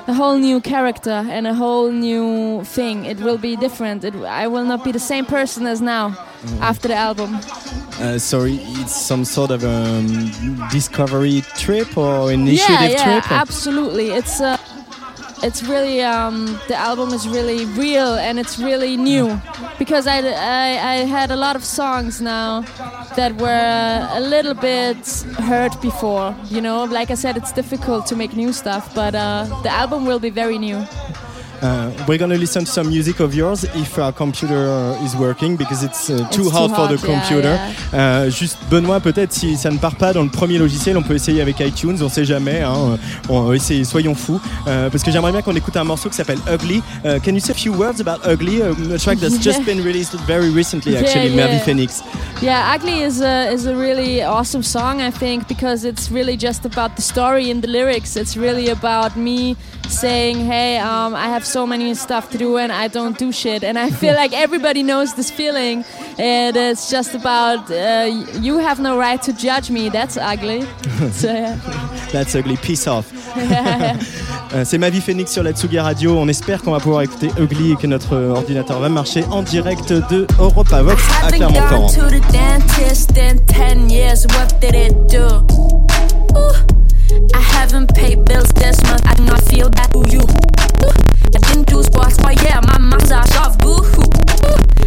[0.05, 3.05] A whole new character and a whole new thing.
[3.05, 4.03] It will be different.
[4.03, 6.13] It, I will not be the same person as now
[6.59, 7.35] after the album.
[8.01, 10.29] Uh, so it's some sort of um,
[10.71, 13.31] discovery trip or initiative yeah, yeah, trip?
[13.31, 14.09] or- absolutely.
[14.11, 14.57] It's uh,
[15.43, 19.39] it's really um, the album is really real and it's really new
[19.77, 22.61] because I, I I had a lot of songs now
[23.17, 24.97] that were a little bit
[25.49, 26.35] heard before.
[26.49, 30.05] You know, like I said, it's difficult to make new stuff, but uh, the album
[30.05, 30.79] will be very new.
[31.63, 35.55] Uh, we're gonna listen to some music of yours if our computer uh, is working
[35.55, 37.57] because it's uh, too It's hard too for the yeah, computer.
[37.93, 41.15] Euh, juste Benoît, peut-être si ça ne part pas dans le premier logiciel, on peut
[41.15, 42.61] essayer avec iTunes, on sait jamais.
[42.63, 42.97] Hein,
[43.29, 44.41] on va essayer, soyons fous.
[44.67, 46.83] Euh, parce que j'aimerais bien qu'on écoute un morceau qui s'appelle Ugly.
[47.05, 49.75] Uh, can you say a few words about Ugly, a track that's just Yeah.
[49.75, 51.47] been released very recently, Yeah, actually, yeah.
[51.47, 52.03] Mavi Phoenix.
[52.41, 56.65] Yeah, Ugly is a, is a really awesome song, I think, because it's really just
[56.65, 58.17] about the story in the lyrics.
[58.17, 59.55] It's really about me
[59.99, 63.63] saying, hey, um, I have so many stuff to do and I don't do shit.
[63.63, 65.85] And I feel like everybody knows this feeling.
[66.17, 68.09] And it's just about, uh,
[68.39, 69.89] you have no right to judge me.
[69.89, 70.61] That's ugly.
[71.11, 71.55] so, yeah.
[72.11, 73.11] That's Ugly, peace off.
[74.53, 76.15] Euh, C'est Mavi Phoenix sur la Tsugi Radio.
[76.15, 79.91] On espère qu'on va pouvoir écouter Ugly et que notre ordinateur va marcher en direct
[79.91, 81.87] de Europa Vox à Clermont-Ferrand.
[87.33, 90.21] I haven't paid bills this month, I do not feel bad to you.
[91.35, 94.09] I didn't do sports, oh yeah, my mom's are soft, boo hoo.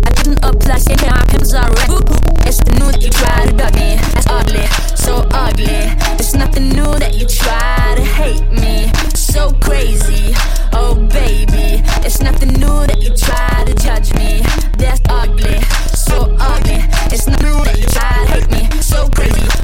[0.06, 1.88] I didn't apply, yeah, my pimples are red.
[1.88, 2.26] Boo hoo.
[2.46, 5.82] It's the new that you try to oh, me, that's ugly, so ugly.
[6.18, 10.32] It's nothing new that you try to hate me, so crazy.
[10.72, 14.42] Oh baby, it's nothing new that you try to judge me.
[14.78, 15.60] That's ugly,
[15.90, 16.78] so ugly.
[17.10, 19.55] It's not new that you try to hate me, so crazy.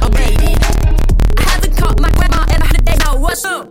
[3.45, 3.67] Up?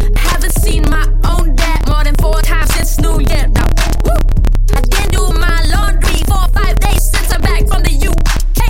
[0.00, 3.68] I haven't seen my own dad more than four times since New Year now.
[4.02, 4.16] Woo!
[4.74, 8.62] I didn't do my laundry for five days since I'm back from the UK.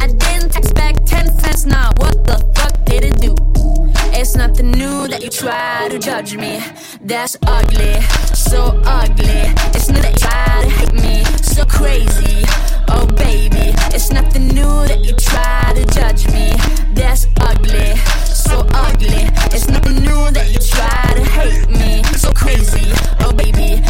[0.00, 1.90] I didn't text back ten friends now.
[1.96, 3.34] What the fuck did it do?
[4.16, 6.62] It's nothing new that you try to judge me.
[7.00, 8.00] That's ugly,
[8.34, 9.50] so ugly.
[9.74, 12.44] It's new that you try to hate me, so crazy.
[12.88, 16.54] Oh baby, it's nothing new that you try to judge me.
[16.94, 17.94] That's ugly,
[18.44, 19.28] so ugly.
[19.54, 22.92] It's nothing new that you try to hate me, so crazy.
[23.20, 23.80] Oh baby,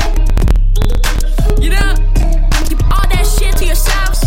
[1.60, 1.94] you know,
[2.66, 4.20] keep all that shit to yourselves.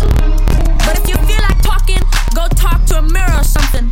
[0.84, 2.02] But if you feel like talking,
[2.34, 3.90] go talk to a mirror or something,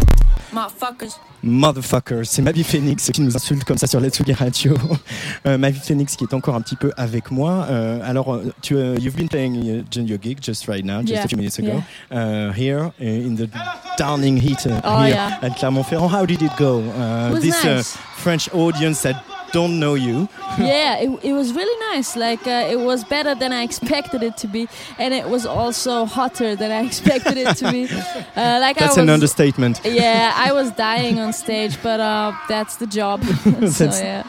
[0.57, 1.19] motherfuckers.
[1.43, 4.75] Motherfucker, c'est Mavi Phoenix qui nous insulte comme ça sur Tsugi Radio.
[5.47, 7.67] Euh, Mavi Phoenix qui est encore un petit peu avec moi.
[7.71, 11.13] Euh, alors, euh, tu, uh, you've been playing uh, your gig just right now, just
[11.13, 13.49] Yeah, a few minutes ago, uh, here uh, in the
[13.99, 15.39] downing heat uh, Oh, here yeah.
[15.43, 16.11] at Clermont-Ferrand.
[16.11, 16.81] How did it go?
[17.37, 17.97] It this uh, nice.
[18.17, 20.29] French audience that don't know you.
[20.59, 22.17] yeah, it, it was really nice.
[22.17, 24.69] Like uh, it was better than I expected it to be,
[24.99, 27.89] and it was also hotter than I expected it to be.
[28.37, 29.81] Uh, like That's I an understatement.
[29.97, 33.25] Yeah, I was dying on stage, but uh, that's the job.
[33.69, 34.25] so yeah.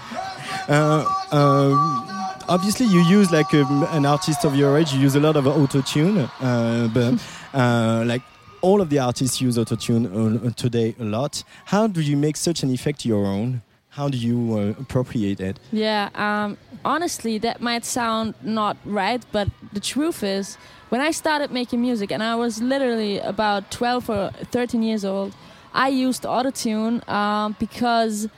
[0.69, 2.05] Uh, um,
[2.47, 4.93] obviously, you use like um, an artist of your age.
[4.93, 7.13] You use a lot of auto tune, uh, but
[7.53, 8.21] uh, like
[8.61, 11.43] all of the artists use auto tune uh, today a lot.
[11.65, 13.61] How do you make such an effect your own?
[13.97, 15.59] How do you uh, appropriate it?
[15.71, 20.55] Yeah, um, honestly, that might sound not right, but the truth is,
[20.89, 25.33] when I started making music, and I was literally about 12 or 13 years old,
[25.73, 28.29] I used autotune um, because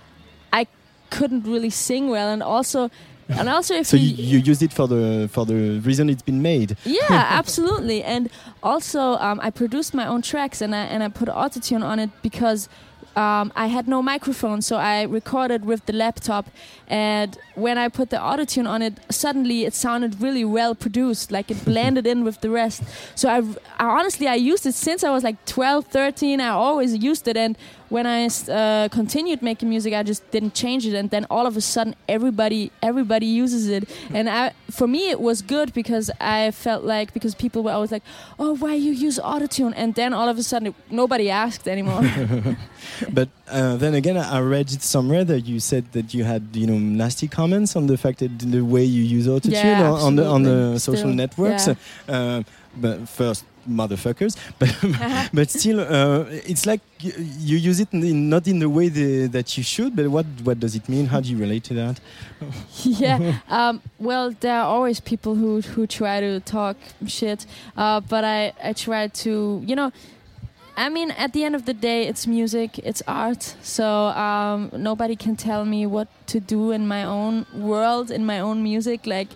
[0.54, 0.66] I
[1.10, 2.90] couldn't really sing well, and also,
[3.28, 6.24] and also if So you, you, you use it for the for the reason it's
[6.24, 6.78] been made.
[6.86, 7.02] yeah,
[7.42, 8.02] absolutely.
[8.04, 8.30] And
[8.64, 12.10] also, um, I produced my own tracks and I and I put autotune on it
[12.22, 12.70] because
[13.16, 16.50] um, I had no microphone, so I recorded with the laptop.
[16.88, 21.52] And when I put the autotune on it, suddenly it sounded really well produced, like
[21.52, 22.84] it blended in with the rest.
[23.16, 23.38] So I,
[23.84, 26.40] I honestly I used it since I was like 12, 13.
[26.40, 27.58] I always used it, and
[27.90, 30.94] when I uh, continued making music, I just didn't change it.
[30.96, 33.90] And then all of a sudden, everybody everybody uses it.
[34.14, 37.92] And I, for me, it was good because I felt like because people were always
[37.92, 38.04] like,
[38.38, 42.02] "Oh, why you use autotune?" And then all of a sudden, nobody asked anymore.
[43.12, 46.68] but uh, then again, I read it somewhere that you said that you had you
[46.68, 50.16] know nasty comments on the fact that the way you use autotune Yeah, on, on
[50.16, 51.68] the on the social Still, networks.
[51.68, 51.76] yeah.
[52.08, 52.44] Uh,
[52.78, 58.60] but first, motherfuckers, but but still, uh, it's like you, use it in, not in
[58.60, 59.96] the way the, that you should.
[59.96, 61.08] But what what does it mean?
[61.08, 62.00] How do you relate to that?
[62.84, 63.40] yeah.
[63.50, 66.78] Um, well, there are always people who who try to talk
[67.08, 67.46] shit,
[67.78, 69.92] uh, but I I try to you know.
[70.78, 73.44] I mean, at the end of the day, it's music, it's art.
[73.62, 78.40] So um, nobody can tell me what to do in my own world, in my
[78.40, 79.06] own music.
[79.06, 79.28] Like,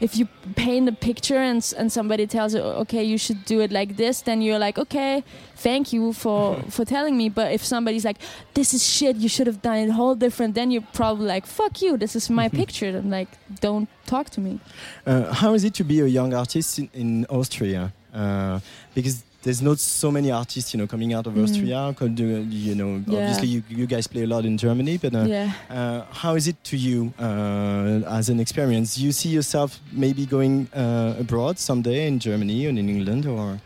[0.00, 3.72] if you paint a picture and and somebody tells you, okay, you should do it
[3.72, 5.24] like this, then you're like, okay,
[5.56, 7.28] thank you for for telling me.
[7.28, 8.18] But if somebody's like,
[8.54, 11.82] this is shit, you should have done it whole different, then you're probably like, fuck
[11.82, 13.28] you, this is my picture, and like,
[13.60, 14.60] don't talk to me.
[15.06, 17.92] Uh, how is it to be a young artist in, in Austria?
[18.14, 18.60] Uh,
[18.94, 21.42] because there's not so many artists, you know, coming out of Mm.
[21.44, 21.80] Austria.
[22.20, 22.26] Do,
[22.68, 23.18] you know, Yeah.
[23.18, 25.52] obviously you, you guys play a lot in Germany, but uh, Yeah.
[25.78, 28.88] uh, how is it to you uh, as an experience?
[28.96, 29.70] Do you see yourself
[30.04, 33.58] maybe going uh, abroad someday in Germany and in England, or?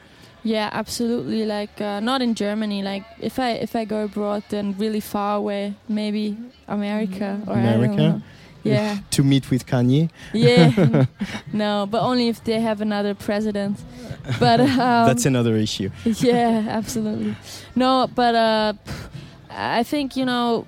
[0.44, 1.40] Yeah, absolutely.
[1.56, 2.78] Like uh, not in Germany.
[2.92, 6.36] Like if I if I go abroad, then really far away, maybe
[6.68, 8.06] America or America?
[8.64, 10.10] Yeah, to meet with Kanye?
[10.32, 11.06] yeah.
[11.52, 13.78] no, but only if they have another president.
[14.38, 15.90] But um, That's another issue.
[16.04, 17.34] yeah, absolutely.
[17.74, 18.72] No, but uh,
[19.50, 20.66] I think you know,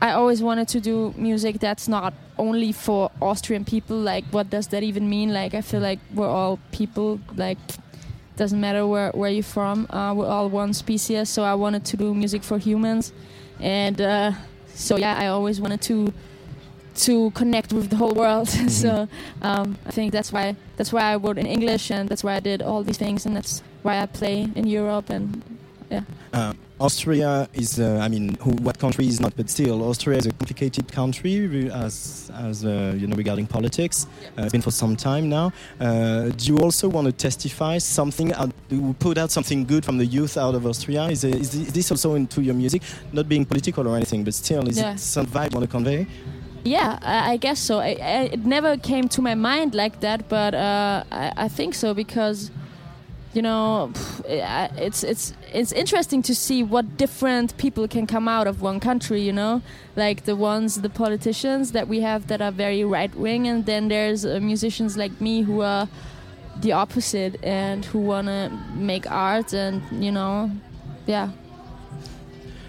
[0.00, 3.96] I always wanted to do music that's not only for Austrian people.
[3.96, 5.32] Like, what does that even mean?
[5.32, 7.18] Like, I feel like we're all people.
[7.34, 7.58] Like,
[8.36, 9.86] doesn't matter where where you're from.
[9.90, 11.28] Uh, we're all one species.
[11.28, 13.12] So I wanted to do music for humans,
[13.58, 14.32] and uh,
[14.74, 16.12] so yeah, I always wanted to
[16.98, 18.48] to connect with the whole world.
[18.68, 19.08] so
[19.42, 22.40] um, I think that's why that's why I wrote in English, and that's why I
[22.40, 25.42] did all these things, and that's why I play in Europe, and
[25.90, 26.02] yeah.
[26.32, 30.26] Uh, Austria is, uh, I mean, who, what country is not, but still, Austria is
[30.26, 34.06] a complicated country as, as uh, you know, regarding politics.
[34.36, 35.52] Uh, it's been for some time now.
[35.80, 39.98] Uh, do you also want to testify something, out, to put out something good from
[39.98, 41.06] the youth out of Austria?
[41.06, 42.82] Is, is this also into your music?
[43.12, 44.92] Not being political or anything, but still, is Yeah.
[44.92, 46.06] it some vibe you want to convey?
[46.68, 47.78] Yeah, I, I guess so.
[47.78, 51.94] I, I, it never came to my mind like that, but uh, I, think so
[51.94, 52.50] because,
[53.32, 53.90] you know,
[54.26, 59.22] it's it's it's interesting to see what different people can come out of one country.
[59.22, 59.62] You know,
[59.96, 63.88] like the ones, the politicians that we have that are very right wing, and then
[63.88, 65.88] there's uh, musicians like me who are
[66.60, 70.50] the opposite and who wanna make art and you know,
[71.06, 71.30] yeah.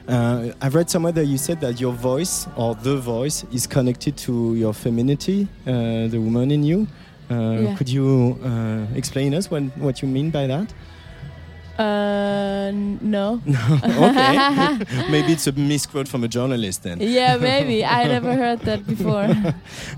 [0.09, 4.17] Uh, I've read somewhere that you said that your voice or the voice is connected
[4.25, 6.87] to your femininity, uh, the woman in you.
[7.29, 7.75] Uh, Yeah.
[7.77, 10.73] Could you uh, explain us what, what you mean by that?
[11.79, 13.41] Uh, n- no.
[13.47, 14.83] okay.
[15.09, 16.97] maybe it's a misquote from a journalist then.
[16.99, 17.85] Yeah, maybe.
[17.85, 19.27] I never heard that before.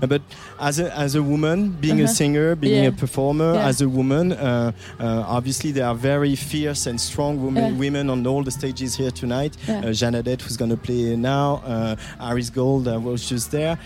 [0.12, 0.22] but
[0.60, 2.12] as a, as a woman, being a Uh-huh.
[2.20, 2.90] singer, being Yeah.
[2.90, 3.66] a performer, Yeah.
[3.70, 7.78] as a woman, uh, uh, obviously there are very fierce and strong women, Yeah.
[7.84, 9.52] women on all the stages here tonight.
[9.68, 9.78] Yeah.
[9.80, 11.96] Uh, Janadette, who's going to play now, uh,
[12.30, 13.76] Aris Gold uh, was just there.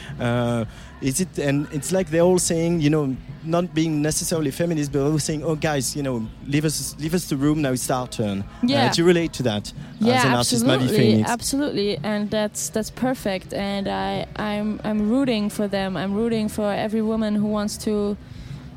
[1.07, 4.91] Uh, Is it and it's like they're all saying, you know, not being necessarily feminist,
[4.93, 7.63] but all saying, "Oh, guys, you know, leave us, leave us the room.
[7.63, 8.87] Now it's our turn." Yeah.
[8.87, 11.31] Uh, do you relate to that yeah, as an artist, Mavi absolutely, Phoenix?
[11.31, 13.53] absolutely, and that's that's perfect.
[13.55, 15.97] And I I'm I'm rooting for them.
[15.97, 18.17] I'm rooting for every woman who wants to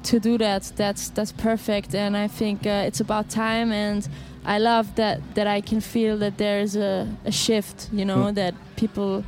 [0.04, 0.72] to do that.
[0.76, 1.96] That's that's perfect.
[1.96, 3.72] And I think uh, it's about time.
[3.72, 4.08] And
[4.46, 7.90] I love that that I can feel that there is a, a shift.
[7.92, 8.36] You know Mm.
[8.36, 9.24] that people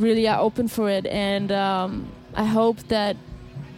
[0.00, 1.06] really are open for it.
[1.06, 3.16] And um, I hope that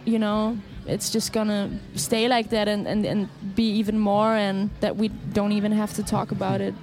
[0.05, 4.69] you know it's just gonna stay like that and, and, and be even more and
[4.81, 6.73] that we don't even have to talk about it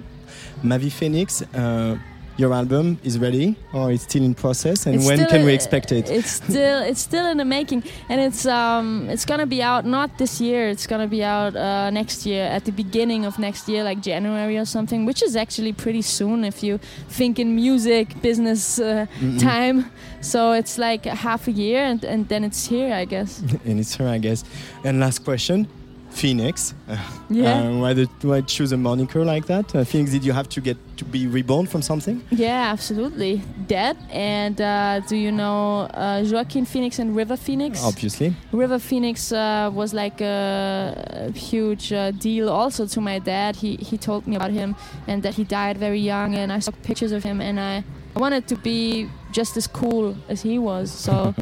[0.63, 1.97] Mavi Phoenix, uh,
[2.37, 5.91] your album is ready or it's still in process, and It's when can we expect
[5.91, 6.09] it?
[6.09, 10.17] It's still it's still in the making, and it's um it's gonna be out not
[10.17, 10.69] this year.
[10.69, 14.57] It's gonna be out uh, next year at the beginning of next year, like January
[14.57, 16.79] or something, which is actually pretty soon if you
[17.09, 19.39] think in music business uh, Mm-mm.
[19.39, 19.91] time.
[20.21, 23.39] So it's like half a year, and, and then it's here, I guess.
[23.65, 24.43] and it's here I guess.
[24.83, 25.67] And last question,
[26.11, 26.73] Phoenix.
[26.91, 26.97] Uh,
[27.29, 27.61] Yeah.
[27.61, 29.73] Uh, why, did, why choose a moniker like that?
[29.73, 32.21] Uh, Phoenix, did you have to get to be reborn from something?
[32.29, 33.41] Yeah, absolutely.
[33.67, 33.95] Dead.
[34.11, 37.81] And uh, do you know uh, Joaquin Phoenix and River Phoenix?
[37.83, 38.35] Obviously.
[38.51, 43.55] River Phoenix uh, was like a, a huge uh, deal also to my dad.
[43.55, 44.75] He he told me about him
[45.07, 47.83] and that he died very young, and I saw pictures of him, and I,
[48.15, 50.91] I wanted to be just as cool as he was.
[50.91, 51.33] So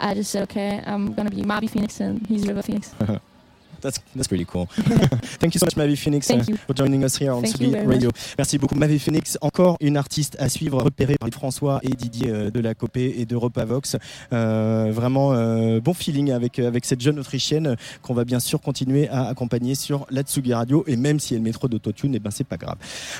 [0.00, 2.94] I just said, okay, I'm gonna be Mavi Phoenix, and he's River Phoenix.
[3.84, 4.66] That's, that's pretty cool.
[5.40, 8.08] Thank you so much, Mavi Phoenix, uh, for joining us here on Tsugi Radio.
[8.08, 8.34] much.
[8.38, 9.36] Merci beaucoup, Mavi Phoenix.
[9.42, 13.26] Encore une artiste à suivre, repérée par François et Didier euh, de la Copé et
[13.26, 13.98] d'Europa Vox.
[14.32, 19.06] Euh, vraiment euh, bon feeling avec, avec cette jeune Autrichienne qu'on va bien sûr continuer
[19.10, 20.82] à accompagner sur la Tsugi Radio.
[20.86, 22.76] Et même si elle met trop d'autotune, eh ben, c'est pas grave.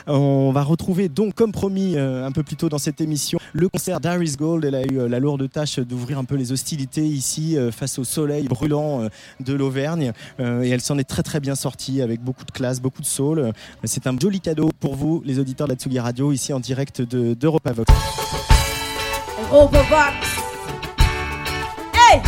[0.07, 4.01] On va retrouver donc, comme promis un peu plus tôt dans cette émission, le concert
[4.01, 4.65] d'Aris Gold.
[4.65, 8.45] Elle a eu la lourde tâche d'ouvrir un peu les hostilités ici face au soleil
[8.49, 9.09] brûlant
[9.41, 10.15] de l'Auvergne.
[10.54, 13.07] Euh, et elle s'en est très très bien sortie avec beaucoup de classe, beaucoup de
[13.07, 13.39] soul.
[13.39, 13.53] Euh,
[13.85, 17.01] C'est un joli cadeau pour vous, les auditeurs de la Tsugi Radio, ici en direct
[17.03, 17.93] de- d'Europa Vox.
[19.53, 20.27] Europa Vox.
[21.95, 22.21] Hey!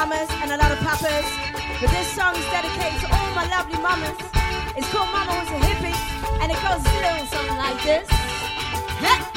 [0.00, 1.26] Mamas and a lot of papas,
[1.78, 4.16] but this song is dedicated to all my lovely mamas.
[4.74, 5.92] It's called Mama Was a Hippie,
[6.40, 8.08] and it goes a little something like this.
[8.08, 9.29] Hey!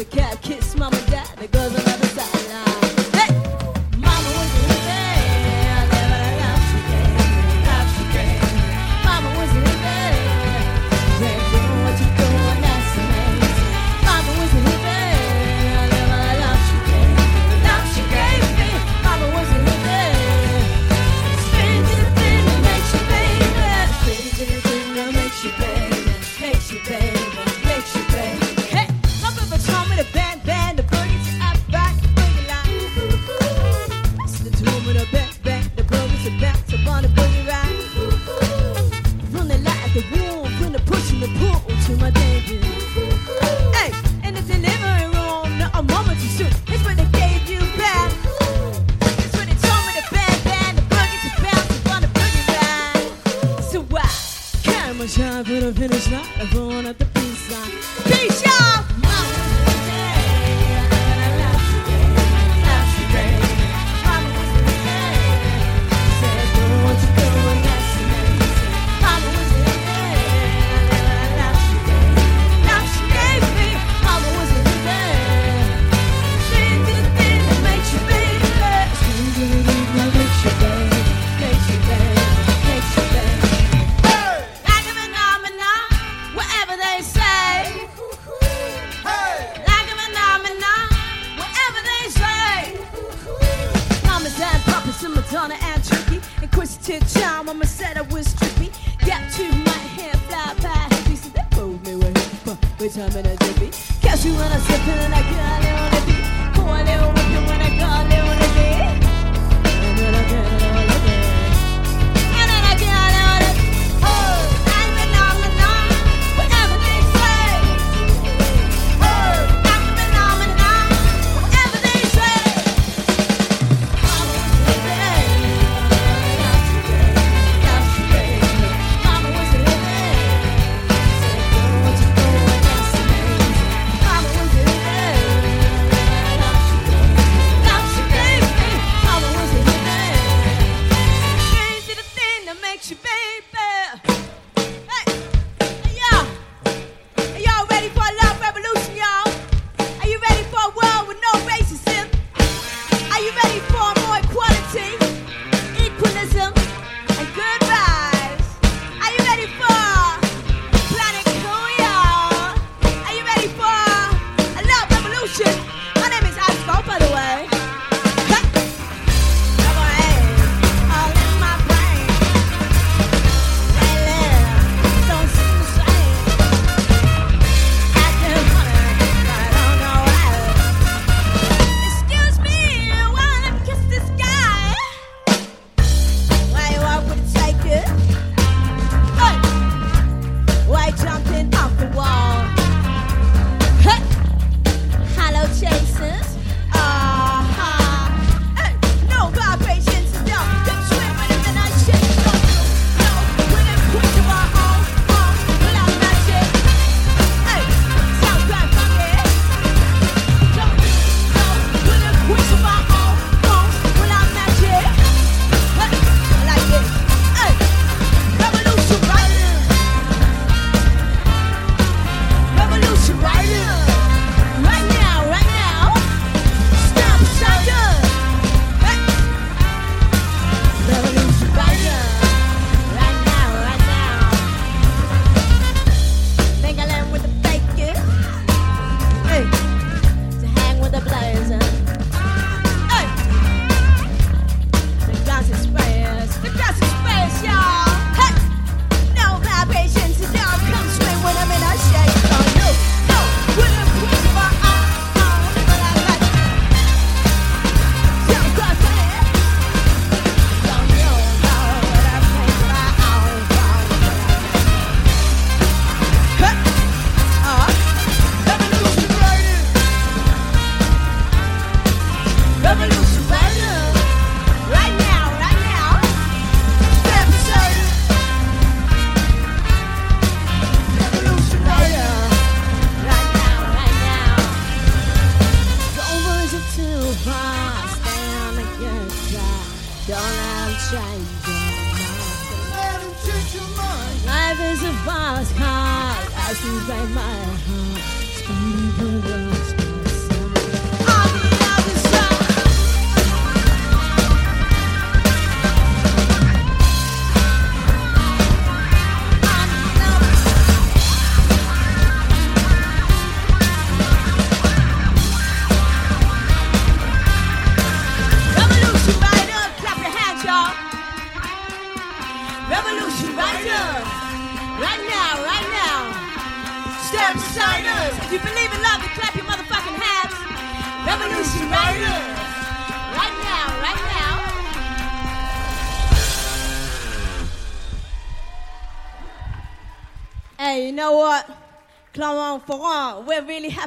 [0.00, 0.99] the cat kiss mama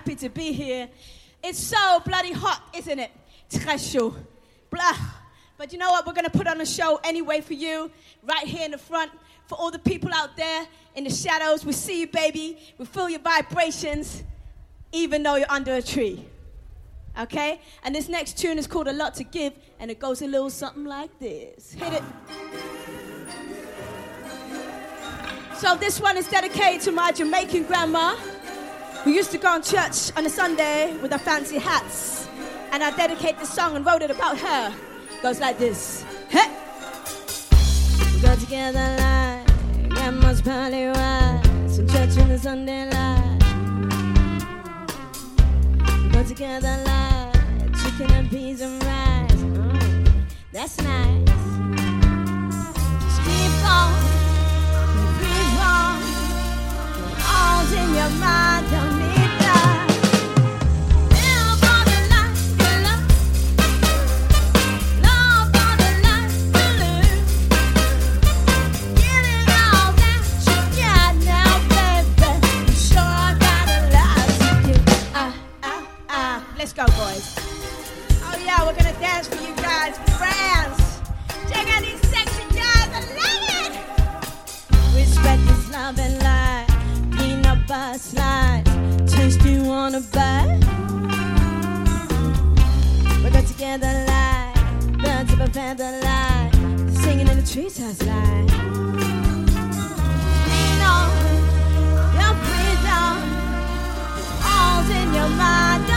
[0.04, 0.90] happy to be here.
[1.42, 3.10] It's so bloody hot, isn't it?
[3.50, 4.14] Très chaud.
[4.70, 4.98] Blah.
[5.58, 6.06] But you know what?
[6.06, 7.90] We're going to put on a show anyway for you,
[8.22, 9.12] right here in the front,
[9.48, 11.64] for all the people out there in the shadows.
[11.64, 12.58] We see you, baby.
[12.78, 14.24] We feel your vibrations,
[14.92, 16.26] even though you're under a tree.
[17.18, 17.62] Okay?
[17.86, 20.50] And this next tune is called A Lot to Give, and it goes a little
[20.50, 21.72] something like this.
[21.72, 22.04] Hit it.
[25.56, 28.18] So this one is dedicated to my Jamaican grandma.
[29.06, 32.30] We used to go on church on a Sunday with our fancy hats,
[32.72, 34.74] and I dedicate this song and wrote it about her.
[35.12, 36.06] It goes like this.
[36.30, 36.50] Hey!
[38.16, 43.40] We got together like grandma's party rides and church on a Sunday light.
[46.04, 49.32] We got together like chicken and peas and rice.
[49.34, 50.14] Mm,
[50.54, 51.28] that's nice.
[53.04, 53.94] Just keep on,
[55.20, 56.02] keep on,
[57.28, 58.83] all's in your mind.
[79.14, 80.78] Dance for you guys, friends.
[81.50, 83.72] Check out these sexy guys, I love it.
[84.96, 86.68] We spread this love and light,
[87.16, 88.64] peanut butter slide.
[89.08, 90.58] Taste you wanna buy?
[93.24, 94.56] We got together like
[95.04, 96.52] birds of a feather light,
[97.04, 98.50] singing in the treetops like.
[100.50, 101.10] Lean on
[102.20, 103.16] your freedom,
[104.54, 105.93] all's in your mind,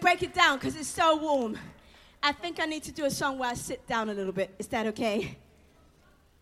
[0.00, 1.58] break it down because it's so warm.
[2.22, 4.54] I think I need to do a song where I sit down a little bit.
[4.58, 5.36] Is that okay?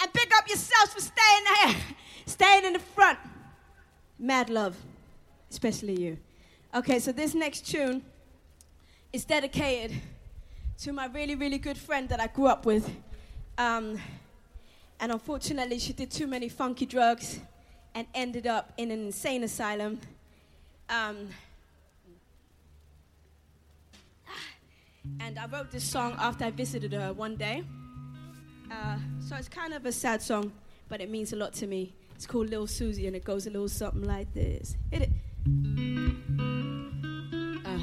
[0.00, 1.76] And pick up yourselves for staying there,
[2.26, 3.18] staying in the front.
[4.18, 4.76] Mad love,
[5.50, 6.18] especially you.
[6.74, 8.02] Okay, so this next tune
[9.12, 10.00] is dedicated
[10.78, 12.88] to my really, really good friend that I grew up with.
[13.56, 13.98] Um,
[15.00, 17.40] and unfortunately, she did too many funky drugs
[17.94, 20.00] and ended up in an insane asylum.
[20.88, 21.28] Um,
[25.20, 27.62] and I wrote this song after I visited her one day.
[28.70, 30.52] Uh, so it's kind of a sad song,
[30.88, 31.94] but it means a lot to me.
[32.14, 34.76] It's called Lil Susie, and it goes a little something like this.
[34.90, 35.10] Hit it.
[37.64, 37.78] Uh.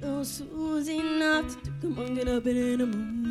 [0.00, 3.23] Little Susie not to come on, get up in a movie.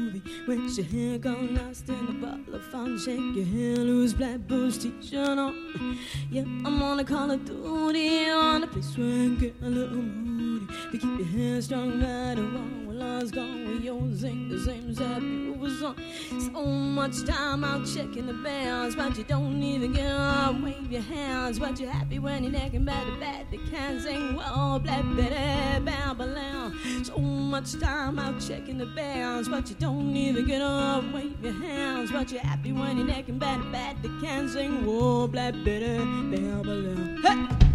[0.46, 4.40] When your hair gone lost in a bottle of fun, shake your hair loose, black
[4.48, 5.98] boots, t-shirt on.
[6.30, 9.98] Yeah, I'm on a Call of Duty on a place where I get a little
[9.98, 10.68] moody.
[10.92, 14.98] To keep your hair strong, right or while gone with yours sing the same as
[14.98, 15.96] that you was on.
[16.40, 21.02] So much time out checking the bells, but you don't even get up, wave your
[21.02, 21.60] hands.
[21.60, 23.50] But you're happy when you're necking back to back.
[23.52, 26.78] They can't sing, well, black Betty, Babylon.
[27.04, 31.54] So much time out checking the bells, but you don't even get up, wave your
[31.54, 32.12] hands.
[32.12, 34.02] But you're happy when you're necking back to back.
[34.02, 37.20] They can't sing, whoa, black Betty, Babylon.
[37.24, 37.73] Hey!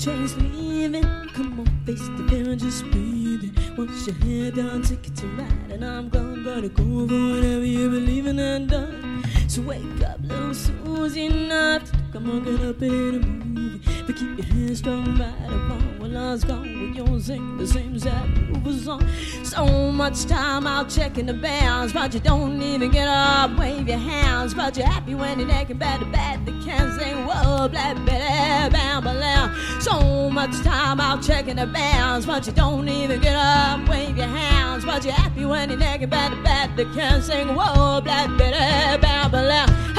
[0.00, 1.02] Train's leaving.
[1.34, 3.78] Come on, face the and just breathe it.
[3.78, 6.42] Once your head down, take it to ride, and I'm gone.
[6.42, 9.24] Gotta go for whatever you believe in and done.
[9.48, 11.82] So wake up, little Susie, not
[12.12, 13.82] come on, get up in a movie.
[14.06, 16.79] But keep your hands strong, right upon while I was gone.
[16.90, 19.06] With yours sing the same you was on.
[19.44, 23.98] So much time out checking the bells, but you don't even get up, wave your
[23.98, 24.54] hands.
[24.54, 26.44] But you're happy when you're naked, bad to bad.
[26.44, 29.80] They can't sing, whoa, black Betty, bam, bam.
[29.80, 34.26] So much time out checking the bells, but you don't even get up, wave your
[34.26, 34.84] hands.
[34.84, 36.76] But you're happy when you're naked, bad to bad.
[36.76, 39.89] They can't sing, whoa, black Betty, bam, bam.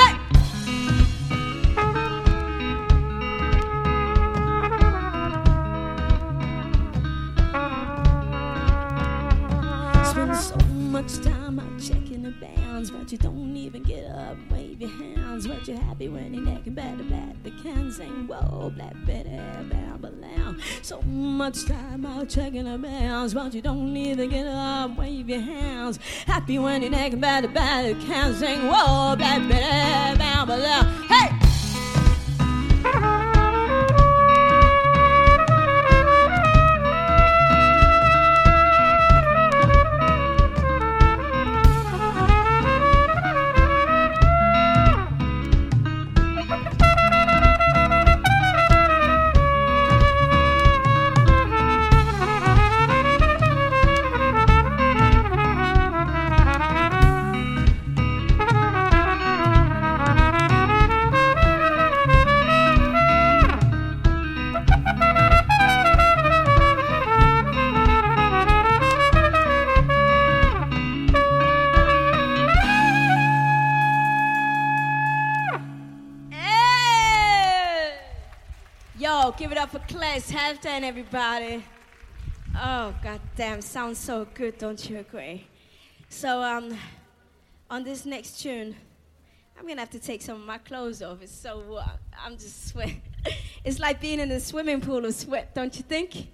[11.01, 11.07] Hey!
[11.07, 14.81] Spend so much time out checking the bounds, but you don't even get up, wave
[14.81, 18.93] your hands, but you're happy when you're naked, better bat the can sing, whoa, black
[19.05, 20.55] Betty, now.
[20.81, 25.41] So much time out checking the bounds, but you don't even get up, wave your
[25.41, 25.97] hands,
[26.27, 30.21] happy when you're naked, better bat the can sing, whoa, black Betty.
[30.21, 31.27] Hey!
[31.27, 31.30] Hey!
[79.41, 81.63] Give it up for Class Halftime, everybody.
[82.55, 85.47] Oh, goddamn, sounds so good, don't you agree?
[86.09, 86.77] So, um,
[87.67, 88.75] on this next tune,
[89.57, 91.23] I'm gonna have to take some of my clothes off.
[91.23, 91.87] It's so uh,
[92.23, 93.01] I'm just sweating.
[93.63, 96.27] it's like being in a swimming pool of sweat, don't you think?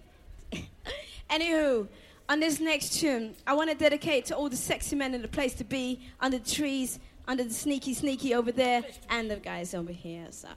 [1.29, 1.87] Anywho,
[2.27, 5.29] on this next tune, I want to dedicate to all the sexy men in the
[5.29, 9.73] place to be, under the trees, under the sneaky sneaky over there, and the guys
[9.73, 10.27] over here.
[10.31, 10.49] So,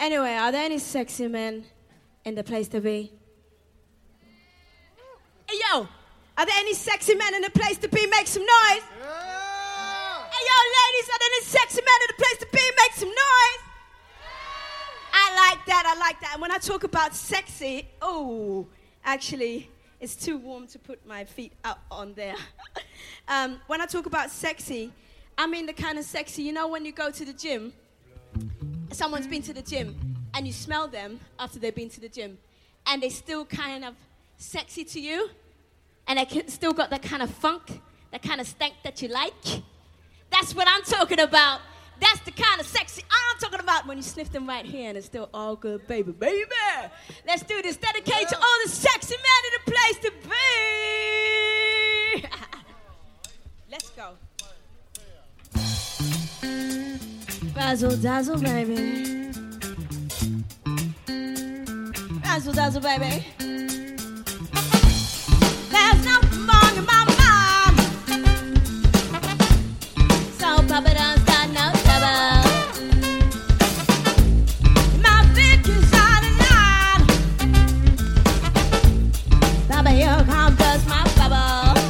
[0.00, 1.64] anyway, are there any sexy men
[2.26, 3.12] in the place to be?
[5.48, 5.88] Hey yo,
[6.36, 8.04] are there any sexy men in the place to be?
[8.08, 8.82] Make some noise.
[10.32, 12.62] Hey yo, ladies, are there any sexy men in the place to be?
[12.76, 13.62] Make some noise.
[15.12, 15.86] I like that.
[15.86, 16.32] I like that.
[16.32, 18.66] And when I talk about sexy, oh,
[19.04, 19.70] actually,
[20.00, 22.34] it's too warm to put my feet up on there.
[23.28, 24.92] um, when I talk about sexy,
[25.38, 27.72] I mean the kind of sexy, you know, when you go to the gym,
[28.90, 32.36] someone's been to the gym, and you smell them after they've been to the gym,
[32.86, 33.94] and they still kind of
[34.36, 35.30] sexy to you,
[36.06, 37.80] and they still got that kind of funk,
[38.12, 39.32] that kind of stank that you like.
[40.30, 41.60] That's what I'm talking about.
[41.98, 44.98] That's the kind of sexy I'm talking about when you sniff them right here and
[44.98, 46.44] it's still all good, baby, baby.
[47.26, 47.78] Let's do this.
[47.78, 50.12] Dedicate to all the sexy men in the place to
[52.20, 52.28] be.
[53.70, 54.10] Let's go.
[57.54, 59.45] Razzle dazzle, baby.
[62.36, 63.24] Razzle dazzle, baby.
[65.70, 67.76] There's nothing wrong in my mind.
[70.36, 72.44] So Papa don't start no trouble.
[75.00, 77.02] My is out of line.
[79.66, 81.80] Papa, here comes just my bubble.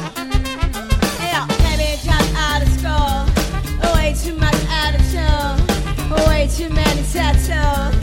[1.19, 3.25] Yeah, baby, just out of school.
[3.95, 5.59] Way too much attitude.
[6.29, 7.96] Way too many tattoos.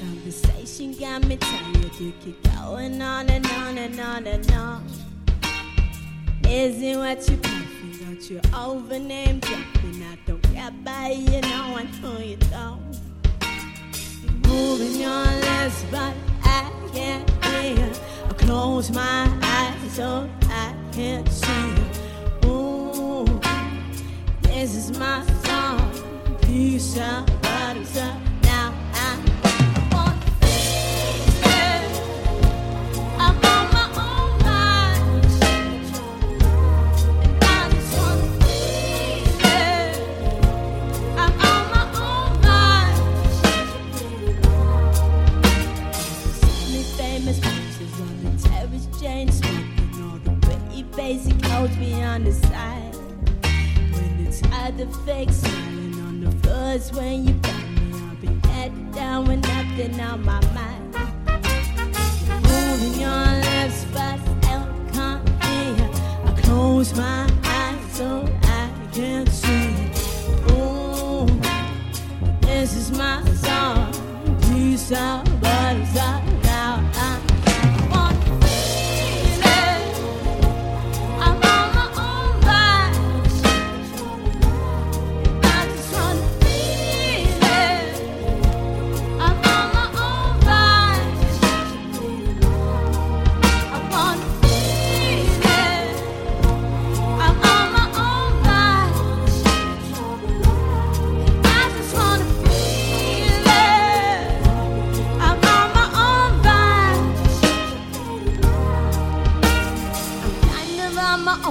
[0.00, 1.94] Conversation got me tired.
[1.98, 3.68] You keep going on and ah.
[3.68, 5.23] on and on and on.
[6.48, 7.92] Isn't what you puffing?
[8.00, 10.02] Don't you over name dropping?
[10.02, 13.00] I don't get by you know I know you don't.
[14.46, 17.92] Moving your lips, but I can't hear.
[18.28, 22.46] I close my eyes so I can't see.
[22.46, 23.24] Ooh,
[24.42, 26.38] this is my song.
[26.42, 28.33] Peace out, bottoms up.
[51.04, 52.96] Basic codes beyond the side.
[53.94, 58.48] When it's hard to fake smiling on the floors when you got me, I'll be
[58.48, 60.94] head down with nothing on my mind.
[62.48, 64.18] Moving your lips, but
[64.48, 65.90] I can't hear.
[66.24, 68.26] I close my eyes so
[68.60, 69.74] I can see.
[70.52, 71.26] Ooh,
[72.40, 73.92] this is my song.
[74.40, 76.23] Peace out, but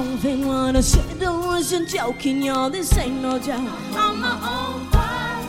[0.04, 0.48] own thing.
[0.48, 2.70] Wanna say the words and joking, y'all.
[2.70, 3.60] This ain't no joke.
[4.04, 5.48] On my own ride.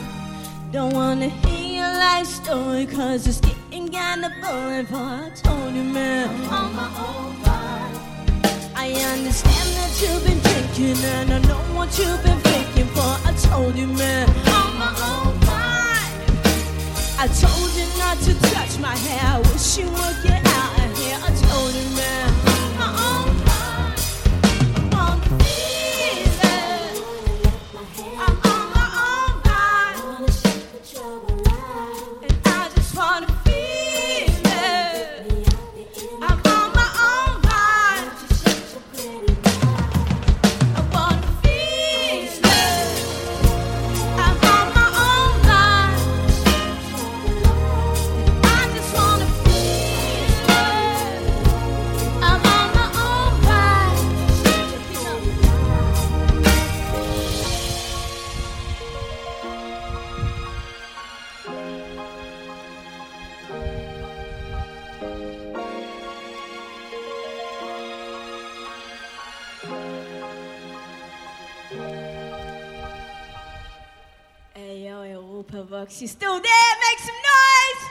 [0.71, 4.85] Don't wanna hear your life story, cause it's getting kinda boring.
[4.91, 6.29] For I told you, man.
[6.59, 7.95] On my own ride.
[8.83, 12.87] I understand that you've been drinking, and I know what you've been thinking.
[12.95, 14.27] For I told you, man.
[14.59, 16.15] On my own ride.
[17.23, 19.23] I told you not to touch my hair.
[19.35, 20.34] I wish you would get
[75.87, 76.73] You still there?
[76.89, 77.89] Make some noise!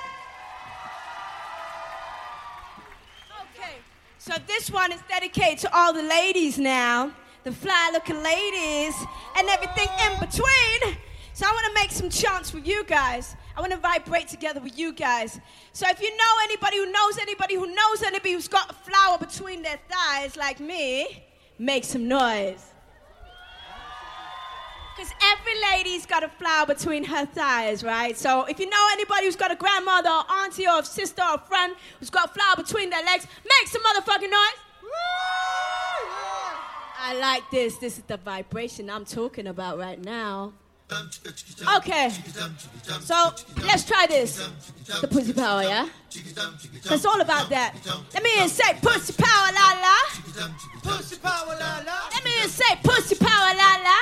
[3.42, 3.74] Okay,
[4.18, 7.12] so this one is dedicated to all the ladies now,
[7.44, 8.94] the fly looking ladies,
[9.38, 10.98] and everything in between.
[11.34, 13.36] So I want to make some chants with you guys.
[13.56, 15.38] I want to vibrate together with you guys.
[15.72, 19.18] So if you know anybody who knows anybody who knows anybody who's got a flower
[19.18, 21.24] between their thighs like me,
[21.60, 22.73] make some noise.
[24.96, 28.16] Because every lady's got a flower between her thighs, right?
[28.16, 31.74] So if you know anybody who's got a grandmother or auntie or sister or friend
[31.98, 34.60] who's got a flower between their legs, make some motherfucking noise.
[37.06, 37.76] I like this.
[37.78, 40.52] This is the vibration I'm talking about right now.
[41.76, 42.10] Okay,
[43.00, 43.32] so
[43.64, 44.36] let's try this.
[45.00, 45.88] The pussy power, yeah?
[46.12, 47.74] It's all about that.
[48.12, 49.96] Let me hear say pussy power, la la.
[50.82, 52.08] Pussy power, la la.
[52.12, 53.98] Let me hear say pussy power, la la.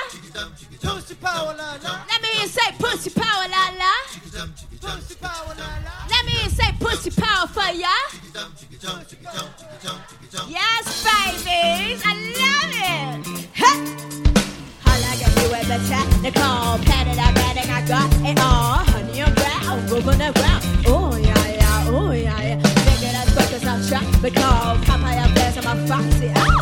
[0.82, 2.04] Pussy power, la la.
[2.10, 3.92] Let me hear say pussy power, la la.
[4.80, 5.94] Pussy power, la la.
[6.10, 7.94] Let me hear say pussy power for ya.
[10.48, 13.41] Yes, babies, I love it.
[16.78, 17.06] Pat
[17.70, 18.84] I got it all.
[18.92, 20.62] Honey, I'm brown, moving around.
[20.86, 22.60] Oh, yeah, yeah, oh, yeah, yeah.
[23.06, 23.24] I'm.
[23.34, 23.64] Because
[25.86, 26.32] foxy.
[26.36, 26.61] Oh,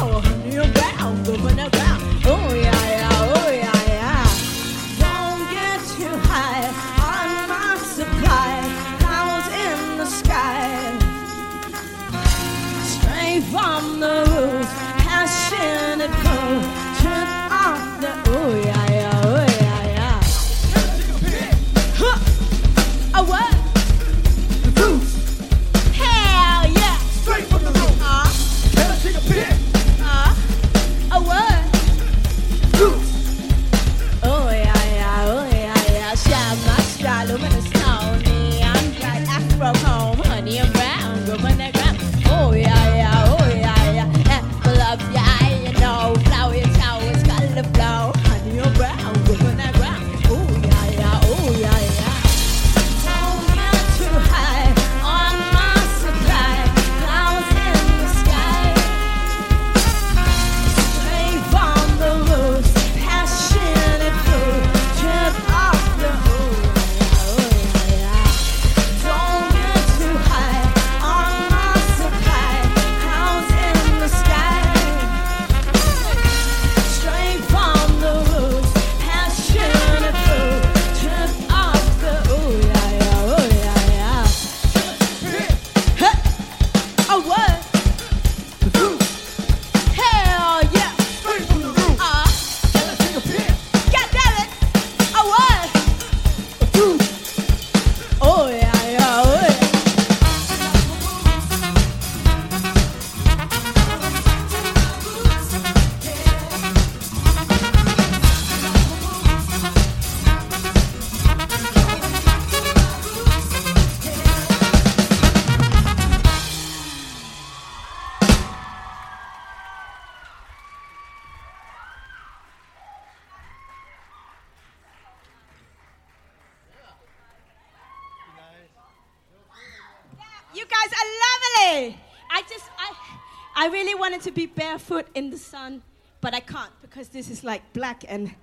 [135.41, 135.83] sun,
[136.21, 138.35] but I can't because this is like black and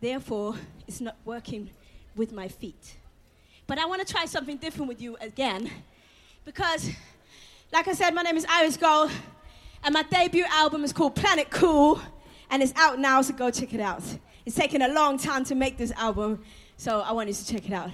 [0.00, 0.56] therefore
[0.86, 1.70] it's not working
[2.16, 2.96] with my feet.
[3.66, 5.70] But I want to try something different with you again
[6.44, 6.90] because,
[7.72, 9.10] like I said, my name is Iris Gold
[9.84, 12.00] and my debut album is called Planet Cool
[12.50, 14.02] and it's out now, so go check it out.
[14.44, 16.42] It's taken a long time to make this album,
[16.76, 17.90] so I want you to check it out.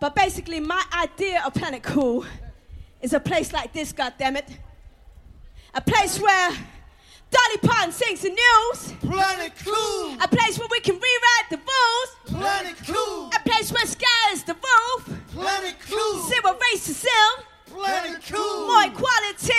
[0.00, 2.24] But basically, my idea of Planet Cool
[3.02, 4.48] is a place like this, goddammit.
[5.74, 6.52] A place where
[7.32, 8.92] Dolly Parton sings the news.
[9.00, 10.16] Planet Cool.
[10.22, 12.40] A place where we can rewrite the rules.
[12.40, 13.30] Planet Cool.
[13.34, 15.18] A place where sky is the roof.
[15.32, 16.28] Planet Cool.
[16.28, 17.30] Zero racism.
[17.66, 18.66] Planet Cool.
[18.66, 19.52] More equality.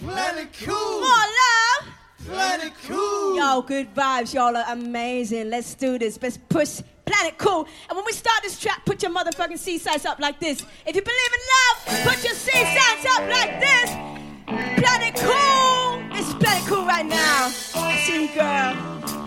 [0.00, 1.00] Planet Cool.
[1.00, 1.88] More love.
[2.26, 3.36] Planet Cool.
[3.36, 4.34] Yo, good vibes.
[4.34, 5.48] Y'all are amazing.
[5.48, 6.18] Let's do this.
[6.20, 7.66] Let's push Planet Cool.
[7.88, 10.60] And when we start this track, put your motherfucking C sides up like this.
[10.86, 14.23] If you believe in love, put your C sides up like this.
[14.54, 16.00] Planet Cool.
[16.12, 17.50] It's Planet Cool right now.
[17.74, 18.74] I see you, girl.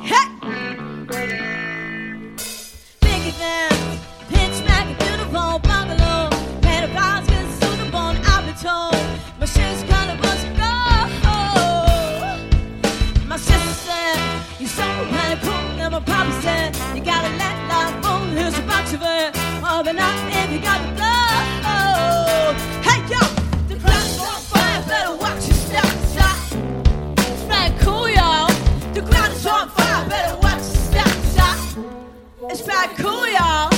[0.01, 0.27] Hey.
[3.01, 3.99] Big event.
[4.29, 6.29] Pitch smack, beautiful bungalow.
[6.61, 8.95] Pedophiles get suitable and I'll be told.
[9.39, 11.27] My shit's color was gold.
[13.27, 14.19] My sister said,
[14.59, 15.81] You so kind cool.
[15.83, 18.25] And my papa said, You gotta let life roll.
[18.37, 19.31] Here's a box of it.
[19.69, 20.17] Oh, but not
[32.49, 33.76] It's back cool, y'all.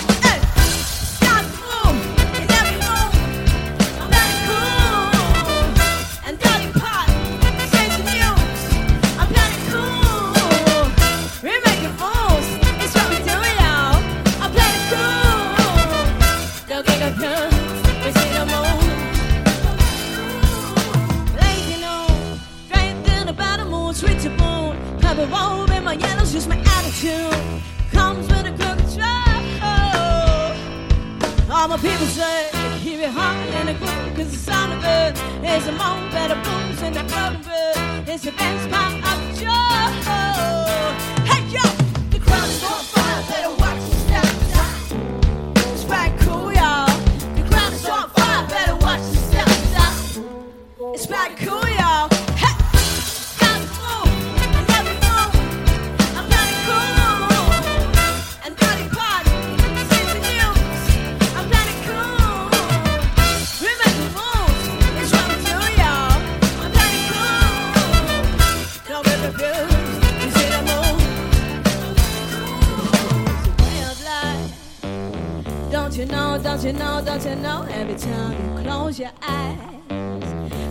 [76.99, 77.65] Oh, don't you know?
[77.71, 79.57] Every time you close your eyes,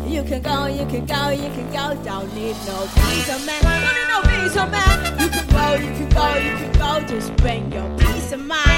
[0.07, 1.99] you can go, you can go, you can go.
[2.05, 5.21] Don't need no visa man, don't need no visa man.
[5.23, 7.09] You can go, you can go, you can go.
[7.09, 8.78] Just bring your peace of mind.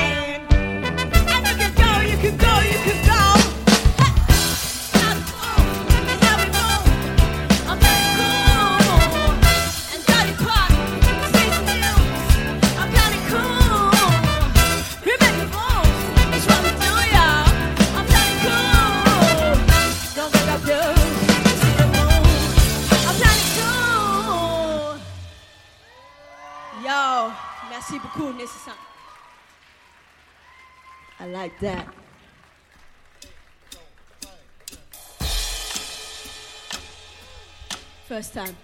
[38.35, 38.60] next time.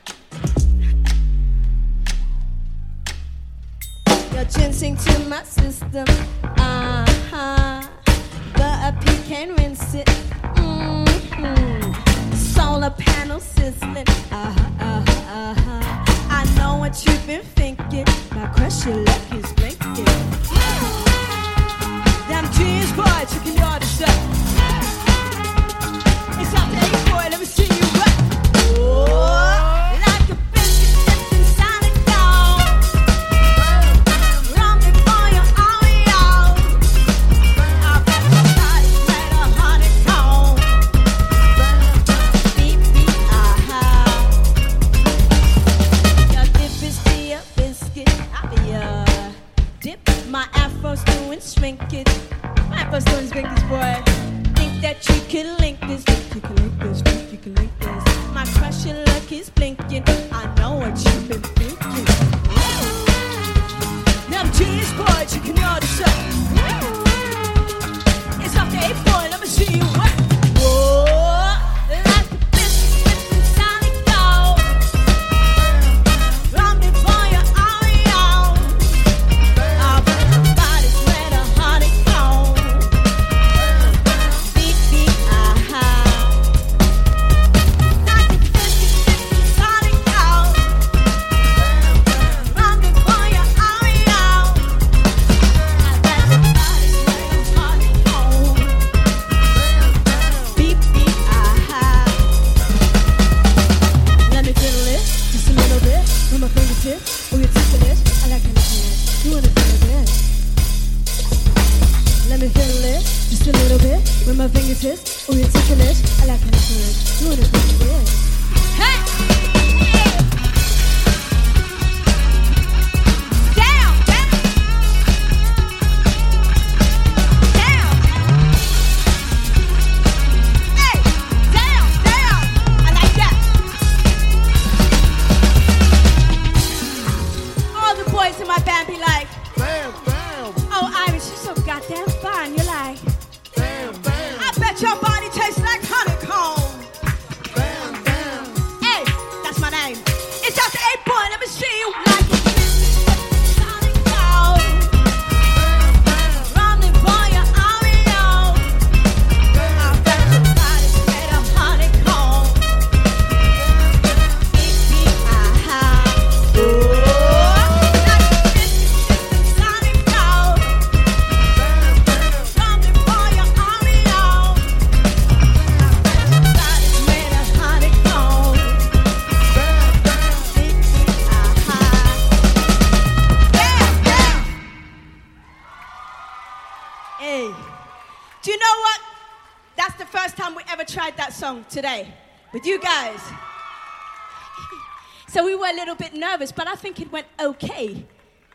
[196.86, 198.06] think it went okay.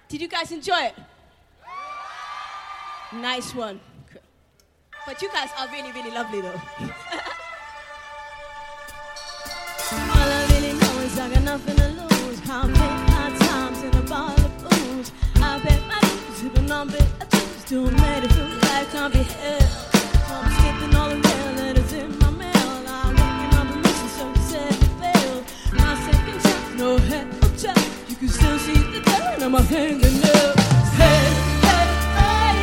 [0.07, 0.95] Did you guys enjoy it?
[3.11, 3.81] Nice one.
[5.05, 6.61] But you guys are really, really lovely though.
[9.91, 12.39] All I really know is I got nothing to lose.
[12.39, 14.13] Can't my times in a
[14.45, 15.11] of booze.
[15.35, 15.99] I bet my
[16.39, 17.29] dues on bit of
[18.63, 19.69] like be held.
[20.29, 21.15] I'm skipping all the
[21.57, 22.71] letters in my mail.
[22.87, 23.13] I'm
[24.15, 25.43] so you said you failed.
[25.73, 27.41] My second chance, no head.
[28.21, 29.63] You still see the dirt on my.
[29.63, 30.05] Hey, hey,
[30.99, 32.55] hey.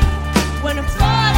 [0.63, 1.38] When I fall,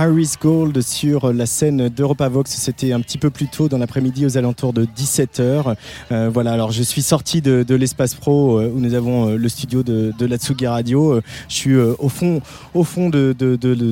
[0.00, 2.52] Iris Gold sur la scène d'Europavox.
[2.52, 5.74] C'était un petit peu plus tôt dans l'après-midi aux alentours de 17h.
[6.12, 9.48] Euh, voilà, alors je suis sorti de, l'espace pro euh, où nous avons euh, le
[9.48, 11.20] studio de, de la Tsugi Radio.
[11.48, 12.40] Je suis au fond,
[12.74, 13.34] au fond de,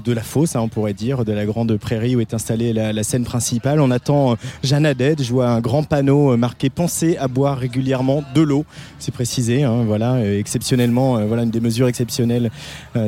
[0.06, 3.24] la fosse, hein, on pourrait dire, de la grande prairie où est installée la, scène
[3.24, 3.80] principale.
[3.80, 5.20] On attend Jeanne Haddad.
[5.20, 8.64] Je vois un grand panneau marqué Pensez à boire régulièrement de l'eau.
[9.00, 12.50] C'est précisé, hein, voilà, exceptionnellement, voilà une des mesures exceptionnelles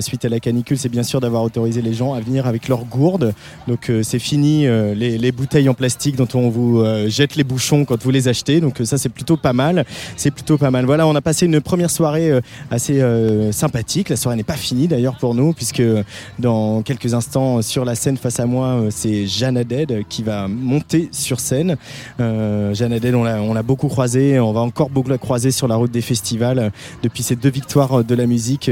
[0.00, 2.87] suite à la canicule, c'est bien sûr d'avoir autorisé les gens à venir avec leurs
[2.88, 3.34] gourdes.
[3.66, 7.36] Donc euh, c'est fini euh, les, les bouteilles en plastique dont on vous euh, jette
[7.36, 8.60] les bouchons quand vous les achetez.
[8.60, 9.84] Donc ça c'est plutôt pas mal.
[10.16, 10.84] C'est plutôt pas mal.
[10.84, 12.32] Voilà, on a passé une première soirée
[12.70, 13.02] assez
[13.52, 14.08] sympathique.
[14.08, 15.82] La soirée n'est pas finie d'ailleurs pour nous puisque
[16.38, 21.08] dans quelques instants sur la scène face à moi, c'est Jeanne Haddad qui va monter
[21.12, 21.76] sur scène.
[22.20, 25.76] Euh, Jeanne Haddad, on l'a beaucoup croisée, on va encore beaucoup la croiser sur la
[25.76, 28.70] route des festivals depuis ces deux victoires de la musique.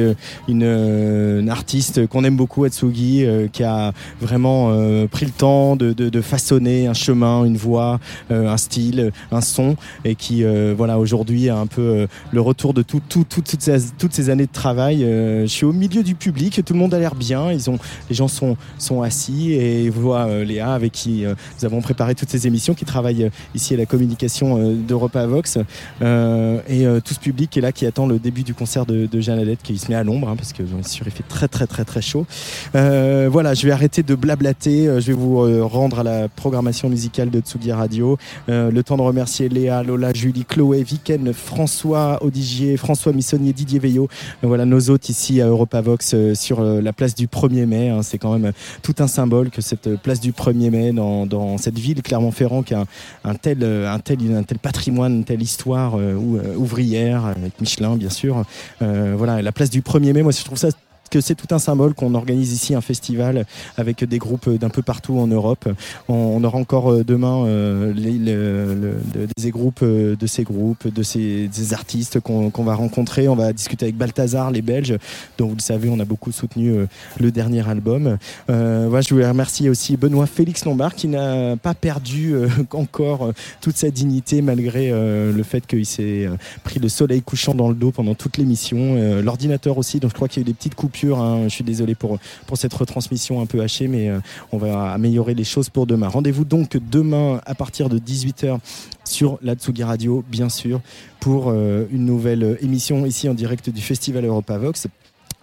[0.48, 5.92] Une, une artiste qu'on aime beaucoup, Atsugi, qui a vraiment euh, pris le temps de,
[5.92, 8.00] de- façonner un chemin, une voix,
[8.30, 12.72] euh, un style, un son, et qui, euh, voilà, aujourd'hui a un peu le retour
[12.74, 15.00] de tout, tout- toutes, ces, toutes ces années de travail.
[15.00, 17.78] Je suis au milieu du public, tout le monde a l'air bien, ils ont,
[18.08, 21.24] les gens sont, sont assis et euh, Léa avec qui
[21.58, 25.58] nous avons préparé toutes ces émissions, qui travaille ici à la communication d'Europa Vox,
[26.00, 29.20] et tout ce public qui est là, qui attend le début du concert de, de
[29.20, 31.66] Jeanne qui se met à l'ombre, hein, parce que bien sûr il fait très très
[31.66, 32.26] très très chaud.
[32.72, 36.88] Voilà, je vais arrêter de blablater, euh, je vais vous euh, rendre à la programmation
[36.88, 38.18] musicale de Tsugi Radio.
[38.48, 43.78] Euh, le temps de remercier Léa, Lola, Julie, Chloé, Viken, François Odigier, François Missonnier, Didier
[43.78, 44.08] Veillot.
[44.42, 47.88] Voilà nos hôtes ici à Europavox sur la place du 1er mai.
[47.90, 48.02] hein.
[48.02, 48.52] C'est quand même
[48.82, 52.74] tout un symbole que cette place du 1er mai dans, dans cette ville Clermont-Ferrand qui
[52.74, 52.86] a un,
[53.24, 58.10] un tel, un, tel, un tel patrimoine, une telle histoire ou- ouvrière avec Michelin bien
[58.10, 58.42] sûr.
[58.80, 60.68] Voilà, la place du 1er mai, moi je trouve ça
[61.10, 63.46] que c'est tout un symbole qu'on organise ici un festival
[63.76, 65.68] avec des groupes d'un peu partout en Europe.
[66.08, 70.44] On, aura encore euh, demain euh, les- le- le- le- des groupes euh, de ces
[70.44, 73.28] groupes, de ces, des artistes qu'on va rencontrer.
[73.28, 74.96] On va discuter avec Balthazar, les Belges,
[75.38, 76.74] dont vous le savez, on a beaucoup soutenu
[77.20, 78.18] le dernier album.
[78.48, 82.34] Voilà, je voulais remercier aussi Benoît Félix Lombard qui n'a pas perdu
[82.72, 86.28] encore toute sa dignité malgré le fait qu'il s'est
[86.64, 89.20] pris le soleil couchant dans le dos pendant toute l'émission.
[89.22, 90.74] L'ordinateur aussi, donc je crois qu'il y a eu des petites
[91.04, 91.44] hein.
[91.44, 94.18] Je suis désolé pour, pour cette retransmission un peu hachée, mais euh,
[94.52, 96.08] on va améliorer les choses pour demain.
[96.08, 98.58] Rendez-vous donc demain à partir de 18h
[99.04, 100.80] sur la Tsugi Radio, bien sûr,
[101.20, 104.88] pour euh, une nouvelle émission ici en direct du Festival Europa Vox.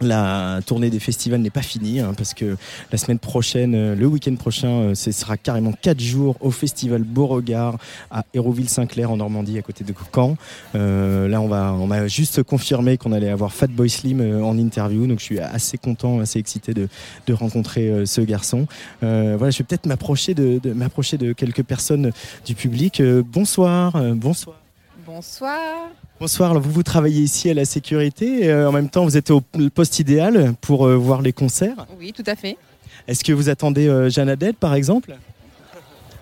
[0.03, 2.57] La tournée des festivals n'est pas finie hein, parce que
[2.91, 7.03] la semaine prochaine, euh, le week-end prochain, euh, ce sera carrément 4 jours au festival
[7.03, 7.77] Beauregard
[8.11, 10.35] à Hérouville-Saint-Clair en Normandie à côté de Caen.
[10.75, 15.19] Euh, là, on va, on juste confirmé qu'on allait avoir Fatboy Slim en interview, donc
[15.19, 16.87] je suis assez content, assez excité de,
[17.33, 18.67] rencontrer ce garçon.
[19.01, 22.11] Voilà, je vais peut-être m'approcher de, m'approcher de quelques personnes
[22.45, 23.01] du public.
[23.01, 24.57] Bonsoir, bonsoir.
[25.05, 25.59] Bonsoir.
[26.19, 29.31] Bonsoir, vous, vous travaillez ici à la sécurité, et, euh, en même temps vous êtes
[29.31, 29.41] au
[29.73, 31.85] poste idéal pour euh, voir les concerts.
[31.99, 32.57] Oui, tout à fait.
[33.07, 35.15] Est-ce que vous attendez euh, Jeanne Adèle par exemple?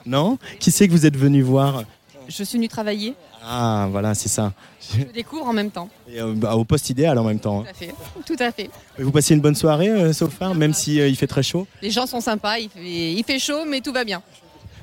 [0.05, 0.39] Non?
[0.59, 1.84] Qui c'est que vous êtes venu voir?
[2.27, 3.13] Je suis venue travailler.
[3.43, 4.53] Ah voilà, c'est ça.
[4.97, 5.89] Je découvre en même temps.
[6.11, 7.63] Et, bah, au poste idéal en même temps.
[7.63, 7.93] Tout à fait.
[8.26, 8.69] Tout à fait.
[8.97, 11.68] Et Vous passez une bonne soirée, Sophia, même si euh, il fait très chaud?
[11.81, 14.22] Les gens sont sympas, il fait, il fait chaud, mais tout va bien.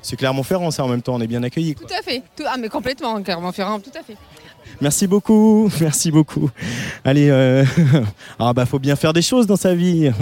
[0.01, 1.75] C'est Clermont-Ferrand, ça en même temps, on est bien accueillis.
[1.75, 1.85] quoi.
[1.87, 2.21] Tout à fait.
[2.37, 4.15] Tout- ah, mais complètement, Clermont-Ferrand, tout à fait.
[4.81, 6.49] Merci beaucoup, merci beaucoup.
[7.03, 7.65] Allez, euh...
[8.39, 10.11] ah bah faut bien faire des choses dans sa vie.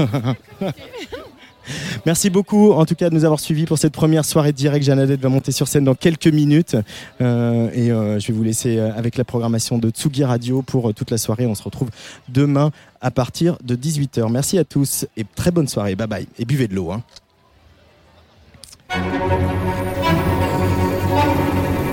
[2.05, 4.85] Merci beaucoup en tout cas de nous avoir suivis pour cette première soirée de direct.
[4.85, 6.77] Jeannadette va monter sur scène dans quelques minutes
[7.19, 10.93] Euh, et euh, je vais vous laisser euh, avec la programmation de Tsugi Radio pour
[10.93, 11.45] toute la soirée.
[11.45, 11.89] On se retrouve
[12.29, 12.71] demain
[13.01, 14.31] à partir de 18h.
[14.31, 15.95] Merci à tous et très bonne soirée.
[15.95, 16.91] Bye bye et buvez de l'eau.
[16.93, 17.03] hein.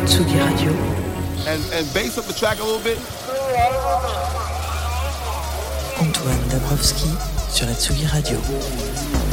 [0.07, 1.03] Tsugi Radio.
[1.47, 2.98] And, and bass up the track a little bit.
[6.01, 7.11] Antoine Dabrowski
[7.51, 9.24] sur la Tsugi Radio.